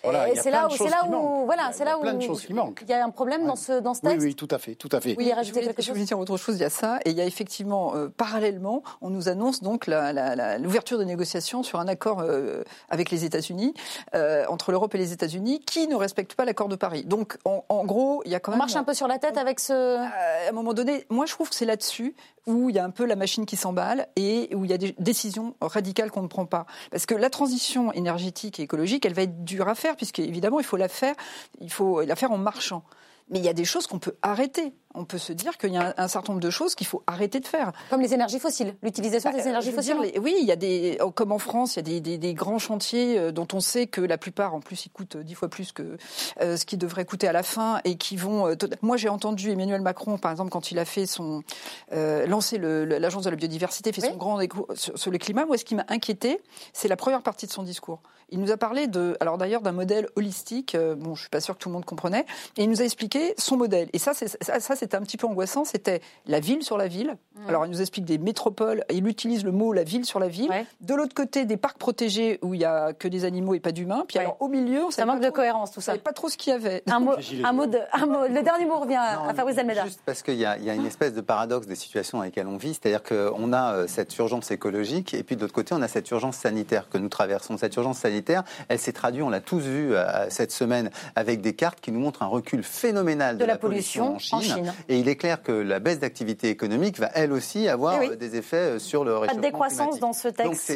[0.04, 3.56] c'est là, où, là où, voilà, c'est là où il y a un problème dans
[3.56, 4.18] ce dans ce texte.
[4.20, 5.16] Oui, oui, tout à fait, tout à fait.
[5.18, 6.56] Oui, je voulais, je voulais dire autre chose.
[6.56, 9.88] Il y a ça, et il y a effectivement euh, parallèlement, on nous annonce donc
[9.88, 13.74] l'ouverture de négociations sur un accord euh, avec les États-Unis,
[14.14, 17.04] euh, entre l'Europe et les États-Unis, qui ne respecte pas l'accord de Paris.
[17.06, 18.60] Donc, en, gros, il y a quand même.
[18.60, 19.98] On marche un peu sur la tête avec ce.
[19.98, 22.16] À un moment donné, moi, je trouve que c'est là-dessus
[22.48, 24.78] où il y a un peu la machine qui s'emballe et où il y a
[24.78, 26.66] des décisions radicales qu'on ne prend pas.
[26.92, 30.60] Parce que la transition énergétique et écologique, elle va être dure à faire, puisque évidemment,
[30.60, 31.16] il faut la faire,
[31.60, 32.84] il faut la faire en marchant.
[33.30, 35.78] Mais il y a des choses qu'on peut arrêter on peut se dire qu'il y
[35.78, 37.72] a un, certain nombre de choses qu'il faut arrêter de faire.
[37.90, 39.96] Comme les énergies fossiles, l'utilisation des bah, énergies fossiles.
[40.22, 43.32] oui, il y a des, comme en France, il y a des, grands chantiers euh,
[43.32, 45.98] dont on sait que la plupart, en plus, ils coûtent dix fois plus que
[46.42, 48.48] euh, ce qui devrait coûter à la fin et qui vont.
[48.48, 51.44] Euh, moi, j'ai entendu Emmanuel Macron, par exemple, quand il a fait son
[51.92, 54.40] lancé l'agence de la biodiversité, fait son grand
[54.76, 55.46] sur, sur, le climat.
[55.46, 56.42] Moi, ce qui m'a inquiété,
[56.74, 58.02] c'est la première partie de son discours.
[58.30, 60.76] Il nous a parlé de, alors d'ailleurs, d'un modèle holistique.
[60.76, 62.26] bon, je suis pas sûr que tout le monde comprenait,
[62.58, 63.90] et il nous a expliqué son modèle.
[63.94, 66.88] Et ça, c'est ça, ça c'était un petit peu angoissant, c'était la ville sur la
[66.88, 67.18] ville.
[67.36, 67.50] Mm.
[67.50, 70.52] Alors, il nous explique des métropoles, il utilise le mot la ville sur la ville.
[70.82, 73.72] De l'autre côté, des parcs protégés où il n'y a que des animaux et pas
[73.72, 74.06] d'humains.
[74.08, 75.94] Puis alors, au milieu, ça manque de cohérence, tout ça.
[75.96, 76.84] On pas trop ce qu'il y avait.
[76.86, 79.86] Un mot, un mot, de, un mot, le dernier mot revient à Fabrice Almeida.
[79.86, 82.58] Juste parce qu'il y, y, a une espèce de paradoxe des situations dans lesquelles on
[82.58, 85.88] vit, c'est-à-dire qu'on a euh, cette urgence écologique et puis de l'autre côté, on a
[85.88, 87.58] cette urgence sanitaire que nous traversons.
[87.58, 91.54] Cette urgence sanitaire, elle s'est traduite, on l'a tous vu euh, cette semaine, avec des
[91.54, 94.74] cartes qui nous montrent un recul phénoménal de, la, pollution, en Chine.
[94.90, 98.36] Et il est clair que la baisse d'activité économique va elle aussi avoir eh des
[98.36, 100.74] effets euh, sur le réchauffement Pas de décroissance dans ce texte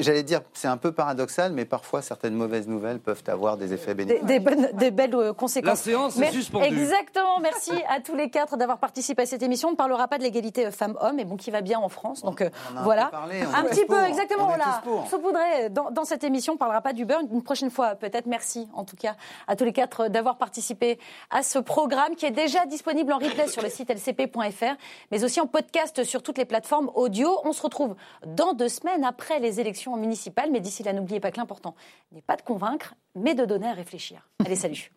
[0.00, 3.94] J'allais dire, c'est un peu paradoxal, mais parfois certaines mauvaises nouvelles peuvent avoir des effets
[3.94, 4.24] bénéfiques.
[4.24, 5.86] Des, bonnes, des belles euh, conséquences.
[5.86, 6.66] La séance est suspendue.
[6.66, 7.40] Exactement.
[7.40, 9.68] Merci à tous les quatre d'avoir participé à cette émission.
[9.68, 12.22] On ne parlera pas de l'égalité femmes-hommes, mais bon, qui va bien en France.
[12.22, 12.50] Donc euh,
[12.82, 13.10] voilà.
[13.54, 14.50] Un, petit peu, exactement.
[14.52, 16.52] On l'a saupoudré dans, dans cette émission.
[16.52, 17.26] On ne parlera pas du burn.
[17.32, 18.26] Une prochaine fois, peut-être.
[18.26, 19.16] Merci, en tout cas,
[19.46, 20.98] à tous les quatre d'avoir participé
[21.30, 24.74] à ce programme qui est déjà disponible en replay sur le site lcp.fr,
[25.12, 27.38] mais aussi en podcast sur toutes les plateformes audio.
[27.44, 27.94] On se retrouve
[28.26, 31.76] dans deux semaines après les élections municipales, mais d'ici là, n'oubliez pas que l'important
[32.10, 34.28] n'est pas de convaincre, mais de donner à réfléchir.
[34.44, 34.90] Allez, salut